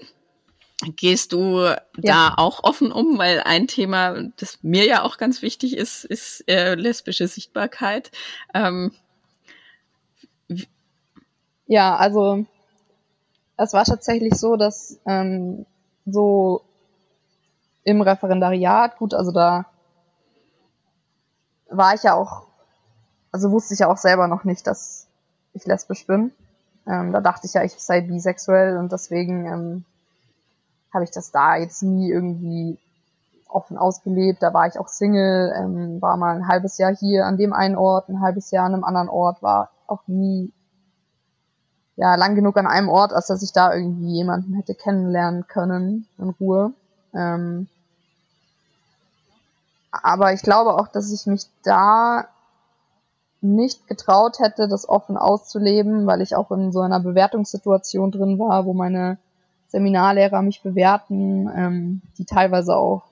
Gehst 0.96 1.34
du 1.34 1.60
ja. 1.60 1.78
da 2.02 2.34
auch 2.38 2.64
offen 2.64 2.92
um? 2.92 3.18
Weil 3.18 3.42
ein 3.42 3.68
Thema, 3.68 4.24
das 4.38 4.60
mir 4.64 4.86
ja 4.86 5.04
auch 5.04 5.18
ganz 5.18 5.42
wichtig 5.42 5.78
ist, 5.78 6.06
ist 6.06 6.44
äh, 6.48 6.76
lesbische 6.76 7.28
Sichtbarkeit. 7.28 8.12
Ähm, 8.54 8.92
ja, 11.68 11.96
also 11.96 12.46
es 13.58 13.74
war 13.74 13.86
tatsächlich 13.86 14.36
so, 14.36 14.56
dass 14.56 15.00
ähm, 15.06 15.66
so 16.06 16.64
im 17.84 18.02
Referendariat, 18.02 18.98
gut, 18.98 19.14
also 19.14 19.32
da 19.32 19.66
war 21.70 21.94
ich 21.94 22.04
ja 22.04 22.16
auch, 22.16 22.48
also 23.32 23.52
wusste 23.52 23.74
ich 23.74 23.80
ja 23.82 23.88
auch 23.88 23.98
selber 23.98 24.28
noch 24.28 24.44
nicht, 24.44 24.68
dass 24.68 25.08
ich 25.54 25.66
lesbisch 25.66 26.06
bin. 26.08 26.32
Ähm, 26.88 27.12
da 27.12 27.22
dachte 27.22 27.48
ich 27.48 27.54
ja, 27.54 27.64
ich 27.64 27.74
sei 27.74 28.02
bisexuell 28.02 28.78
und 28.78 28.92
deswegen 28.92 29.46
ähm, 29.46 29.86
habe 30.94 31.04
ich 31.04 31.12
das 31.12 31.32
da 31.32 31.56
jetzt 31.56 31.84
nie 31.84 32.10
irgendwie 32.10 32.78
offen 33.48 33.78
ausgelebt. 33.78 34.42
Da 34.42 34.54
war 34.54 34.68
ich 34.68 34.80
auch 34.80 34.88
Single, 34.88 35.54
ähm, 35.58 36.02
war 36.02 36.18
mal 36.18 36.36
ein 36.36 36.48
halbes 36.48 36.78
Jahr 36.78 36.96
hier 36.96 37.26
an 37.26 37.38
dem 37.38 37.54
einen 37.54 37.76
Ort, 37.76 38.10
ein 38.10 38.22
halbes 38.22 38.52
Jahr 38.52 38.66
an 38.66 38.74
einem 38.74 38.84
anderen 38.84 39.10
Ort, 39.10 39.42
war 39.42 39.70
auch 39.88 40.02
nie 40.08 40.52
ja 41.96 42.16
lang 42.16 42.36
genug 42.36 42.58
an 42.58 42.68
einem 42.68 42.90
Ort, 42.90 43.14
als 43.14 43.28
dass 43.28 43.44
ich 43.44 43.52
da 43.52 43.74
irgendwie 43.74 44.14
jemanden 44.14 44.54
hätte 44.56 44.74
kennenlernen 44.74 45.48
können 45.48 46.08
in 46.18 46.30
Ruhe. 46.30 46.74
Ähm, 47.14 47.68
aber 49.92 50.34
ich 50.34 50.42
glaube 50.42 50.74
auch, 50.76 50.88
dass 50.88 51.12
ich 51.12 51.26
mich 51.28 51.46
da 51.64 52.28
nicht 53.42 53.88
getraut 53.88 54.40
hätte, 54.40 54.68
das 54.68 54.88
offen 54.88 55.18
auszuleben, 55.18 56.06
weil 56.06 56.22
ich 56.22 56.36
auch 56.36 56.52
in 56.52 56.72
so 56.72 56.80
einer 56.80 57.00
Bewertungssituation 57.00 58.12
drin 58.12 58.40
war, 58.40 58.66
wo 58.66 58.74
meine 58.74 59.18
Seminarlehrer 59.72 60.42
mich 60.42 60.62
bewerten, 60.62 61.50
ähm, 61.56 62.02
die 62.18 62.26
teilweise 62.26 62.76
auch, 62.76 63.04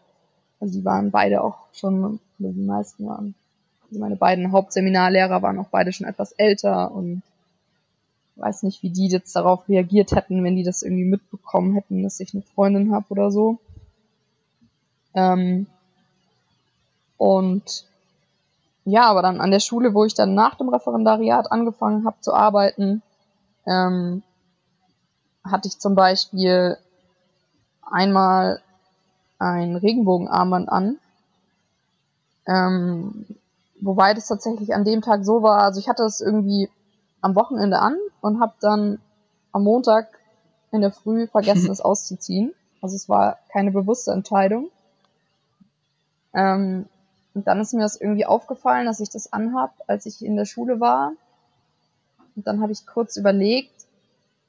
also 0.59 0.77
die 0.77 0.83
waren 0.83 1.09
beide 1.09 1.41
auch 1.41 1.57
schon, 1.73 2.19
die 2.37 2.47
meisten 2.47 3.07
waren, 3.07 3.33
also 3.87 3.99
meine 3.99 4.17
beiden 4.17 4.51
Hauptseminarlehrer 4.51 5.41
waren 5.41 5.57
auch 5.57 5.69
beide 5.71 5.93
schon 5.93 6.05
etwas 6.05 6.33
älter 6.33 6.91
und 6.91 7.21
weiß 8.35 8.63
nicht, 8.63 8.83
wie 8.83 8.89
die 8.89 9.07
jetzt 9.07 9.35
darauf 9.35 9.67
reagiert 9.69 10.11
hätten, 10.11 10.43
wenn 10.43 10.57
die 10.57 10.63
das 10.63 10.83
irgendwie 10.83 11.05
mitbekommen 11.05 11.75
hätten, 11.75 12.03
dass 12.03 12.19
ich 12.19 12.33
eine 12.33 12.43
Freundin 12.43 12.93
habe 12.93 13.05
oder 13.09 13.31
so. 13.31 13.59
Ähm, 15.13 15.65
und 17.17 17.85
ja, 18.83 19.03
aber 19.03 19.21
dann 19.21 19.39
an 19.39 19.51
der 19.51 19.59
Schule, 19.59 19.93
wo 19.93 20.03
ich 20.03 20.13
dann 20.13 20.33
nach 20.33 20.55
dem 20.55 20.69
Referendariat 20.69 21.51
angefangen 21.51 22.05
habe 22.05 22.19
zu 22.19 22.33
arbeiten, 22.33 23.01
ähm, 23.65 24.23
hatte 25.51 25.67
ich 25.67 25.79
zum 25.79 25.95
Beispiel 25.95 26.77
einmal 27.81 28.61
ein 29.39 29.75
Regenbogenarmband 29.75 30.69
an. 30.69 30.97
Ähm, 32.47 33.25
wobei 33.79 34.13
das 34.13 34.27
tatsächlich 34.27 34.73
an 34.73 34.83
dem 34.83 35.01
Tag 35.01 35.23
so 35.23 35.41
war, 35.41 35.63
also 35.63 35.79
ich 35.79 35.87
hatte 35.87 36.03
es 36.03 36.21
irgendwie 36.21 36.69
am 37.21 37.35
Wochenende 37.35 37.79
an 37.79 37.97
und 38.21 38.39
habe 38.39 38.53
dann 38.59 38.99
am 39.51 39.63
Montag 39.63 40.07
in 40.71 40.81
der 40.81 40.91
Früh 40.91 41.27
vergessen, 41.27 41.71
es 41.71 41.81
auszuziehen. 41.81 42.53
Also 42.81 42.95
es 42.95 43.09
war 43.09 43.39
keine 43.51 43.71
bewusste 43.71 44.11
Entscheidung. 44.11 44.69
Ähm, 46.33 46.87
und 47.33 47.47
dann 47.47 47.59
ist 47.59 47.73
mir 47.73 47.81
das 47.81 47.99
irgendwie 47.99 48.25
aufgefallen, 48.25 48.85
dass 48.85 48.99
ich 48.99 49.09
das 49.09 49.31
anhab, 49.31 49.73
als 49.87 50.05
ich 50.05 50.23
in 50.23 50.35
der 50.35 50.45
Schule 50.45 50.79
war. 50.79 51.13
Und 52.35 52.47
dann 52.47 52.61
habe 52.61 52.71
ich 52.71 52.85
kurz 52.85 53.17
überlegt, 53.17 53.78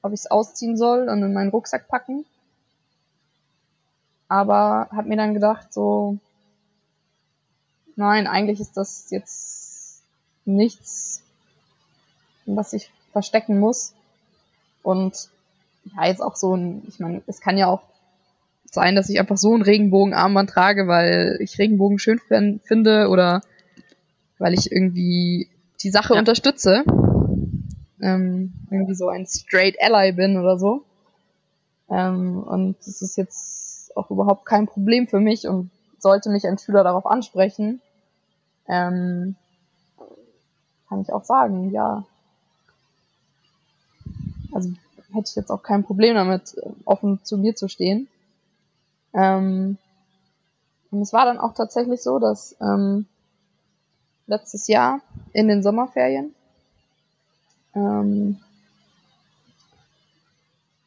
ob 0.03 0.13
ich 0.13 0.21
es 0.21 0.31
ausziehen 0.31 0.77
soll 0.77 1.09
und 1.09 1.23
in 1.23 1.33
meinen 1.33 1.51
Rucksack 1.51 1.89
packen. 1.89 2.25
Aber 4.29 4.89
habe 4.93 5.09
mir 5.09 5.17
dann 5.17 5.35
gedacht, 5.35 5.73
so, 5.73 6.19
nein, 7.97 8.27
eigentlich 8.27 8.61
ist 8.61 8.77
das 8.77 9.11
jetzt 9.11 10.03
nichts, 10.45 11.23
was 12.47 12.73
ich 12.73 12.91
verstecken 13.13 13.59
muss. 13.59 13.95
Und 14.83 15.29
ja, 15.97 16.07
jetzt 16.07 16.23
auch 16.23 16.37
so 16.37 16.55
ein, 16.55 16.83
ich 16.89 17.01
meine, 17.01 17.23
es 17.27 17.41
kann 17.41 17.59
ja 17.59 17.67
auch 17.67 17.83
sein, 18.65 18.95
dass 18.95 19.09
ich 19.09 19.19
einfach 19.19 19.37
so 19.37 19.55
ein 19.55 19.63
Regenbogenarmband 19.63 20.51
trage, 20.51 20.87
weil 20.87 21.39
ich 21.41 21.59
Regenbogen 21.59 21.99
schön 21.99 22.21
finde 22.21 23.09
oder 23.09 23.43
weil 24.39 24.55
ich 24.55 24.71
irgendwie 24.71 25.49
die 25.83 25.91
Sache 25.91 26.15
ja. 26.15 26.21
unterstütze. 26.21 26.85
Ähm, 28.01 28.53
irgendwie 28.71 28.95
so 28.95 29.09
ein 29.09 29.27
straight 29.27 29.77
Ally 29.81 30.13
bin 30.13 30.39
oder 30.39 30.59
so. 30.59 30.85
Ähm, 31.91 32.43
und 32.43 32.77
das 32.79 33.03
ist 33.03 33.17
jetzt 33.17 33.97
auch 33.97 34.11
überhaupt 34.11 34.47
kein 34.47 34.67
Problem 34.67 35.09
für 35.09 35.21
mich 35.21 35.47
und 35.47 35.71
sollte 35.99 36.31
mich 36.31 36.47
ein 36.47 36.59
Schüler 36.59 36.85
darauf 36.85 37.07
ansprechen, 37.07 37.81
ähm, 38.69 39.37
kann 40.89 41.03
ich 41.03 41.13
auch 41.13 41.25
sagen, 41.25 41.71
ja. 41.71 42.05
Also 44.53 44.71
hätte 45.13 45.29
ich 45.29 45.37
jetzt 45.37 45.51
auch 45.51 45.63
kein 45.63 45.85
Problem 45.85 46.15
damit, 46.15 46.57
offen 46.85 47.21
zu 47.25 47.37
mir 47.37 47.55
zu 47.55 47.69
stehen. 47.69 48.09
Ähm, 49.13 49.79
und 50.91 51.03
es 51.03 51.13
war 51.13 51.25
dann 51.25 51.39
auch 51.39 51.55
tatsächlich 51.55 52.03
so, 52.03 52.19
dass 52.19 52.57
ähm, 52.61 53.07
letztes 54.27 54.67
Jahr 54.67 55.01
in 55.33 55.49
den 55.49 55.63
Sommerferien 55.63 56.35
ähm, 57.75 58.39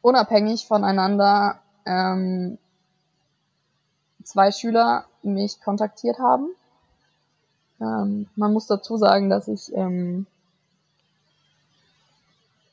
unabhängig 0.02 0.66
voneinander 0.66 1.60
ähm, 1.86 2.58
zwei 4.22 4.50
Schüler 4.52 5.04
mich 5.22 5.60
kontaktiert 5.60 6.18
haben. 6.18 6.48
Ähm, 7.80 8.28
man 8.36 8.52
muss 8.52 8.66
dazu 8.66 8.96
sagen, 8.96 9.30
dass 9.30 9.48
ich 9.48 9.74
ähm, 9.74 10.26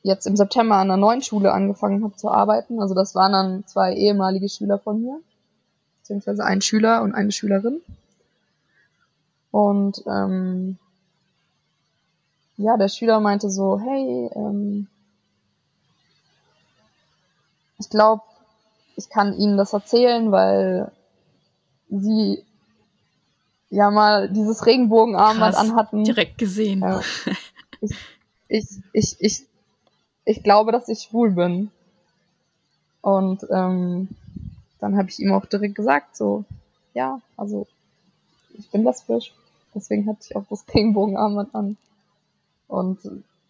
jetzt 0.02 0.26
im 0.26 0.36
September 0.36 0.76
an 0.76 0.90
einer 0.90 0.96
neuen 0.96 1.22
Schule 1.22 1.52
angefangen 1.52 2.02
habe 2.04 2.16
zu 2.16 2.30
arbeiten. 2.30 2.80
Also 2.80 2.94
das 2.94 3.14
waren 3.14 3.32
dann 3.32 3.66
zwei 3.66 3.94
ehemalige 3.94 4.48
Schüler 4.48 4.78
von 4.78 5.02
mir 5.02 5.20
beziehungsweise 6.02 6.44
ein 6.44 6.60
Schüler 6.60 7.02
und 7.02 7.14
eine 7.14 7.30
Schülerin. 7.30 7.80
Und 9.50 10.02
ähm, 10.06 10.78
ja, 12.62 12.76
der 12.76 12.88
Schüler 12.88 13.20
meinte 13.20 13.50
so, 13.50 13.80
hey, 13.80 14.30
ähm, 14.34 14.86
ich 17.78 17.90
glaube, 17.90 18.22
ich 18.96 19.08
kann 19.08 19.34
Ihnen 19.34 19.56
das 19.56 19.72
erzählen, 19.72 20.30
weil 20.30 20.90
Sie 21.90 22.42
ja 23.70 23.90
mal 23.90 24.28
dieses 24.28 24.66
Regenbogenarmband 24.66 25.56
anhatten. 25.56 26.04
Direkt 26.04 26.38
gesehen. 26.38 26.82
Äh, 26.82 27.00
ich, 27.80 27.96
ich, 28.48 28.68
ich, 28.92 29.16
ich, 29.20 29.46
ich 30.24 30.42
glaube, 30.42 30.72
dass 30.72 30.88
ich 30.88 31.02
schwul 31.02 31.30
bin. 31.30 31.70
Und 33.00 33.44
ähm, 33.50 34.08
dann 34.78 34.96
habe 34.96 35.08
ich 35.08 35.18
ihm 35.18 35.32
auch 35.32 35.46
direkt 35.46 35.74
gesagt, 35.74 36.16
so, 36.16 36.44
ja, 36.94 37.20
also 37.36 37.66
ich 38.54 38.70
bin 38.70 38.84
lesbisch, 38.84 39.32
deswegen 39.74 40.06
hatte 40.06 40.20
ich 40.22 40.36
auch 40.36 40.44
das 40.48 40.64
Regenbogenarmband 40.72 41.54
an. 41.54 41.76
Und 42.72 43.00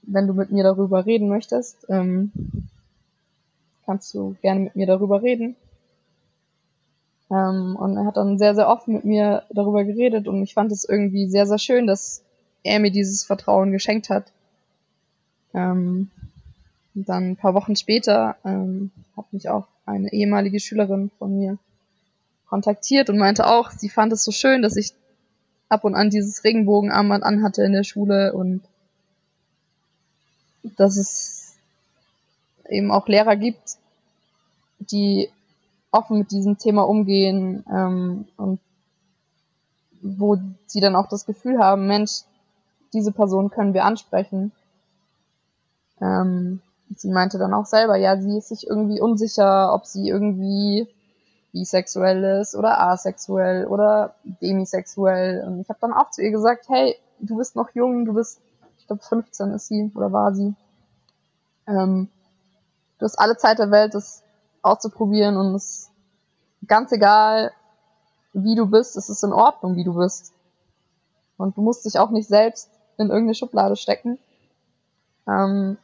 wenn 0.02 0.26
du 0.26 0.34
mit 0.34 0.50
mir 0.50 0.64
darüber 0.64 1.06
reden 1.06 1.28
möchtest, 1.28 1.86
ähm, 1.88 2.32
kannst 3.86 4.12
du 4.14 4.34
gerne 4.42 4.58
mit 4.58 4.74
mir 4.74 4.88
darüber 4.88 5.22
reden. 5.22 5.54
Ähm, 7.30 7.76
und 7.76 7.96
er 7.96 8.04
hat 8.04 8.16
dann 8.16 8.36
sehr, 8.36 8.56
sehr 8.56 8.68
offen 8.68 8.94
mit 8.94 9.04
mir 9.04 9.44
darüber 9.50 9.84
geredet 9.84 10.26
und 10.26 10.42
ich 10.42 10.54
fand 10.54 10.72
es 10.72 10.82
irgendwie 10.82 11.28
sehr, 11.28 11.46
sehr 11.46 11.58
schön, 11.58 11.86
dass 11.86 12.24
er 12.64 12.80
mir 12.80 12.90
dieses 12.90 13.24
Vertrauen 13.24 13.70
geschenkt 13.70 14.10
hat. 14.10 14.32
Ähm, 15.54 16.10
dann 16.94 17.30
ein 17.30 17.36
paar 17.36 17.54
Wochen 17.54 17.76
später 17.76 18.34
ähm, 18.44 18.90
hat 19.16 19.32
mich 19.32 19.48
auch 19.48 19.68
eine 19.86 20.12
ehemalige 20.12 20.58
Schülerin 20.58 21.12
von 21.18 21.38
mir 21.38 21.58
kontaktiert 22.48 23.08
und 23.08 23.18
meinte 23.18 23.46
auch, 23.46 23.70
sie 23.70 23.88
fand 23.88 24.12
es 24.12 24.24
so 24.24 24.32
schön, 24.32 24.62
dass 24.62 24.76
ich 24.76 24.94
ab 25.68 25.84
und 25.84 25.94
an 25.94 26.10
dieses 26.10 26.42
Regenbogenarmband 26.42 27.22
anhatte 27.22 27.62
in 27.62 27.72
der 27.72 27.84
Schule 27.84 28.32
und 28.32 28.62
dass 30.62 30.96
es 30.96 31.54
eben 32.68 32.90
auch 32.90 33.08
Lehrer 33.08 33.36
gibt, 33.36 33.76
die 34.78 35.28
offen 35.90 36.18
mit 36.18 36.30
diesem 36.30 36.58
Thema 36.58 36.82
umgehen 36.82 37.64
ähm, 37.70 38.26
und 38.36 38.60
wo 40.00 40.38
sie 40.66 40.80
dann 40.80 40.96
auch 40.96 41.08
das 41.08 41.26
Gefühl 41.26 41.58
haben, 41.58 41.86
Mensch, 41.86 42.22
diese 42.92 43.12
Person 43.12 43.50
können 43.50 43.74
wir 43.74 43.84
ansprechen. 43.84 44.52
Ähm, 46.00 46.60
sie 46.96 47.08
meinte 47.08 47.38
dann 47.38 47.54
auch 47.54 47.66
selber, 47.66 47.96
ja, 47.96 48.20
sie 48.20 48.38
ist 48.38 48.48
sich 48.48 48.66
irgendwie 48.66 49.00
unsicher, 49.00 49.72
ob 49.72 49.86
sie 49.86 50.08
irgendwie 50.08 50.88
bisexuell 51.52 52.40
ist 52.40 52.56
oder 52.56 52.80
asexuell 52.80 53.66
oder 53.66 54.14
demisexuell. 54.24 55.44
Und 55.46 55.60
ich 55.60 55.68
habe 55.68 55.78
dann 55.80 55.92
auch 55.92 56.10
zu 56.10 56.22
ihr 56.22 56.30
gesagt, 56.30 56.68
hey, 56.68 56.96
du 57.20 57.36
bist 57.36 57.54
noch 57.56 57.68
jung, 57.74 58.04
du 58.04 58.14
bist, 58.14 58.40
ich 58.82 58.88
glaube 58.88 59.02
15 59.02 59.52
ist 59.52 59.68
sie 59.68 59.90
oder 59.94 60.12
war 60.12 60.34
sie. 60.34 60.54
Ähm, 61.68 62.08
du 62.98 63.04
hast 63.04 63.16
alle 63.16 63.36
Zeit 63.36 63.60
der 63.60 63.70
Welt, 63.70 63.94
das 63.94 64.24
auszuprobieren 64.60 65.36
und 65.36 65.54
es 65.54 65.90
ganz 66.66 66.90
egal, 66.90 67.52
wie 68.32 68.56
du 68.56 68.66
bist, 68.66 68.96
es 68.96 69.08
ist 69.08 69.22
in 69.22 69.32
Ordnung, 69.32 69.76
wie 69.76 69.84
du 69.84 69.94
bist. 69.94 70.32
Und 71.36 71.56
du 71.56 71.62
musst 71.62 71.84
dich 71.84 71.98
auch 71.98 72.10
nicht 72.10 72.28
selbst 72.28 72.70
in 72.98 73.08
irgendeine 73.08 73.34
Schublade 73.34 73.76
stecken. 73.76 74.18
Ähm, 75.28 75.78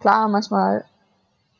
klar, 0.00 0.28
manchmal 0.28 0.84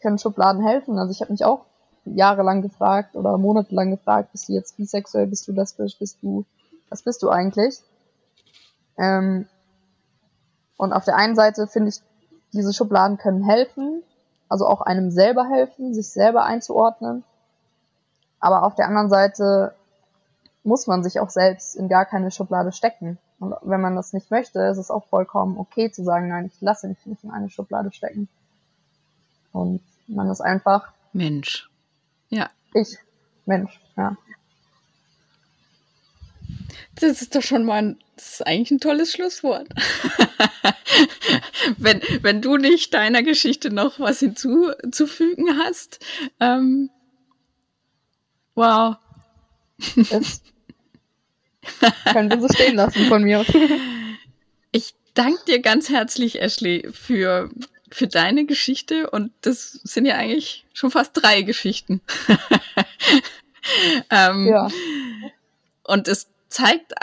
können 0.00 0.18
Schubladen 0.18 0.62
helfen. 0.62 0.98
Also 0.98 1.12
ich 1.12 1.20
habe 1.20 1.32
mich 1.32 1.44
auch 1.44 1.66
jahrelang 2.04 2.62
gefragt 2.62 3.14
oder 3.14 3.36
monatelang 3.36 3.90
gefragt, 3.90 4.32
bist 4.32 4.48
du 4.48 4.54
jetzt 4.54 4.78
bisexuell, 4.78 5.26
bist 5.26 5.46
du 5.48 5.52
lesbisch, 5.52 5.98
bist 5.98 6.22
du, 6.22 6.46
was 6.88 7.02
bist 7.02 7.22
du 7.22 7.28
eigentlich? 7.28 7.82
Ähm, 8.96 9.46
und 10.78 10.94
auf 10.94 11.04
der 11.04 11.16
einen 11.16 11.36
Seite 11.36 11.66
finde 11.66 11.90
ich, 11.90 12.00
diese 12.54 12.72
Schubladen 12.72 13.18
können 13.18 13.44
helfen, 13.44 14.02
also 14.48 14.66
auch 14.66 14.80
einem 14.80 15.10
selber 15.10 15.44
helfen, 15.46 15.92
sich 15.92 16.08
selber 16.08 16.44
einzuordnen. 16.44 17.24
Aber 18.40 18.62
auf 18.62 18.76
der 18.76 18.86
anderen 18.86 19.10
Seite 19.10 19.74
muss 20.62 20.86
man 20.86 21.02
sich 21.02 21.20
auch 21.20 21.28
selbst 21.28 21.74
in 21.74 21.88
gar 21.88 22.06
keine 22.06 22.30
Schublade 22.30 22.72
stecken. 22.72 23.18
Und 23.40 23.54
wenn 23.62 23.80
man 23.80 23.96
das 23.96 24.12
nicht 24.12 24.30
möchte, 24.30 24.60
ist 24.60 24.78
es 24.78 24.90
auch 24.90 25.04
vollkommen 25.06 25.58
okay 25.58 25.90
zu 25.90 26.04
sagen, 26.04 26.28
nein, 26.28 26.46
ich 26.46 26.60
lasse 26.60 26.88
mich 26.88 27.04
nicht 27.04 27.24
in 27.24 27.30
eine 27.30 27.50
Schublade 27.50 27.92
stecken. 27.92 28.28
Und 29.52 29.82
man 30.06 30.30
ist 30.30 30.40
einfach 30.40 30.92
Mensch. 31.12 31.68
Ja. 32.28 32.50
Ich. 32.72 32.98
Mensch, 33.46 33.80
ja. 33.96 34.16
Das 36.94 37.22
ist 37.22 37.34
doch 37.34 37.42
schon 37.42 37.64
mal 37.64 37.76
ein, 37.76 37.98
das 38.16 38.34
ist 38.34 38.46
eigentlich 38.46 38.70
ein 38.70 38.80
tolles 38.80 39.12
Schlusswort. 39.12 39.68
wenn, 41.76 42.00
wenn 42.22 42.42
du 42.42 42.56
nicht 42.56 42.94
deiner 42.94 43.22
Geschichte 43.22 43.70
noch 43.70 44.00
was 44.00 44.20
hinzuzufügen 44.20 45.58
hast. 45.58 46.04
Ähm, 46.40 46.90
wow. 48.54 48.96
Das 50.10 50.42
können 52.12 52.30
wir 52.30 52.40
so 52.40 52.48
stehen 52.48 52.76
lassen 52.76 53.06
von 53.06 53.22
mir. 53.22 53.44
Ich 54.70 54.94
danke 55.14 55.42
dir 55.46 55.62
ganz 55.62 55.88
herzlich, 55.88 56.42
Ashley, 56.42 56.86
für, 56.92 57.48
für 57.90 58.06
deine 58.06 58.44
Geschichte 58.44 59.08
und 59.08 59.32
das 59.40 59.72
sind 59.82 60.04
ja 60.04 60.16
eigentlich 60.16 60.66
schon 60.74 60.90
fast 60.90 61.12
drei 61.14 61.40
Geschichten. 61.40 62.02
ähm, 64.10 64.46
ja. 64.46 64.68
Und 65.84 66.06
es 66.06 66.28
zeigt 66.48 66.94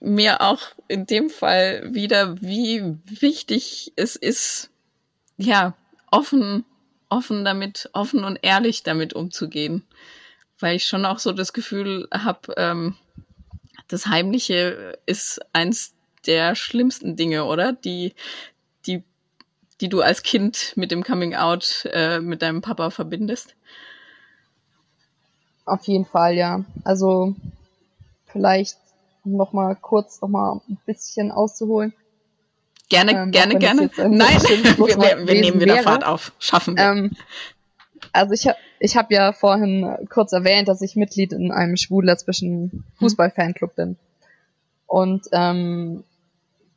mir 0.00 0.40
auch 0.40 0.60
in 0.88 1.06
dem 1.06 1.28
Fall 1.28 1.94
wieder, 1.94 2.40
wie 2.40 2.96
wichtig 3.04 3.92
es 3.96 4.16
ist, 4.16 4.70
ja, 5.36 5.74
offen, 6.10 6.64
offen 7.08 7.44
damit, 7.44 7.90
offen 7.92 8.24
und 8.24 8.38
ehrlich 8.42 8.82
damit 8.82 9.12
umzugehen. 9.12 9.84
Weil 10.58 10.76
ich 10.76 10.86
schon 10.86 11.04
auch 11.04 11.18
so 11.18 11.32
das 11.32 11.52
Gefühl 11.52 12.08
habe, 12.12 12.54
ähm, 12.56 12.96
das 13.88 14.06
Heimliche 14.06 14.98
ist 15.06 15.40
eins 15.52 15.94
der 16.26 16.54
schlimmsten 16.54 17.16
Dinge, 17.16 17.44
oder? 17.44 17.72
Die, 17.72 18.14
die, 18.86 19.02
die 19.80 19.88
du 19.88 20.00
als 20.00 20.22
Kind 20.22 20.72
mit 20.76 20.90
dem 20.90 21.02
Coming 21.02 21.34
Out 21.34 21.88
äh, 21.92 22.20
mit 22.20 22.42
deinem 22.42 22.60
Papa 22.60 22.90
verbindest. 22.90 23.54
Auf 25.64 25.86
jeden 25.86 26.04
Fall, 26.04 26.34
ja. 26.34 26.64
Also 26.84 27.34
vielleicht 28.32 28.78
um 29.24 29.36
noch 29.36 29.52
mal 29.52 29.76
kurz 29.76 30.20
noch 30.20 30.28
mal 30.28 30.60
ein 30.68 30.78
bisschen 30.86 31.30
auszuholen. 31.30 31.92
Gerne, 32.88 33.12
ähm, 33.12 33.30
gerne, 33.30 33.56
gerne. 33.58 33.90
Nein, 33.96 34.18
wir, 34.18 34.78
wir, 34.78 35.26
wir 35.26 35.40
nehmen 35.40 35.60
wieder 35.60 35.74
wäre. 35.74 35.84
Fahrt 35.84 36.04
auf. 36.04 36.32
Schaffen 36.38 36.76
wir. 36.76 36.84
Ähm, 36.84 37.16
also 38.12 38.32
ich 38.32 38.46
habe 38.46 38.58
ich 38.80 38.96
hab 38.96 39.10
ja 39.12 39.32
vorhin 39.32 39.96
kurz 40.08 40.32
erwähnt, 40.32 40.68
dass 40.68 40.82
ich 40.82 40.96
Mitglied 40.96 41.32
in 41.32 41.52
einem 41.52 41.76
schwul-lesbischen 41.76 42.84
Fußball-Fanclub 42.98 43.76
bin. 43.76 43.96
Und 44.86 45.26
ähm, 45.32 46.02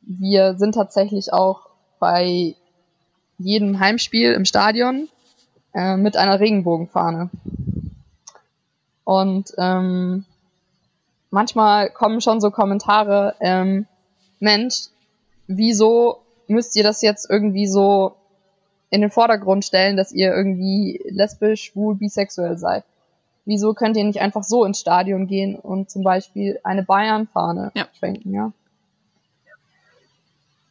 wir 0.02 0.54
sind 0.56 0.74
tatsächlich 0.74 1.32
auch 1.32 1.70
bei 1.98 2.54
jedem 3.38 3.80
Heimspiel 3.80 4.32
im 4.34 4.44
Stadion 4.44 5.08
äh, 5.72 5.96
mit 5.96 6.16
einer 6.16 6.38
Regenbogenfahne. 6.38 7.30
Und 9.04 9.52
ähm, 9.58 10.24
manchmal 11.34 11.90
kommen 11.90 12.20
schon 12.20 12.40
so 12.40 12.50
Kommentare, 12.50 13.34
ähm, 13.40 13.86
Mensch, 14.38 14.86
wieso 15.46 16.20
müsst 16.46 16.76
ihr 16.76 16.84
das 16.84 17.02
jetzt 17.02 17.28
irgendwie 17.28 17.66
so 17.66 18.14
in 18.90 19.00
den 19.00 19.10
Vordergrund 19.10 19.64
stellen, 19.64 19.96
dass 19.96 20.12
ihr 20.12 20.32
irgendwie 20.32 21.02
lesbisch, 21.10 21.64
schwul, 21.64 21.96
bisexuell 21.96 22.56
seid? 22.56 22.84
Wieso 23.44 23.74
könnt 23.74 23.96
ihr 23.96 24.04
nicht 24.04 24.20
einfach 24.20 24.44
so 24.44 24.64
ins 24.64 24.80
Stadion 24.80 25.26
gehen 25.26 25.56
und 25.56 25.90
zum 25.90 26.02
Beispiel 26.02 26.60
eine 26.62 26.84
Bayern-Fahne 26.84 27.72
ja. 27.74 27.88
schwenken, 27.98 28.32
ja? 28.32 28.52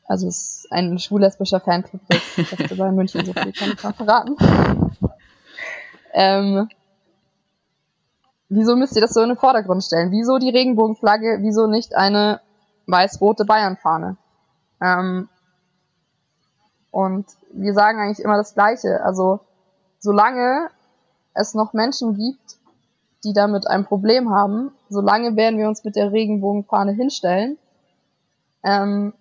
Also 0.08 0.28
es 0.28 0.64
ist 0.66 0.72
ein 0.72 0.98
schwul-lesbischer 0.98 1.60
Fanclub, 1.60 2.02
das, 2.08 2.58
das 2.68 2.78
bei 2.78 2.92
München 2.92 3.26
so 3.26 3.34
viel 3.34 3.52
kann 3.52 3.74
ich 3.74 3.84
mal 3.84 3.94
verraten. 3.94 4.38
ähm, 6.14 6.70
wieso 8.50 8.76
müsst 8.76 8.96
ihr 8.96 9.02
das 9.02 9.14
so 9.14 9.22
in 9.22 9.30
den 9.30 9.38
Vordergrund 9.38 9.84
stellen? 9.84 10.12
Wieso 10.12 10.38
die 10.38 10.50
Regenbogenflagge? 10.50 11.40
Wieso 11.42 11.68
nicht 11.68 11.96
eine 11.96 12.42
weiß-rote 12.88 13.46
Bayernfahne? 13.46 14.18
Ähm, 14.82 15.30
und 16.92 17.26
wir 17.52 17.74
sagen 17.74 18.00
eigentlich 18.00 18.24
immer 18.24 18.38
das 18.38 18.54
Gleiche. 18.54 19.04
Also, 19.04 19.40
solange 20.00 20.70
es 21.34 21.54
noch 21.54 21.74
Menschen 21.74 22.16
gibt, 22.16 22.58
die 23.24 23.34
damit 23.34 23.68
ein 23.68 23.86
Problem 23.86 24.30
haben, 24.30 24.72
solange 24.90 25.36
werden 25.36 25.58
wir 25.58 25.68
uns 25.68 25.84
mit 25.84 25.96
der 25.96 26.12
Regenbogenfahne 26.12 26.92
hinstellen, 26.92 27.58
ähm, 28.64 29.14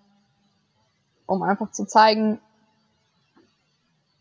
um 1.25 1.41
einfach 1.41 1.71
zu 1.71 1.85
zeigen, 1.85 2.39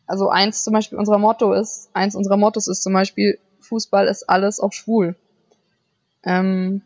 also 0.07 0.29
eins 0.29 0.63
zum 0.63 0.73
Beispiel 0.73 0.99
unserer 0.99 1.19
Motto 1.19 1.53
ist, 1.53 1.91
eins 1.95 2.15
unserer 2.15 2.37
Mottos 2.37 2.69
ist 2.69 2.83
zum 2.83 2.93
Beispiel, 2.93 3.39
Fußball 3.73 4.07
ist 4.07 4.29
alles 4.29 4.61
auch 4.61 4.73
schwul. 4.75 5.17
Ähm, 6.25 6.83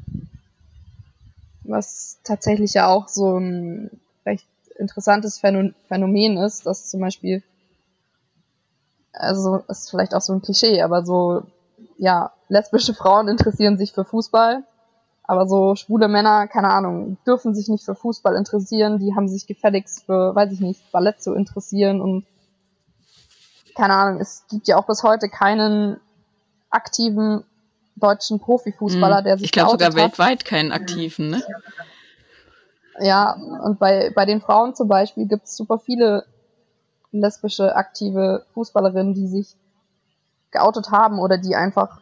was 1.64 2.18
tatsächlich 2.22 2.74
ja 2.74 2.87
auch 2.87 3.09
so 3.09 3.39
ein 3.39 3.91
recht 4.24 4.47
interessantes 4.78 5.41
Phänomen 5.41 6.37
ist, 6.37 6.64
dass 6.64 6.89
zum 6.89 7.01
Beispiel, 7.01 7.43
also 9.12 9.64
ist 9.66 9.91
vielleicht 9.91 10.14
auch 10.14 10.20
so 10.20 10.32
ein 10.32 10.43
Klischee, 10.43 10.80
aber 10.82 11.05
so, 11.05 11.43
ja, 11.99 12.30
lesbische 12.49 12.95
Frauen 12.95 13.26
interessieren 13.26 13.78
sich 13.78 13.93
für 13.93 14.05
Fußball, 14.05 14.62
aber 15.24 15.49
so 15.49 15.74
schwule 15.74 16.07
Männer, 16.07 16.47
keine 16.47 16.70
Ahnung, 16.70 17.16
dürfen 17.26 17.53
sich 17.53 17.66
nicht 17.66 17.84
für 17.84 17.97
Fußball 17.97 18.37
interessieren, 18.37 19.01
die 19.01 19.16
haben 19.16 19.26
sich 19.26 19.49
gefälligst 19.49 20.05
für, 20.05 20.37
weiß 20.37 20.53
ich 20.53 20.61
nicht, 20.61 20.93
Ballett 20.93 21.20
zu 21.20 21.34
interessieren 21.34 22.01
und 22.01 22.24
keine 23.74 23.95
Ahnung, 23.95 24.20
es 24.20 24.45
gibt 24.49 24.68
ja 24.68 24.76
auch 24.76 24.87
bis 24.87 25.03
heute 25.03 25.28
keinen 25.28 26.01
aktiven 26.70 27.44
deutschen 27.96 28.40
Profifußballer, 28.40 29.22
der 29.22 29.38
sich 29.38 29.46
Ich 29.46 29.52
glaube 29.52 29.72
sogar 29.72 29.88
hat. 29.88 29.96
weltweit 29.96 30.44
keinen 30.44 30.72
aktiven, 30.72 31.30
ne? 31.30 31.42
Ja, 33.00 33.32
und 33.32 33.78
bei, 33.78 34.10
bei 34.14 34.24
den 34.24 34.40
Frauen 34.40 34.74
zum 34.74 34.88
Beispiel 34.88 35.26
gibt 35.26 35.44
es 35.44 35.56
super 35.56 35.78
viele 35.78 36.24
lesbische 37.12 37.74
aktive 37.76 38.44
Fußballerinnen, 38.54 39.14
die 39.14 39.28
sich 39.28 39.54
geoutet 40.50 40.90
haben 40.90 41.18
oder 41.18 41.38
die 41.38 41.56
einfach 41.56 42.00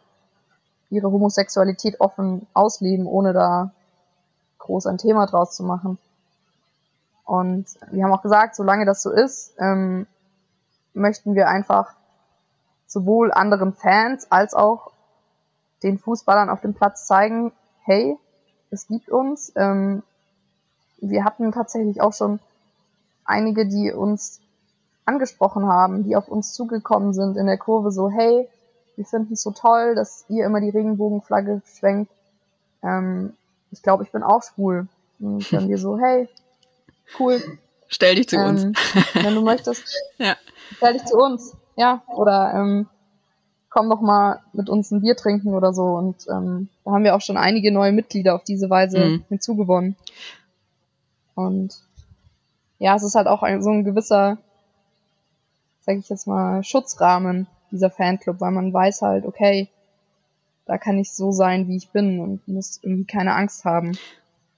ihre 0.89 1.11
Homosexualität 1.11 1.99
offen 1.99 2.47
ausleben, 2.53 3.07
ohne 3.07 3.33
da 3.33 3.71
groß 4.59 4.87
ein 4.87 4.97
Thema 4.97 5.25
draus 5.25 5.55
zu 5.55 5.63
machen. 5.63 5.97
Und 7.25 7.65
wir 7.91 8.03
haben 8.03 8.13
auch 8.13 8.21
gesagt, 8.21 8.55
solange 8.55 8.85
das 8.85 9.01
so 9.01 9.11
ist, 9.11 9.53
ähm, 9.57 10.07
möchten 10.93 11.35
wir 11.35 11.49
einfach 11.49 11.93
sowohl 12.87 13.31
anderen 13.31 13.73
Fans 13.73 14.31
als 14.31 14.53
auch 14.53 14.91
den 15.83 15.97
Fußballern 15.97 16.49
auf 16.49 16.61
dem 16.61 16.73
Platz 16.73 17.05
zeigen, 17.05 17.51
hey, 17.83 18.17
es 18.71 18.87
gibt 18.87 19.09
uns. 19.09 19.51
Ähm, 19.55 20.03
wir 20.97 21.23
hatten 21.23 21.51
tatsächlich 21.51 22.01
auch 22.01 22.13
schon 22.13 22.39
einige, 23.25 23.67
die 23.67 23.91
uns 23.91 24.39
angesprochen 25.05 25.67
haben, 25.67 26.03
die 26.03 26.15
auf 26.15 26.27
uns 26.27 26.53
zugekommen 26.53 27.13
sind 27.13 27.37
in 27.37 27.45
der 27.45 27.57
Kurve, 27.57 27.91
so, 27.91 28.09
hey, 28.09 28.47
wir 28.95 29.05
finden 29.05 29.33
es 29.33 29.43
so 29.43 29.51
toll, 29.51 29.95
dass 29.95 30.25
ihr 30.29 30.45
immer 30.45 30.61
die 30.61 30.69
Regenbogenflagge 30.69 31.61
schwenkt. 31.77 32.11
Ähm, 32.81 33.33
ich 33.71 33.81
glaube, 33.81 34.03
ich 34.03 34.11
bin 34.11 34.23
auch 34.23 34.41
schwul. 34.43 34.87
Und 35.19 35.51
dann 35.51 35.69
wir 35.69 35.77
so, 35.77 35.99
hey, 35.99 36.27
cool. 37.19 37.41
Stell 37.87 38.15
dich 38.15 38.29
zu 38.29 38.37
ähm, 38.37 38.49
uns. 38.49 38.63
wenn 39.13 39.35
du 39.35 39.41
möchtest, 39.41 39.83
ja. 40.17 40.35
stell 40.77 40.93
dich 40.93 41.05
zu 41.05 41.17
uns. 41.17 41.55
Ja, 41.75 42.03
oder 42.07 42.53
ähm, 42.55 42.87
komm 43.69 43.89
doch 43.89 44.01
mal 44.01 44.39
mit 44.53 44.69
uns 44.69 44.91
ein 44.91 45.01
Bier 45.01 45.15
trinken 45.15 45.53
oder 45.53 45.73
so. 45.73 45.83
Und 45.83 46.25
ähm, 46.29 46.69
da 46.85 46.91
haben 46.91 47.03
wir 47.03 47.15
auch 47.15 47.21
schon 47.21 47.37
einige 47.37 47.71
neue 47.71 47.91
Mitglieder 47.91 48.35
auf 48.35 48.43
diese 48.43 48.69
Weise 48.69 48.99
mhm. 48.99 49.25
hinzugewonnen. 49.29 49.95
Und 51.35 51.75
ja, 52.79 52.95
es 52.95 53.03
ist 53.03 53.15
halt 53.15 53.27
auch 53.27 53.43
ein, 53.43 53.61
so 53.61 53.71
ein 53.71 53.83
gewisser, 53.83 54.37
sag 55.81 55.97
ich 55.97 56.09
jetzt 56.09 56.27
mal, 56.27 56.63
Schutzrahmen 56.63 57.47
dieser 57.71 57.89
Fanclub, 57.89 58.39
weil 58.39 58.51
man 58.51 58.73
weiß 58.73 59.01
halt, 59.01 59.25
okay, 59.25 59.67
da 60.65 60.77
kann 60.77 60.97
ich 60.97 61.11
so 61.11 61.31
sein, 61.31 61.67
wie 61.67 61.75
ich 61.75 61.89
bin 61.89 62.19
und 62.19 62.47
muss 62.47 62.79
irgendwie 62.81 63.05
keine 63.05 63.35
Angst 63.35 63.65
haben. 63.65 63.97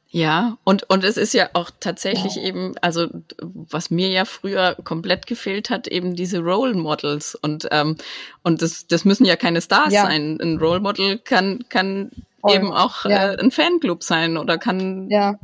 Ja, 0.09 0.57
und, 0.63 0.89
und 0.89 1.03
es 1.03 1.17
ist 1.17 1.33
ja 1.33 1.49
auch 1.53 1.69
tatsächlich 1.79 2.37
eben, 2.37 2.75
also 2.81 3.07
was 3.41 3.91
mir 3.91 4.09
ja 4.09 4.23
früher 4.23 4.75
komplett 4.83 5.27
gefehlt 5.27 5.69
hat, 5.69 5.87
eben 5.87 6.15
diese 6.15 6.39
Role 6.39 6.75
Models. 6.75 7.35
Und, 7.35 7.67
ähm, 7.71 7.97
und 8.41 8.61
das, 8.61 8.87
das 8.87 9.03
müssen 9.03 9.25
ja 9.25 9.35
keine 9.35 9.61
Stars 9.61 9.93
ja. 9.93 10.03
sein. 10.03 10.39
Ein 10.41 10.57
Role 10.59 10.79
Model 10.79 11.17
kann, 11.17 11.65
kann 11.67 12.11
Voll. 12.39 12.55
eben 12.55 12.71
auch 12.71 13.03
ja. 13.03 13.33
äh, 13.33 13.39
ein 13.39 13.51
Fanclub 13.51 14.01
sein 14.01 14.37
oder 14.37 14.57
kann 14.57 15.09
ja. 15.09 15.37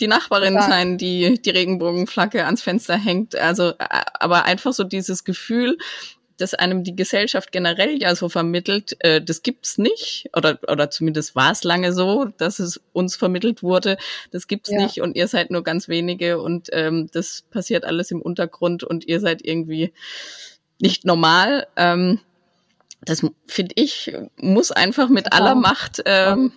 die 0.00 0.08
Nachbarin 0.08 0.60
sein, 0.60 0.98
die 0.98 1.40
die 1.40 1.50
Regenbogenflagge 1.50 2.44
ans 2.44 2.62
Fenster 2.62 2.96
hängt. 2.96 3.36
Also, 3.36 3.70
äh, 3.70 3.86
aber 4.14 4.44
einfach 4.44 4.72
so 4.72 4.82
dieses 4.82 5.22
Gefühl, 5.22 5.78
das 6.36 6.54
einem 6.54 6.84
die 6.84 6.96
Gesellschaft 6.96 7.52
generell 7.52 8.00
ja 8.00 8.14
so 8.14 8.28
vermittelt, 8.28 8.96
äh, 9.00 9.20
das 9.20 9.42
gibt's 9.42 9.78
nicht 9.78 10.28
oder 10.36 10.58
oder 10.68 10.90
zumindest 10.90 11.34
war 11.36 11.52
es 11.52 11.64
lange 11.64 11.92
so, 11.92 12.26
dass 12.36 12.58
es 12.58 12.80
uns 12.92 13.16
vermittelt 13.16 13.62
wurde, 13.62 13.96
das 14.30 14.46
gibt's 14.46 14.70
ja. 14.70 14.78
nicht 14.78 15.00
und 15.00 15.16
ihr 15.16 15.28
seid 15.28 15.50
nur 15.50 15.62
ganz 15.62 15.88
wenige 15.88 16.40
und 16.40 16.68
ähm, 16.72 17.08
das 17.12 17.44
passiert 17.50 17.84
alles 17.84 18.10
im 18.10 18.22
Untergrund 18.22 18.84
und 18.84 19.06
ihr 19.06 19.20
seid 19.20 19.44
irgendwie 19.44 19.92
nicht 20.80 21.04
normal. 21.04 21.66
Ähm, 21.76 22.20
das 23.04 23.26
finde 23.46 23.74
ich 23.76 24.12
muss 24.36 24.70
einfach 24.70 25.08
mit 25.08 25.26
ja. 25.26 25.32
aller 25.32 25.54
Macht 25.54 26.02
ähm, 26.06 26.52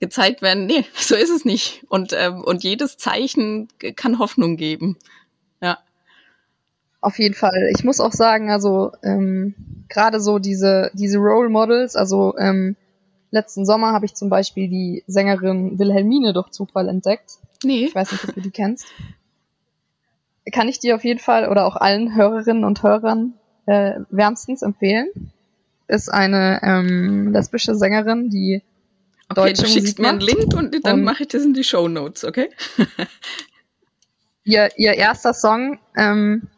gezeigt 0.00 0.42
werden. 0.42 0.66
Nee, 0.66 0.84
so 0.94 1.14
ist 1.14 1.30
es 1.30 1.44
nicht 1.44 1.84
und 1.88 2.12
ähm, 2.12 2.42
und 2.42 2.64
jedes 2.64 2.96
Zeichen 2.96 3.68
kann 3.96 4.18
Hoffnung 4.18 4.56
geben. 4.56 4.96
Auf 7.02 7.18
jeden 7.18 7.34
Fall. 7.34 7.68
Ich 7.76 7.82
muss 7.82 7.98
auch 7.98 8.12
sagen, 8.12 8.50
also 8.50 8.92
ähm, 9.02 9.54
gerade 9.88 10.20
so 10.20 10.38
diese, 10.38 10.92
diese 10.94 11.18
Role 11.18 11.48
Models, 11.48 11.96
also 11.96 12.38
ähm, 12.38 12.76
letzten 13.32 13.66
Sommer 13.66 13.92
habe 13.92 14.06
ich 14.06 14.14
zum 14.14 14.28
Beispiel 14.28 14.68
die 14.68 15.02
Sängerin 15.08 15.80
Wilhelmine 15.80 16.32
durch 16.32 16.50
Zufall 16.50 16.88
entdeckt. 16.88 17.38
Nee. 17.64 17.86
Ich 17.86 17.94
weiß 17.94 18.12
nicht, 18.12 18.28
ob 18.28 18.34
du 18.36 18.40
die 18.40 18.52
kennst. 18.52 18.86
Kann 20.52 20.68
ich 20.68 20.78
dir 20.78 20.94
auf 20.94 21.02
jeden 21.02 21.18
Fall 21.18 21.48
oder 21.48 21.66
auch 21.66 21.74
allen 21.74 22.14
Hörerinnen 22.14 22.64
und 22.64 22.84
Hörern 22.84 23.34
äh, 23.66 23.94
wärmstens 24.10 24.62
empfehlen. 24.62 25.08
Ist 25.88 26.08
eine 26.08 26.60
ähm, 26.62 27.32
lesbische 27.32 27.74
Sängerin, 27.74 28.30
die 28.30 28.62
okay, 29.28 29.40
deutsche 29.40 29.62
du 29.62 29.68
schickst 29.68 29.98
Musik 29.98 29.98
mir 29.98 30.08
einen 30.08 30.20
Link 30.20 30.54
und 30.54 30.86
dann 30.86 31.02
mache 31.02 31.24
ich 31.24 31.28
das 31.30 31.42
in 31.42 31.52
die 31.52 31.64
Show 31.64 31.88
Notes, 31.88 32.24
okay? 32.24 32.48
ihr, 34.44 34.70
ihr 34.76 34.94
erster 34.94 35.34
Song 35.34 35.80
ähm, 35.96 36.48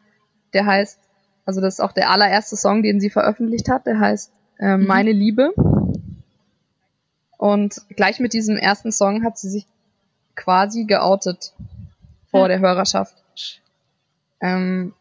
der 0.54 0.66
heißt, 0.66 0.98
also 1.44 1.60
das 1.60 1.74
ist 1.74 1.80
auch 1.80 1.92
der 1.92 2.10
allererste 2.10 2.56
Song, 2.56 2.82
den 2.82 3.00
sie 3.00 3.10
veröffentlicht 3.10 3.68
hat, 3.68 3.86
der 3.86 4.00
heißt 4.00 4.32
äh, 4.58 4.76
mhm. 4.76 4.86
Meine 4.86 5.12
Liebe. 5.12 5.52
Und 7.36 7.82
gleich 7.90 8.20
mit 8.20 8.32
diesem 8.32 8.56
ersten 8.56 8.92
Song 8.92 9.24
hat 9.24 9.38
sie 9.38 9.50
sich 9.50 9.66
quasi 10.34 10.84
geoutet 10.84 11.52
vor 12.30 12.42
ja. 12.42 12.48
der 12.48 12.60
Hörerschaft. 12.60 13.14
Ähm, 14.40 14.94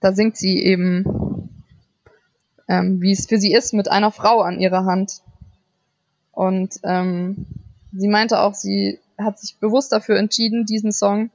da 0.00 0.12
singt 0.12 0.36
sie 0.36 0.62
eben, 0.62 1.50
ähm, 2.68 3.00
wie 3.00 3.12
es 3.12 3.26
für 3.26 3.38
sie 3.38 3.52
ist, 3.52 3.72
mit 3.72 3.90
einer 3.90 4.10
Frau 4.10 4.40
an 4.40 4.60
ihrer 4.60 4.84
Hand. 4.84 5.22
Und 6.32 6.80
ähm, 6.82 7.46
sie 7.92 8.08
meinte 8.08 8.40
auch, 8.40 8.54
sie 8.54 9.00
hat 9.16 9.38
sich 9.38 9.56
bewusst 9.58 9.92
dafür 9.92 10.18
entschieden, 10.18 10.66
diesen 10.66 10.92
Song 10.92 11.30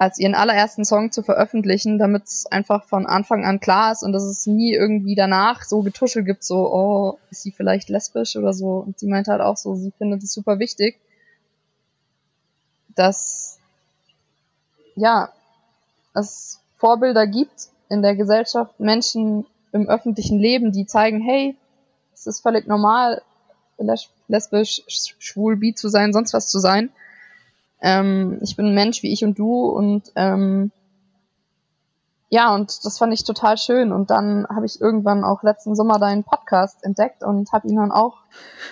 als 0.00 0.18
ihren 0.18 0.34
allerersten 0.34 0.86
Song 0.86 1.12
zu 1.12 1.22
veröffentlichen, 1.22 1.98
damit 1.98 2.24
es 2.24 2.46
einfach 2.46 2.84
von 2.84 3.04
Anfang 3.04 3.44
an 3.44 3.60
klar 3.60 3.92
ist 3.92 4.02
und 4.02 4.14
dass 4.14 4.22
es 4.22 4.46
nie 4.46 4.72
irgendwie 4.72 5.14
danach 5.14 5.62
so 5.64 5.82
Getuschel 5.82 6.24
gibt, 6.24 6.42
so, 6.42 6.72
oh, 6.72 7.18
ist 7.30 7.42
sie 7.42 7.50
vielleicht 7.50 7.90
lesbisch 7.90 8.34
oder 8.34 8.54
so. 8.54 8.78
Und 8.78 8.98
sie 8.98 9.08
meinte 9.08 9.30
halt 9.30 9.42
auch 9.42 9.58
so, 9.58 9.74
sie 9.74 9.92
findet 9.98 10.22
es 10.22 10.32
super 10.32 10.58
wichtig, 10.58 10.98
dass, 12.94 13.58
ja, 14.96 15.28
es 16.14 16.60
Vorbilder 16.78 17.26
gibt 17.26 17.68
in 17.90 18.00
der 18.00 18.16
Gesellschaft, 18.16 18.80
Menschen 18.80 19.44
im 19.72 19.86
öffentlichen 19.86 20.38
Leben, 20.38 20.72
die 20.72 20.86
zeigen, 20.86 21.20
hey, 21.20 21.54
es 22.14 22.26
ist 22.26 22.40
völlig 22.40 22.66
normal, 22.66 23.20
lesbisch, 24.28 24.80
schwul, 24.88 25.56
bi 25.56 25.74
zu 25.74 25.90
sein, 25.90 26.14
sonst 26.14 26.32
was 26.32 26.48
zu 26.48 26.58
sein 26.58 26.90
ähm, 27.80 28.38
ich 28.42 28.56
bin 28.56 28.66
ein 28.66 28.74
Mensch 28.74 29.02
wie 29.02 29.12
ich 29.12 29.24
und 29.24 29.38
du 29.38 29.66
und 29.66 30.12
ähm, 30.16 30.70
ja, 32.32 32.54
und 32.54 32.84
das 32.84 32.96
fand 32.96 33.12
ich 33.12 33.24
total 33.24 33.58
schön. 33.58 33.90
Und 33.90 34.10
dann 34.10 34.46
habe 34.48 34.64
ich 34.64 34.80
irgendwann 34.80 35.24
auch 35.24 35.42
letzten 35.42 35.74
Sommer 35.74 35.98
deinen 35.98 36.22
Podcast 36.22 36.84
entdeckt 36.84 37.24
und 37.24 37.52
habe 37.52 37.66
ihn 37.66 37.76
dann 37.76 37.90
auch 37.90 38.18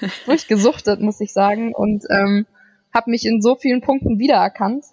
durchgesuchtet, 0.26 1.00
muss 1.00 1.20
ich 1.20 1.32
sagen, 1.32 1.74
und 1.74 2.04
ähm, 2.08 2.46
habe 2.94 3.10
mich 3.10 3.26
in 3.26 3.42
so 3.42 3.56
vielen 3.56 3.80
Punkten 3.80 4.20
wiedererkannt. 4.20 4.84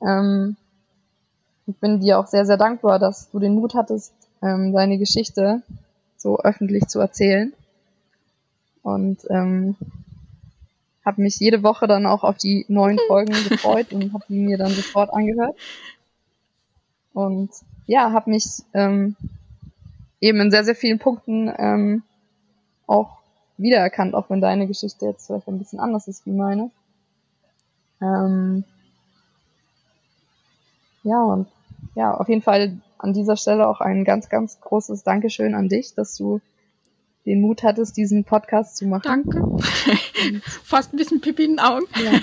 Ähm, 0.00 0.56
ich 1.66 1.76
bin 1.76 2.00
dir 2.00 2.18
auch 2.18 2.26
sehr, 2.26 2.46
sehr 2.46 2.56
dankbar, 2.56 2.98
dass 2.98 3.30
du 3.30 3.38
den 3.38 3.54
Mut 3.54 3.74
hattest, 3.74 4.14
ähm, 4.42 4.72
deine 4.72 4.96
Geschichte 4.96 5.62
so 6.16 6.38
öffentlich 6.38 6.86
zu 6.86 6.98
erzählen. 7.00 7.52
Und 8.82 9.18
ähm, 9.28 9.76
habe 11.06 11.22
mich 11.22 11.38
jede 11.38 11.62
Woche 11.62 11.86
dann 11.86 12.04
auch 12.04 12.24
auf 12.24 12.36
die 12.36 12.66
neuen 12.68 12.98
Folgen 13.06 13.32
gefreut 13.32 13.92
und 13.92 14.12
habe 14.12 14.24
die 14.28 14.40
mir 14.40 14.58
dann 14.58 14.72
sofort 14.72 15.14
angehört. 15.14 15.56
Und 17.14 17.50
ja, 17.86 18.12
habe 18.12 18.30
mich 18.30 18.44
ähm, 18.74 19.16
eben 20.20 20.40
in 20.40 20.50
sehr, 20.50 20.64
sehr 20.64 20.74
vielen 20.74 20.98
Punkten 20.98 21.50
ähm, 21.56 22.02
auch 22.86 23.18
wiedererkannt, 23.56 24.14
auch 24.14 24.28
wenn 24.28 24.40
deine 24.40 24.66
Geschichte 24.66 25.06
jetzt 25.06 25.26
vielleicht 25.26 25.48
ein 25.48 25.58
bisschen 25.58 25.78
anders 25.78 26.08
ist 26.08 26.26
wie 26.26 26.32
meine. 26.32 26.70
Ähm, 28.02 28.64
ja, 31.04 31.22
und 31.22 31.46
ja, 31.94 32.12
auf 32.14 32.28
jeden 32.28 32.42
Fall 32.42 32.76
an 32.98 33.12
dieser 33.12 33.36
Stelle 33.36 33.68
auch 33.68 33.80
ein 33.80 34.04
ganz, 34.04 34.28
ganz 34.28 34.60
großes 34.60 35.04
Dankeschön 35.04 35.54
an 35.54 35.68
dich, 35.68 35.94
dass 35.94 36.16
du 36.16 36.40
den 37.26 37.40
Mut 37.40 37.62
hattest, 37.62 37.96
diesen 37.96 38.24
Podcast 38.24 38.76
zu 38.76 38.86
machen. 38.86 39.24
Danke. 39.24 39.42
Fast 40.64 40.92
ein 40.92 40.96
bisschen 40.96 41.20
Pipi 41.20 41.44
in 41.44 41.52
den 41.52 41.60
Augen. 41.60 41.86
Ja. 42.02 42.20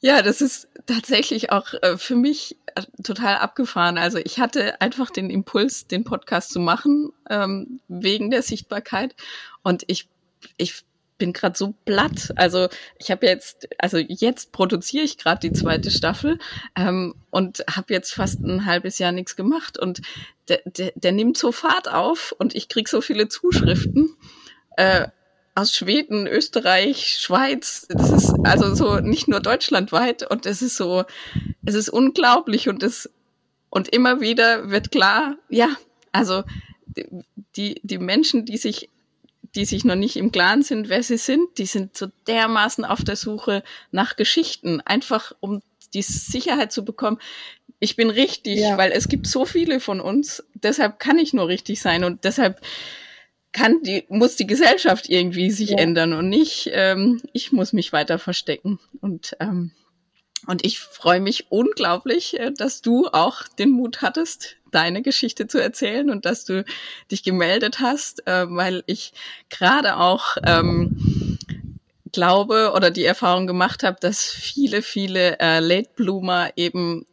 ja, 0.00 0.22
das 0.22 0.40
ist 0.40 0.68
tatsächlich 0.86 1.52
auch 1.52 1.74
äh, 1.82 1.98
für 1.98 2.16
mich 2.16 2.56
äh, 2.74 2.82
total 3.02 3.36
abgefahren. 3.36 3.98
Also 3.98 4.18
ich 4.18 4.40
hatte 4.40 4.80
einfach 4.80 5.10
den 5.10 5.30
Impuls, 5.30 5.86
den 5.86 6.04
Podcast 6.04 6.50
zu 6.50 6.58
machen, 6.58 7.12
ähm, 7.28 7.80
wegen 7.88 8.30
der 8.30 8.42
Sichtbarkeit. 8.42 9.14
Und 9.62 9.84
ich, 9.86 10.08
ich 10.56 10.84
bin 11.18 11.32
gerade 11.32 11.56
so 11.56 11.74
platt. 11.84 12.32
Also 12.36 12.68
ich 12.98 13.10
habe 13.10 13.26
jetzt, 13.26 13.68
also 13.78 13.98
jetzt 13.98 14.52
produziere 14.52 15.04
ich 15.04 15.18
gerade 15.18 15.48
die 15.48 15.52
zweite 15.52 15.90
Staffel 15.90 16.38
ähm, 16.76 17.14
und 17.30 17.64
habe 17.70 17.94
jetzt 17.94 18.12
fast 18.12 18.40
ein 18.40 18.66
halbes 18.66 18.98
Jahr 18.98 19.12
nichts 19.12 19.36
gemacht 19.36 19.78
und 19.78 20.02
der, 20.48 20.60
der, 20.64 20.92
der 20.96 21.12
nimmt 21.12 21.38
so 21.38 21.52
Fahrt 21.52 21.88
auf 21.88 22.34
und 22.38 22.54
ich 22.54 22.68
krieg 22.68 22.88
so 22.88 23.00
viele 23.00 23.28
Zuschriften. 23.28 24.16
Äh, 24.76 25.08
aus 25.54 25.74
Schweden, 25.74 26.26
Österreich, 26.26 27.18
Schweiz, 27.20 27.86
das 27.90 28.10
ist 28.10 28.34
also 28.44 28.74
so 28.74 29.00
nicht 29.00 29.28
nur 29.28 29.40
deutschlandweit 29.40 30.28
und 30.30 30.46
es 30.46 30.62
ist 30.62 30.76
so, 30.76 31.04
es 31.64 31.74
ist 31.74 31.90
unglaublich 31.90 32.68
und 32.68 32.82
es 32.82 33.10
und 33.68 33.88
immer 33.88 34.20
wieder 34.20 34.70
wird 34.70 34.90
klar, 34.90 35.36
ja, 35.50 35.68
also 36.10 36.42
die 37.56 37.80
die 37.82 37.98
Menschen, 37.98 38.46
die 38.46 38.56
sich 38.56 38.88
die 39.54 39.64
sich 39.64 39.84
noch 39.84 39.96
nicht 39.96 40.16
im 40.16 40.32
Klaren 40.32 40.62
sind, 40.62 40.88
wer 40.88 41.02
sie 41.02 41.18
sind, 41.18 41.58
die 41.58 41.66
sind 41.66 41.96
so 41.96 42.06
dermaßen 42.26 42.84
auf 42.84 43.04
der 43.04 43.16
Suche 43.16 43.62
nach 43.90 44.16
Geschichten, 44.16 44.80
einfach 44.80 45.32
um 45.40 45.62
die 45.94 46.02
Sicherheit 46.02 46.72
zu 46.72 46.84
bekommen, 46.84 47.18
ich 47.78 47.96
bin 47.96 48.10
richtig, 48.10 48.60
ja. 48.60 48.78
weil 48.78 48.92
es 48.92 49.08
gibt 49.08 49.26
so 49.26 49.44
viele 49.44 49.80
von 49.80 50.00
uns, 50.00 50.44
deshalb 50.54 50.98
kann 50.98 51.18
ich 51.18 51.32
nur 51.32 51.48
richtig 51.48 51.80
sein 51.80 52.04
und 52.04 52.24
deshalb 52.24 52.60
kann 53.52 53.82
die, 53.82 54.04
muss 54.08 54.36
die 54.36 54.46
Gesellschaft 54.46 55.08
irgendwie 55.08 55.50
sich 55.50 55.70
ja. 55.70 55.78
ändern 55.78 56.12
und 56.12 56.28
nicht, 56.28 56.70
ähm, 56.72 57.20
ich 57.32 57.52
muss 57.52 57.72
mich 57.72 57.92
weiter 57.92 58.18
verstecken. 58.18 58.78
Und, 59.00 59.36
ähm, 59.40 59.72
und 60.46 60.64
ich 60.66 60.80
freue 60.80 61.20
mich 61.20 61.46
unglaublich, 61.50 62.38
äh, 62.38 62.52
dass 62.52 62.82
du 62.82 63.08
auch 63.08 63.42
den 63.58 63.70
Mut 63.70 64.02
hattest, 64.02 64.56
deine 64.70 65.02
Geschichte 65.02 65.46
zu 65.46 65.58
erzählen 65.58 66.10
und 66.10 66.24
dass 66.24 66.44
du 66.44 66.64
dich 67.10 67.22
gemeldet 67.22 67.80
hast, 67.80 68.26
äh, 68.26 68.46
weil 68.48 68.82
ich 68.86 69.12
gerade 69.50 69.98
auch 69.98 70.36
ähm, 70.44 71.38
glaube 72.10 72.72
oder 72.74 72.90
die 72.90 73.04
Erfahrung 73.04 73.46
gemacht 73.46 73.82
habe, 73.82 73.98
dass 74.00 74.24
viele, 74.24 74.82
viele 74.82 75.38
äh, 75.40 75.60
Late 75.60 75.90
Bloomer 75.96 76.50
eben 76.56 77.06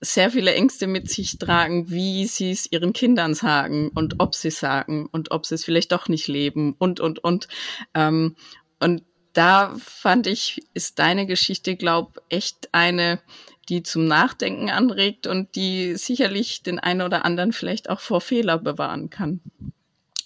sehr 0.00 0.30
viele 0.30 0.54
Ängste 0.54 0.86
mit 0.86 1.10
sich 1.10 1.38
tragen, 1.38 1.90
wie 1.90 2.26
sie 2.26 2.50
es 2.52 2.70
ihren 2.72 2.94
Kindern 2.94 3.34
sagen 3.34 3.90
und 3.94 4.14
ob 4.18 4.34
sie 4.34 4.50
sagen 4.50 5.06
und 5.12 5.30
ob 5.30 5.44
sie 5.44 5.56
es 5.56 5.64
vielleicht 5.64 5.92
doch 5.92 6.08
nicht 6.08 6.26
leben 6.26 6.74
und 6.78 7.00
und 7.00 7.22
und 7.22 7.48
ähm, 7.94 8.34
und 8.78 9.02
da 9.32 9.74
fand 9.78 10.26
ich 10.26 10.62
ist 10.74 10.98
deine 10.98 11.26
Geschichte 11.26 11.76
glaub 11.76 12.20
echt 12.28 12.68
eine 12.72 13.20
die 13.68 13.82
zum 13.84 14.06
Nachdenken 14.06 14.68
anregt 14.68 15.28
und 15.28 15.54
die 15.54 15.94
sicherlich 15.94 16.64
den 16.64 16.80
einen 16.80 17.02
oder 17.02 17.24
anderen 17.24 17.52
vielleicht 17.52 17.88
auch 17.88 18.00
vor 18.00 18.20
Fehler 18.20 18.58
bewahren 18.58 19.10
kann. 19.10 19.40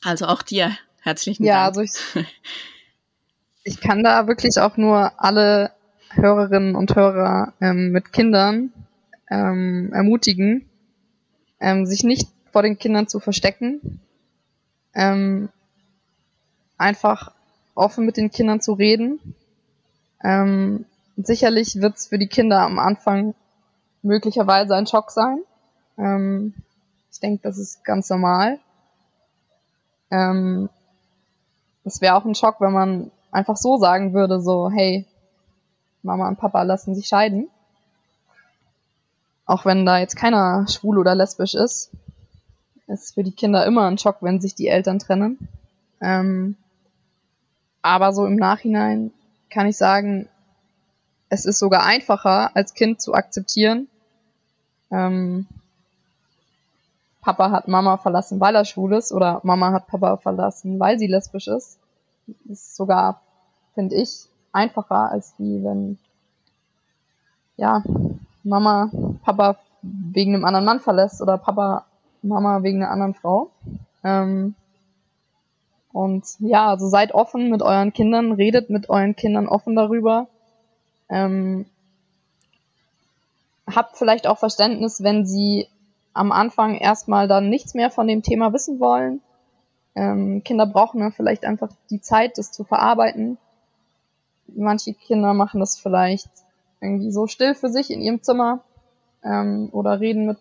Also 0.02 0.26
auch 0.26 0.40
dir 0.40 0.74
herzlichen 1.02 1.44
ja, 1.44 1.70
Dank. 1.70 1.76
Also 1.76 1.82
ich, 1.82 2.26
Ich 3.66 3.80
kann 3.80 4.04
da 4.04 4.26
wirklich 4.26 4.58
auch 4.58 4.76
nur 4.76 5.12
alle 5.16 5.72
Hörerinnen 6.10 6.76
und 6.76 6.94
Hörer 6.94 7.54
ähm, 7.62 7.92
mit 7.92 8.12
Kindern 8.12 8.72
ähm, 9.30 9.90
ermutigen, 9.94 10.68
ähm, 11.60 11.86
sich 11.86 12.04
nicht 12.04 12.28
vor 12.52 12.62
den 12.62 12.78
Kindern 12.78 13.08
zu 13.08 13.20
verstecken, 13.20 14.00
ähm, 14.92 15.48
einfach 16.76 17.32
offen 17.74 18.06
mit 18.06 18.16
den 18.16 18.30
Kindern 18.30 18.60
zu 18.60 18.72
reden. 18.72 19.20
Ähm, 20.22 20.86
sicherlich 21.16 21.80
wird 21.80 21.96
es 21.96 22.06
für 22.06 22.18
die 22.18 22.28
Kinder 22.28 22.60
am 22.60 22.78
Anfang 22.78 23.34
möglicherweise 24.02 24.74
ein 24.74 24.86
Schock 24.86 25.10
sein. 25.10 25.42
Ähm, 25.98 26.54
ich 27.12 27.20
denke, 27.20 27.42
das 27.42 27.58
ist 27.58 27.84
ganz 27.84 28.10
normal. 28.10 28.58
Ähm, 30.10 30.68
es 31.84 32.00
wäre 32.00 32.16
auch 32.16 32.24
ein 32.24 32.34
Schock, 32.34 32.60
wenn 32.60 32.72
man 32.72 33.10
einfach 33.30 33.56
so 33.56 33.76
sagen 33.76 34.14
würde, 34.14 34.40
so, 34.40 34.70
hey, 34.70 35.06
Mama 36.02 36.28
und 36.28 36.38
Papa 36.38 36.62
lassen 36.62 36.94
sich 36.94 37.06
scheiden. 37.06 37.48
Auch 39.46 39.64
wenn 39.64 39.84
da 39.84 39.98
jetzt 39.98 40.16
keiner 40.16 40.66
schwul 40.68 40.98
oder 40.98 41.14
lesbisch 41.14 41.54
ist, 41.54 41.90
ist 42.86 43.14
für 43.14 43.24
die 43.24 43.32
Kinder 43.32 43.66
immer 43.66 43.86
ein 43.86 43.98
Schock, 43.98 44.18
wenn 44.20 44.40
sich 44.40 44.54
die 44.54 44.68
Eltern 44.68 44.98
trennen. 44.98 45.48
Ähm, 46.00 46.56
aber 47.84 48.14
so 48.14 48.24
im 48.24 48.36
Nachhinein 48.36 49.12
kann 49.50 49.66
ich 49.66 49.76
sagen, 49.76 50.26
es 51.28 51.44
ist 51.44 51.58
sogar 51.58 51.84
einfacher 51.84 52.56
als 52.56 52.72
Kind 52.72 53.02
zu 53.02 53.12
akzeptieren. 53.12 53.88
Ähm, 54.90 55.46
Papa 57.20 57.50
hat 57.50 57.68
Mama 57.68 57.98
verlassen, 57.98 58.40
weil 58.40 58.54
er 58.54 58.64
schwul 58.64 58.94
ist, 58.94 59.12
oder 59.12 59.40
Mama 59.42 59.72
hat 59.72 59.86
Papa 59.86 60.16
verlassen, 60.16 60.80
weil 60.80 60.98
sie 60.98 61.08
lesbisch 61.08 61.46
ist. 61.46 61.78
Das 62.26 62.58
ist 62.58 62.76
sogar, 62.76 63.20
finde 63.74 63.96
ich, 63.96 64.28
einfacher 64.50 65.10
als 65.10 65.34
wie 65.36 65.62
wenn, 65.62 65.98
ja, 67.58 67.82
Mama 68.44 68.90
Papa 69.24 69.58
wegen 69.82 70.34
einem 70.34 70.46
anderen 70.46 70.64
Mann 70.64 70.80
verlässt 70.80 71.20
oder 71.20 71.36
Papa 71.36 71.84
Mama 72.22 72.62
wegen 72.62 72.82
einer 72.82 72.92
anderen 72.92 73.14
Frau. 73.14 73.50
Ähm, 74.02 74.54
und 75.94 76.24
ja, 76.40 76.70
also 76.70 76.88
seid 76.88 77.14
offen 77.14 77.50
mit 77.50 77.62
euren 77.62 77.92
Kindern, 77.92 78.32
redet 78.32 78.68
mit 78.68 78.90
euren 78.90 79.14
Kindern 79.14 79.46
offen 79.46 79.76
darüber. 79.76 80.26
Ähm, 81.08 81.66
habt 83.72 83.96
vielleicht 83.96 84.26
auch 84.26 84.38
Verständnis, 84.38 85.04
wenn 85.04 85.24
sie 85.24 85.68
am 86.12 86.32
Anfang 86.32 86.74
erstmal 86.74 87.28
dann 87.28 87.48
nichts 87.48 87.74
mehr 87.74 87.92
von 87.92 88.08
dem 88.08 88.24
Thema 88.24 88.52
wissen 88.52 88.80
wollen. 88.80 89.20
Ähm, 89.94 90.42
Kinder 90.42 90.66
brauchen 90.66 90.98
dann 90.98 91.12
vielleicht 91.12 91.44
einfach 91.44 91.70
die 91.90 92.00
Zeit, 92.00 92.38
das 92.38 92.50
zu 92.50 92.64
verarbeiten. 92.64 93.38
Manche 94.48 94.94
Kinder 94.94 95.32
machen 95.32 95.60
das 95.60 95.78
vielleicht 95.78 96.28
irgendwie 96.80 97.12
so 97.12 97.28
still 97.28 97.54
für 97.54 97.68
sich 97.68 97.92
in 97.92 98.00
ihrem 98.00 98.20
Zimmer 98.20 98.64
ähm, 99.22 99.68
oder 99.70 100.00
reden 100.00 100.26
mit 100.26 100.38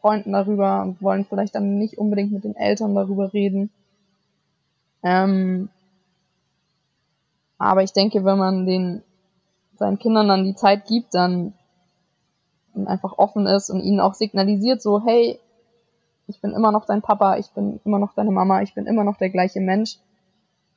Freunden 0.00 0.32
darüber 0.32 0.82
und 0.82 1.00
wollen 1.00 1.24
vielleicht 1.24 1.54
dann 1.54 1.78
nicht 1.78 1.98
unbedingt 1.98 2.32
mit 2.32 2.42
den 2.42 2.56
Eltern 2.56 2.96
darüber 2.96 3.32
reden. 3.32 3.70
Ähm, 5.02 5.68
aber 7.58 7.82
ich 7.82 7.92
denke, 7.92 8.24
wenn 8.24 8.38
man 8.38 8.66
den 8.66 9.02
seinen 9.76 9.98
Kindern 9.98 10.28
dann 10.28 10.44
die 10.44 10.54
Zeit 10.54 10.86
gibt, 10.86 11.14
dann 11.14 11.54
einfach 12.86 13.18
offen 13.18 13.46
ist 13.46 13.70
und 13.70 13.80
ihnen 13.80 14.00
auch 14.00 14.14
signalisiert, 14.14 14.82
so, 14.82 15.04
hey, 15.04 15.38
ich 16.26 16.40
bin 16.40 16.52
immer 16.52 16.72
noch 16.72 16.84
dein 16.84 17.02
Papa, 17.02 17.36
ich 17.36 17.50
bin 17.50 17.80
immer 17.84 17.98
noch 17.98 18.14
deine 18.14 18.30
Mama, 18.30 18.62
ich 18.62 18.74
bin 18.74 18.86
immer 18.86 19.04
noch 19.04 19.16
der 19.16 19.30
gleiche 19.30 19.60
Mensch. 19.60 19.98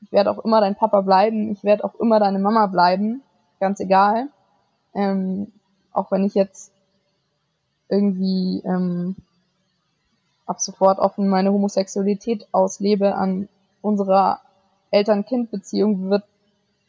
Ich 0.01 0.11
werde 0.11 0.31
auch 0.31 0.43
immer 0.43 0.61
dein 0.61 0.75
Papa 0.75 1.01
bleiben, 1.01 1.51
ich 1.51 1.63
werde 1.63 1.83
auch 1.83 1.95
immer 1.95 2.19
deine 2.19 2.39
Mama 2.39 2.67
bleiben, 2.67 3.21
ganz 3.59 3.79
egal. 3.79 4.29
Ähm, 4.95 5.51
auch 5.91 6.11
wenn 6.11 6.23
ich 6.23 6.33
jetzt 6.33 6.71
irgendwie 7.89 8.61
ähm, 8.65 9.15
ab 10.45 10.59
sofort 10.61 10.99
offen 10.99 11.27
meine 11.27 11.51
Homosexualität 11.51 12.47
auslebe 12.51 13.15
an 13.15 13.47
unserer 13.81 14.41
Eltern-Kind-Beziehung, 14.91 16.09
wird 16.09 16.23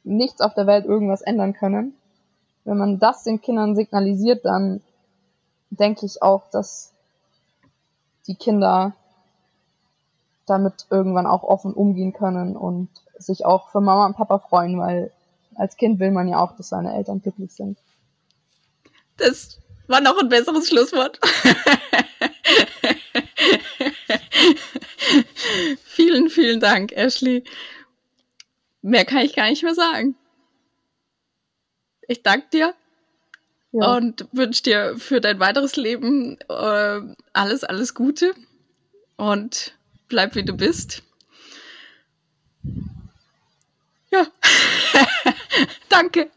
nichts 0.04 0.40
auf 0.40 0.54
der 0.54 0.66
Welt 0.66 0.84
irgendwas 0.84 1.22
ändern 1.22 1.54
können. 1.54 1.94
Wenn 2.64 2.78
man 2.78 2.98
das 2.98 3.24
den 3.24 3.40
Kindern 3.40 3.74
signalisiert, 3.74 4.44
dann 4.44 4.80
denke 5.70 6.06
ich 6.06 6.22
auch, 6.22 6.48
dass 6.50 6.92
die 8.26 8.34
Kinder 8.34 8.94
damit 10.46 10.86
irgendwann 10.90 11.26
auch 11.26 11.42
offen 11.42 11.72
umgehen 11.72 12.12
können 12.12 12.56
und 12.56 12.88
sich 13.18 13.44
auch 13.44 13.70
für 13.70 13.80
Mama 13.80 14.06
und 14.06 14.16
Papa 14.16 14.38
freuen, 14.38 14.78
weil 14.78 15.10
als 15.54 15.76
Kind 15.76 16.00
will 16.00 16.10
man 16.10 16.28
ja 16.28 16.40
auch, 16.40 16.56
dass 16.56 16.68
seine 16.68 16.94
Eltern 16.94 17.22
glücklich 17.22 17.52
sind. 17.52 17.78
Das 19.16 19.58
war 19.86 20.00
noch 20.00 20.18
ein 20.18 20.28
besseres 20.28 20.68
Schlusswort. 20.68 21.20
vielen, 25.84 26.28
vielen 26.30 26.60
Dank, 26.60 26.92
Ashley. 26.92 27.44
Mehr 28.82 29.04
kann 29.04 29.24
ich 29.24 29.34
gar 29.34 29.48
nicht 29.48 29.62
mehr 29.62 29.74
sagen. 29.74 30.16
Ich 32.08 32.22
danke 32.22 32.46
dir 32.52 32.74
ja. 33.72 33.94
und 33.96 34.26
wünsche 34.32 34.62
dir 34.62 34.96
für 34.98 35.20
dein 35.20 35.40
weiteres 35.40 35.76
Leben 35.76 36.38
äh, 36.48 37.00
alles, 37.32 37.64
alles 37.64 37.94
Gute 37.94 38.34
und 39.16 39.76
bleib 40.08 40.34
wie 40.34 40.44
du 40.44 40.56
bist. 40.56 41.02
Ja, 44.10 44.26
danke. 45.88 46.30